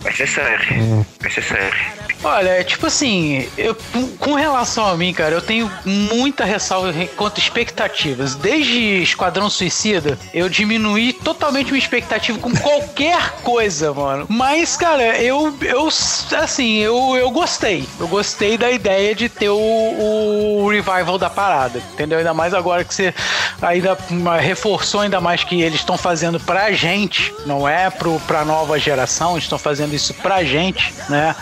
[1.20, 2.04] Vai ser série.
[2.24, 3.76] Olha, é tipo assim, eu,
[4.18, 8.36] com relação a mim, cara, eu tenho muita ressalva quanto expectativas.
[8.36, 14.26] Desde Esquadrão Suicida, eu diminuí totalmente minha expectativa com qualquer coisa, mano.
[14.30, 15.90] Mas, cara, eu, eu
[16.38, 17.86] assim, eu, eu gostei.
[18.00, 22.20] Eu gostei da ideia de ter o, o revival da parada, entendeu?
[22.20, 23.14] Ainda mais agora que você
[23.62, 23.98] ainda
[24.40, 29.34] reforçou ainda mais que eles estão fazendo pra gente, não é pro, pra nova geração,
[29.34, 31.36] eles estão fazendo isso pra gente, né?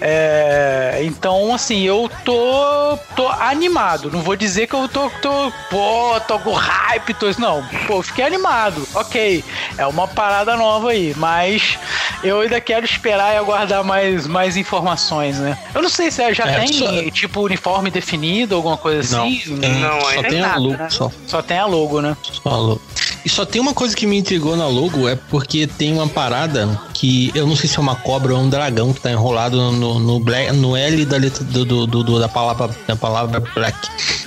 [0.00, 0.46] É,
[0.96, 4.10] é, então, assim, eu tô, tô animado.
[4.10, 7.66] Não vou dizer que eu tô, tô, pô, tô com hype, tô, não.
[7.86, 8.86] Pô, fiquei animado.
[8.94, 9.44] Ok,
[9.76, 11.78] é uma parada nova aí, mas
[12.22, 15.58] eu ainda quero esperar e aguardar mais, mais informações, né?
[15.74, 17.10] Eu não sei se já é, tem, só...
[17.10, 19.42] tipo, uniforme definido, alguma coisa assim.
[19.46, 20.90] Não, tem, não só tem nada, a logo, né?
[20.90, 21.10] só.
[21.26, 22.16] Só tem a logo, né?
[22.22, 22.82] Só a logo.
[23.26, 26.80] E só tem uma coisa que me intrigou na logo, é porque tem uma parada
[26.94, 29.98] que eu não sei se é uma cobra ou um dragão que tá enrolado no,
[29.98, 33.76] no, black, no L da letra do, do, do, da palavra da palavra black.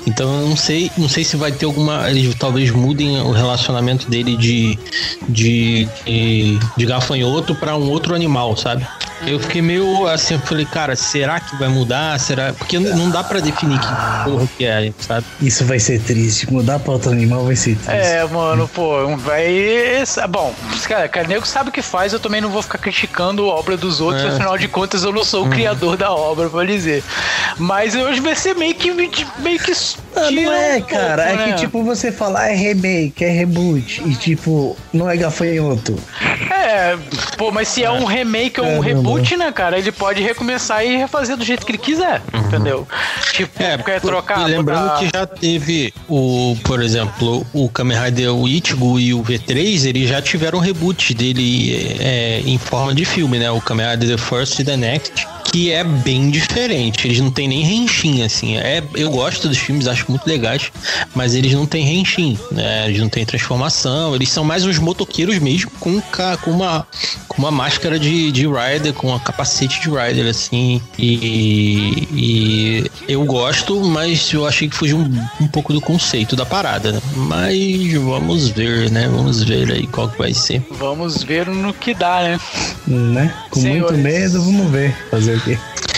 [0.10, 2.10] Então eu não sei, não sei se vai ter alguma.
[2.10, 4.78] Eles talvez mudem o relacionamento dele de,
[5.28, 8.86] de, de, de gafanhoto para um outro animal, sabe?
[9.26, 12.18] Eu fiquei meio assim, eu falei, cara, será que vai mudar?
[12.20, 12.54] Será?
[12.54, 13.88] Porque não dá para definir que
[14.24, 15.26] porra que é, sabe?
[15.42, 16.52] Isso vai ser triste.
[16.52, 17.92] Mudar pra outro animal vai ser triste.
[17.92, 20.04] É, mano, pô, vai.
[20.30, 20.54] Bom,
[20.88, 24.00] cara, Carnego sabe o que faz, eu também não vou ficar criticando a obra dos
[24.00, 24.30] outros, é.
[24.30, 25.50] afinal de contas eu não sou o uhum.
[25.50, 27.04] criador da obra, pra dizer.
[27.58, 28.94] Mas hoje vai ser meio que.
[28.94, 29.74] meio que.
[30.16, 31.24] Ah, não é, um cara.
[31.28, 31.54] Pouco, é né?
[31.54, 35.96] que tipo, você falar é remake, é reboot, e tipo, não é gafanhoto.
[36.52, 36.98] É,
[37.38, 39.78] pô, mas se é, é um remake ou um reboot reboot, né, cara?
[39.78, 42.40] Ele pode recomeçar e refazer do jeito que ele quiser, uhum.
[42.42, 42.88] entendeu?
[43.34, 44.46] Tipo, é, quer trocar.
[44.46, 45.00] lembrando botar...
[45.00, 50.10] que já teve o, por exemplo, o Kamen Rider o Ichigo e o V3, eles
[50.10, 53.50] já tiveram reboot dele é, em forma de filme, né?
[53.52, 57.08] O Kamen Rider The First e The Next que é bem diferente.
[57.08, 58.58] Eles não têm nem renchinho, assim.
[58.58, 60.72] É, eu gosto dos filmes, acho muito legais,
[61.16, 62.88] mas eles não têm renchinho, né?
[62.88, 66.02] Eles não têm transformação, eles são mais uns motoqueiros mesmo, com,
[66.42, 66.88] com, uma,
[67.28, 70.82] com uma máscara de, de rider, com uma capacete de rider, assim.
[70.98, 76.46] E, e eu gosto, mas eu achei que fugiu um, um pouco do conceito da
[76.46, 77.02] parada, né?
[77.16, 79.08] Mas vamos ver, né?
[79.08, 80.64] Vamos ver aí qual que vai ser.
[80.72, 82.40] Vamos ver no que dá, né?
[82.88, 83.34] Né?
[83.50, 83.92] Com Senhores.
[83.92, 84.96] muito medo, vamos ver.
[85.10, 85.89] Fazer aqui.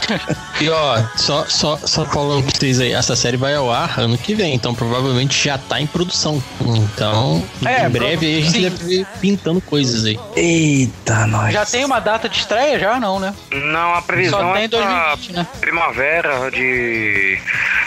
[0.59, 4.17] E ó, só, só, só falando pra vocês aí, essa série vai ao ar ano
[4.17, 6.41] que vem, então provavelmente já tá em produção.
[6.59, 8.61] Então, é, em breve aí a gente sim.
[8.61, 10.19] deve ver pintando coisas aí.
[10.35, 11.53] Eita, nós.
[11.53, 13.33] Já tem uma data de estreia já, não, né?
[13.51, 15.47] Não, a previsão Só tem é 2020, né?
[15.59, 17.39] primavera de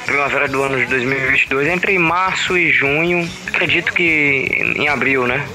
[0.04, 5.46] primavera do ano de 2022, entre março e junho, acredito que em abril, né?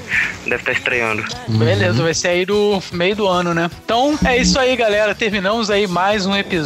[0.44, 1.22] Deve estar estreando.
[1.48, 3.70] Beleza, vai ser aí do meio do ano, né?
[3.84, 5.14] Então é isso aí, galera.
[5.14, 6.59] Terminamos aí mais um episódio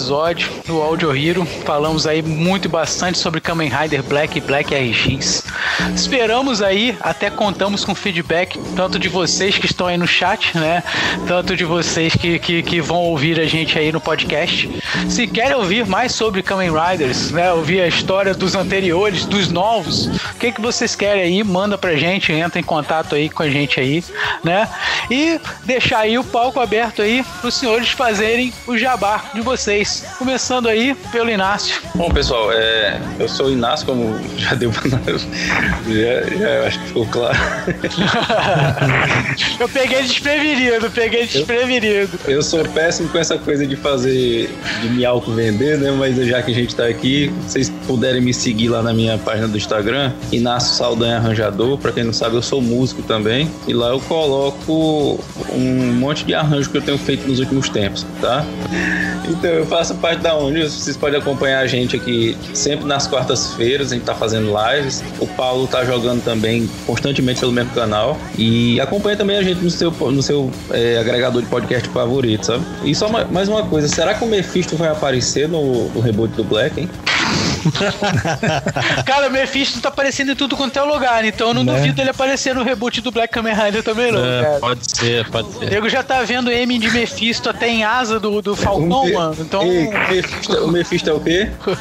[0.67, 1.47] do Audio Hero.
[1.65, 5.45] Falamos aí muito bastante sobre Kamen Rider Black e Black RX.
[5.95, 10.83] Esperamos aí, até contamos com feedback, tanto de vocês que estão aí no chat, né?
[11.29, 14.69] Tanto de vocês que, que, que vão ouvir a gente aí no podcast.
[15.09, 17.53] Se querem ouvir mais sobre Kamen Riders, né?
[17.53, 21.45] Ouvir a história dos anteriores, dos novos, o que, que vocês querem aí?
[21.45, 24.03] Manda pra gente, entra em contato aí com a gente aí,
[24.43, 24.69] né?
[25.09, 29.84] E deixar aí o palco aberto aí pros senhores fazerem o jabá de vocês.
[30.19, 31.81] Começando aí pelo Inácio.
[31.95, 36.87] Bom, pessoal, é, eu sou o Inácio, como já deu pra já, já acho que
[36.87, 37.37] ficou claro.
[39.61, 42.19] eu peguei desprevenido, peguei desprevenido.
[42.27, 44.51] Eu, eu sou péssimo com essa coisa de fazer,
[44.81, 45.91] de me auto-vender, né?
[45.91, 49.49] Mas já que a gente tá aqui, vocês puderem me seguir lá na minha página
[49.49, 51.79] do Instagram, Inácio Saldanha Arranjador.
[51.79, 53.51] Pra quem não sabe, eu sou músico também.
[53.67, 55.21] E lá eu coloco
[55.53, 58.45] um monte de arranjo que eu tenho feito nos últimos tempos, tá?
[59.29, 63.91] Então eu faço parte da onde vocês podem acompanhar a gente aqui sempre nas quartas-feiras,
[63.91, 65.03] a gente tá fazendo lives.
[65.19, 68.19] O Paulo tá jogando também constantemente pelo mesmo canal.
[68.37, 72.65] E acompanha também a gente no seu, no seu é, agregador de podcast favorito, sabe?
[72.85, 76.45] E só mais uma coisa, será que o Mephisto vai aparecer no, no reboot do
[76.45, 76.89] Black, hein?
[79.05, 81.75] cara, o Mephisto tá aparecendo em tudo quanto é lugar, então eu não Né?
[81.75, 84.25] duvido ele aparecer no reboot do Black Kamen Rider também, não.
[84.25, 84.59] É, cara.
[84.61, 85.71] pode ser, pode O ser.
[85.71, 89.37] nego já tá vendo M de Mephisto até em asa do, do Falcão, Um- mano.
[89.41, 89.63] Então.
[89.63, 91.51] Ei, o Mephisto, o Mephisto é o quê?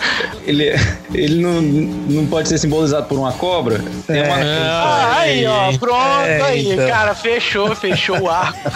[0.45, 0.73] Ele,
[1.13, 3.81] ele não, não pode ser simbolizado por uma cobra?
[4.05, 6.87] Tem uma- Ah, aí, ó, pronto, É, aí, então.
[6.87, 8.59] cara, fechou, fechou o arco.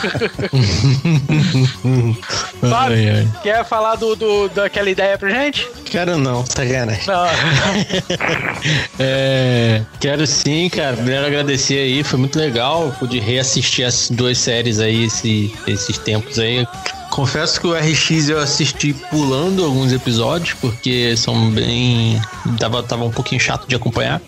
[2.70, 5.68] Fábio, quer falar do, do, daquela ideia pra gente?
[5.98, 7.02] Quero não, sacanagem.
[7.08, 7.26] Não.
[9.00, 10.96] É, quero sim, cara.
[10.96, 12.96] Primeiro agradecer aí, foi muito legal.
[13.00, 16.68] Pude reassistir as duas séries aí, esse- esses tempos aí.
[17.10, 22.22] Confesso que o RX eu assisti pulando alguns episódios, porque são bem.
[22.60, 24.22] Tava, tava um pouquinho chato de acompanhar.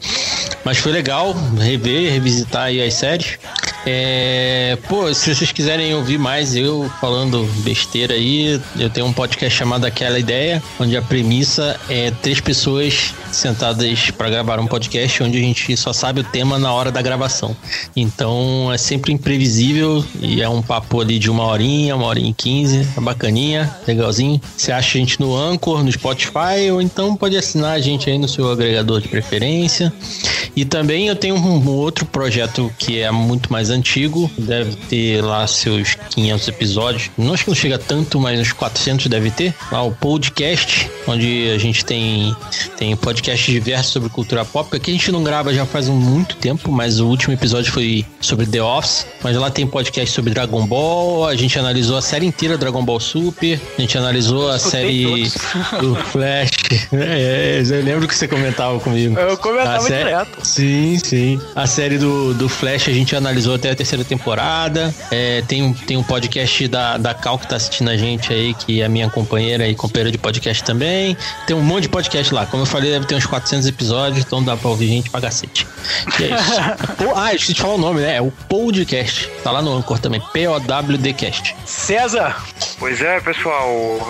[0.66, 3.38] Mas foi legal rever, revisitar aí as séries.
[3.86, 9.58] É, pô, se vocês quiserem ouvir mais eu falando besteira aí, eu tenho um podcast
[9.58, 15.38] chamado Aquela Ideia, onde a premissa é três pessoas sentadas para gravar um podcast onde
[15.38, 17.56] a gente só sabe o tema na hora da gravação.
[17.96, 22.34] Então é sempre imprevisível e é um papo ali de uma horinha, uma horinha e
[22.34, 24.42] quinze, é bacaninha, legalzinho.
[24.58, 28.18] Você acha a gente no Anchor, no Spotify, ou então pode assinar a gente aí
[28.18, 29.94] no seu agregador de preferência.
[30.56, 35.22] E também eu tenho um, um outro projeto que é muito mais antigo, deve ter
[35.24, 37.10] lá seus 500 episódios.
[37.18, 39.54] Não acho que não chega tanto, mas uns 400 deve ter.
[39.72, 42.36] Lá o podcast, onde a gente tem
[42.78, 44.76] tem podcasts diversos sobre cultura pop.
[44.76, 48.06] Aqui a gente não grava já faz um muito tempo, mas o último episódio foi
[48.22, 49.06] sobre The Office.
[49.24, 51.26] Mas lá tem podcast sobre Dragon Ball.
[51.28, 53.60] A gente analisou a série inteira Dragon Ball Super.
[53.78, 55.04] A gente analisou a série
[55.82, 56.50] do Flash.
[56.94, 59.18] É, eu lembro que você comentava comigo.
[59.20, 60.46] Eu comentava A sé- direto.
[60.46, 61.42] Sim, sim.
[61.56, 64.94] A série do, do Flash a gente analisou até a terceira temporada.
[65.12, 68.54] É, tem, um- tem um podcast da, da Cal que tá assistindo a gente aí,
[68.54, 71.16] que é minha companheira e companheira de podcast também.
[71.46, 72.46] Tem um monte de podcast lá.
[72.46, 75.68] Como eu falei, deve ter uns 400 episódios, então dá pra ouvir gente pra cacete.
[76.20, 77.10] E é isso.
[77.20, 78.16] Ah, esqueci de falar o nome, né?
[78.18, 79.30] É o Podcast.
[79.44, 80.22] Tá lá no Anchor também.
[80.32, 81.56] P-O-W-D-Cast.
[81.66, 82.36] César,
[82.78, 83.68] Pois é, pessoal,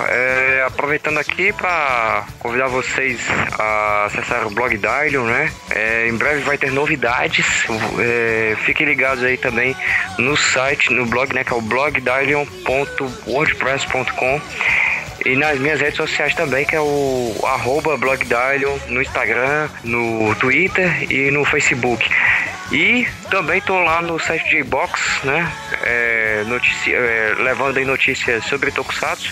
[0.08, 3.20] é, aproveitando aqui para convidar vocês
[3.58, 5.52] a acessar o blog Dylion, né?
[5.72, 7.46] É, em breve vai ter novidades,
[8.00, 9.76] é, fiquem ligados aí também
[10.18, 11.44] no site, no blog, né?
[11.44, 14.42] Que é o blogdylion.wordpress.com
[15.26, 21.12] e nas minhas redes sociais também, que é o arroba blogdylion no Instagram, no Twitter
[21.12, 22.10] e no Facebook.
[22.72, 25.52] E também tô lá no site de Box, né?
[25.84, 29.32] É, notici- é, levando aí notícias sobre Tokusatsu.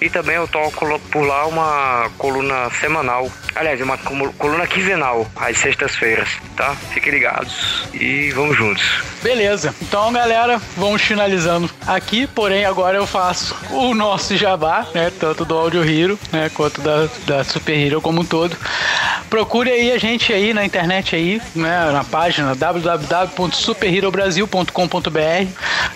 [0.00, 3.30] E também eu toco por lá uma coluna semanal.
[3.54, 6.74] Aliás, uma coluna quinzenal, às sextas-feiras, tá?
[6.92, 8.84] Fiquem ligados e vamos juntos.
[9.22, 9.74] beleza.
[9.82, 12.26] Então, galera, vamos finalizando aqui.
[12.28, 15.10] Porém, agora eu faço o nosso jabá, né?
[15.18, 16.50] Tanto do Audio Hero, né?
[16.54, 18.56] Quanto da, da Super Hero como um todo.
[19.28, 21.90] Procure aí a gente aí na internet aí, né?
[21.90, 25.46] Na página www.superherobrasil.com.br,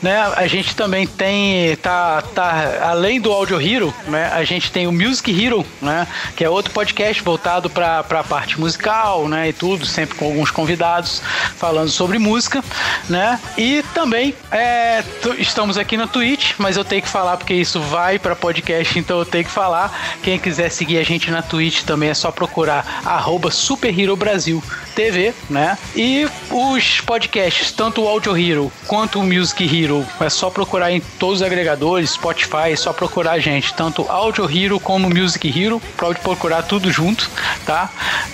[0.02, 0.32] né?
[0.36, 4.30] A gente também tem, tá, tá, além do Audio Hero, né?
[4.32, 6.06] A gente tem o Music Hero, né?
[6.36, 9.48] Que é outro podcast voltado para a parte musical, né?
[9.48, 11.22] E tudo, sempre com alguns convidados
[11.56, 12.62] falando sobre música,
[13.09, 13.40] né?
[13.56, 15.02] E também é,
[15.38, 19.18] estamos aqui na Twitch, mas eu tenho que falar porque isso vai para podcast, então
[19.18, 19.92] eu tenho que falar.
[20.22, 24.62] Quem quiser seguir a gente na Twitch também é só procurar arroba Super Hero Brasil
[24.94, 25.78] TV, né?
[25.94, 26.28] E
[26.73, 31.40] os podcasts, tanto o Audio Hero quanto o Music Hero, é só procurar em todos
[31.40, 36.20] os agregadores, Spotify, é só procurar a gente, tanto Audio Hero como Music Hero, pode
[36.20, 37.28] procurar tudo junto,
[37.66, 37.90] tá?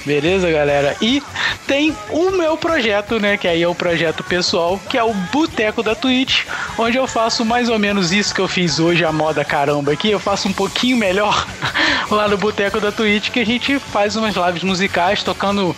[0.06, 0.97] Beleza, galera?
[1.02, 1.20] E
[1.66, 3.36] tem o meu projeto, né?
[3.36, 6.44] Que aí é o projeto pessoal, que é o Boteco da Twitch,
[6.78, 10.10] onde eu faço mais ou menos isso que eu fiz hoje, a moda caramba aqui,
[10.10, 11.47] eu faço um pouquinho melhor
[12.09, 15.74] lá no Boteco da Twitch, que a gente faz umas lives musicais tocando,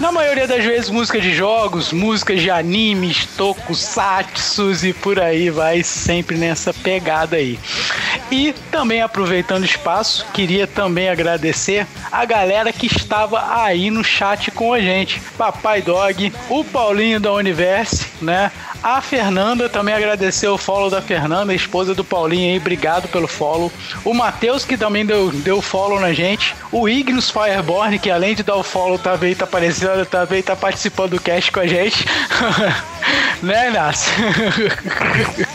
[0.00, 5.82] na maioria das vezes, música de jogos, músicas de animes, tokusatsus e por aí vai,
[5.82, 7.58] sempre nessa pegada aí.
[8.30, 14.50] E também aproveitando o espaço, queria também agradecer a galera que estava aí no chat
[14.50, 15.20] com a gente.
[15.36, 18.50] Papai Dog, o Paulinho da Universe, né?
[18.82, 23.72] A Fernanda, também agradecer o follow da Fernanda, esposa do Paulinho aí, obrigado pelo follow.
[24.04, 26.54] O Matheus, que também deu, deu follow na gente.
[26.70, 31.10] O Ignis Fireborn, que além de dar o follow, também tá aparecendo, também tá participando
[31.12, 32.04] do cast com a gente.
[33.42, 34.12] né, Inácio?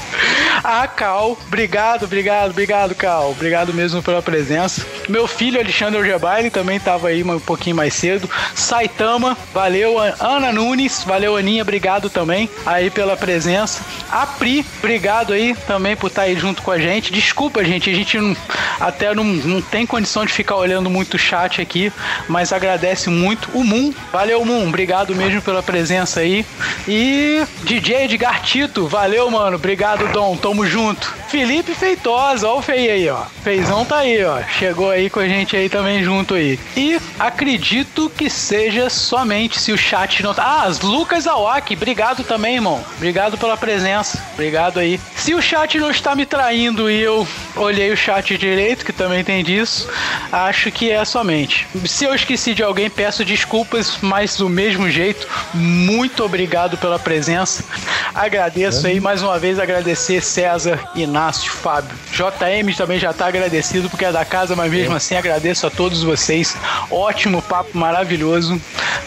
[0.64, 3.32] A Cal, obrigado, obrigado, obrigado, Cal.
[3.32, 4.86] Obrigado mesmo pela presença.
[5.10, 8.30] Meu filho Alexandre Algebaile também estava aí um pouquinho mais cedo.
[8.56, 10.00] Saitama, valeu.
[10.00, 13.84] Ana Nunes, valeu, Aninha, obrigado também aí pela presença.
[14.10, 17.12] A Pri, obrigado aí também por estar aí junto com a gente.
[17.12, 18.36] Desculpa, gente, a gente não,
[18.80, 21.92] até não, não tem condição de ficar olhando muito o chat aqui,
[22.30, 23.50] mas agradece muito.
[23.54, 26.46] O Moon, valeu, Moon, obrigado mesmo pela presença aí.
[26.88, 31.12] E DJ Edgar Tito, valeu, mano, obrigado, Dom, tamo junto.
[31.30, 33.24] Felipe Feitosa, ó o Fei aí, ó.
[33.44, 34.40] Feizão tá aí, ó.
[34.44, 36.60] Chegou aí com a gente aí também junto aí.
[36.78, 40.44] E acredito que seja somente se o chat não tá.
[40.44, 42.86] Ah, Lucas Awaki, obrigado também, irmão.
[42.98, 44.24] Obrigado pela presença.
[44.34, 45.00] Obrigado aí.
[45.16, 49.24] Se o chat não está me traindo e eu olhei o chat direito, que também
[49.24, 49.90] tem disso,
[50.32, 51.66] acho que é somente.
[51.86, 57.64] Se eu esqueci de alguém, peço desculpas, mas do mesmo jeito, muito obrigado pela presença.
[58.14, 61.97] Agradeço aí mais uma vez agradecer César, Inácio, Fábio.
[62.13, 66.03] JM também já está agradecido porque é da casa, mas mesmo assim agradeço a todos
[66.03, 66.57] vocês.
[66.91, 68.61] Ótimo papo maravilhoso.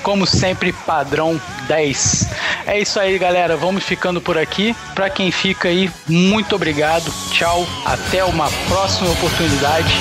[0.03, 2.27] Como sempre, padrão 10.
[2.65, 3.55] É isso aí, galera.
[3.55, 4.75] Vamos ficando por aqui.
[4.95, 7.11] Para quem fica aí, muito obrigado.
[7.31, 7.65] Tchau.
[7.85, 9.91] Até uma próxima oportunidade.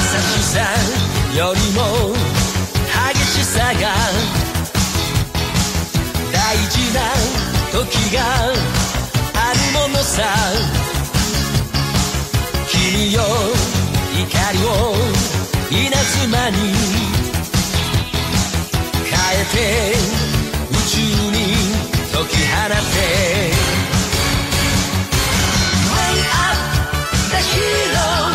[0.00, 0.60] 優しさ
[1.36, 2.14] よりも
[3.12, 3.94] 激しさが
[6.32, 7.33] 大事な
[7.75, 10.23] 時があるものさ。
[12.69, 13.21] 君よ
[14.13, 14.69] 怒りを
[15.69, 16.55] 稲妻に
[19.03, 19.11] 変
[19.41, 19.55] えて
[20.71, 21.37] 宇宙に
[22.13, 22.95] 解き放て。
[25.91, 26.59] Way up
[27.29, 28.34] the hero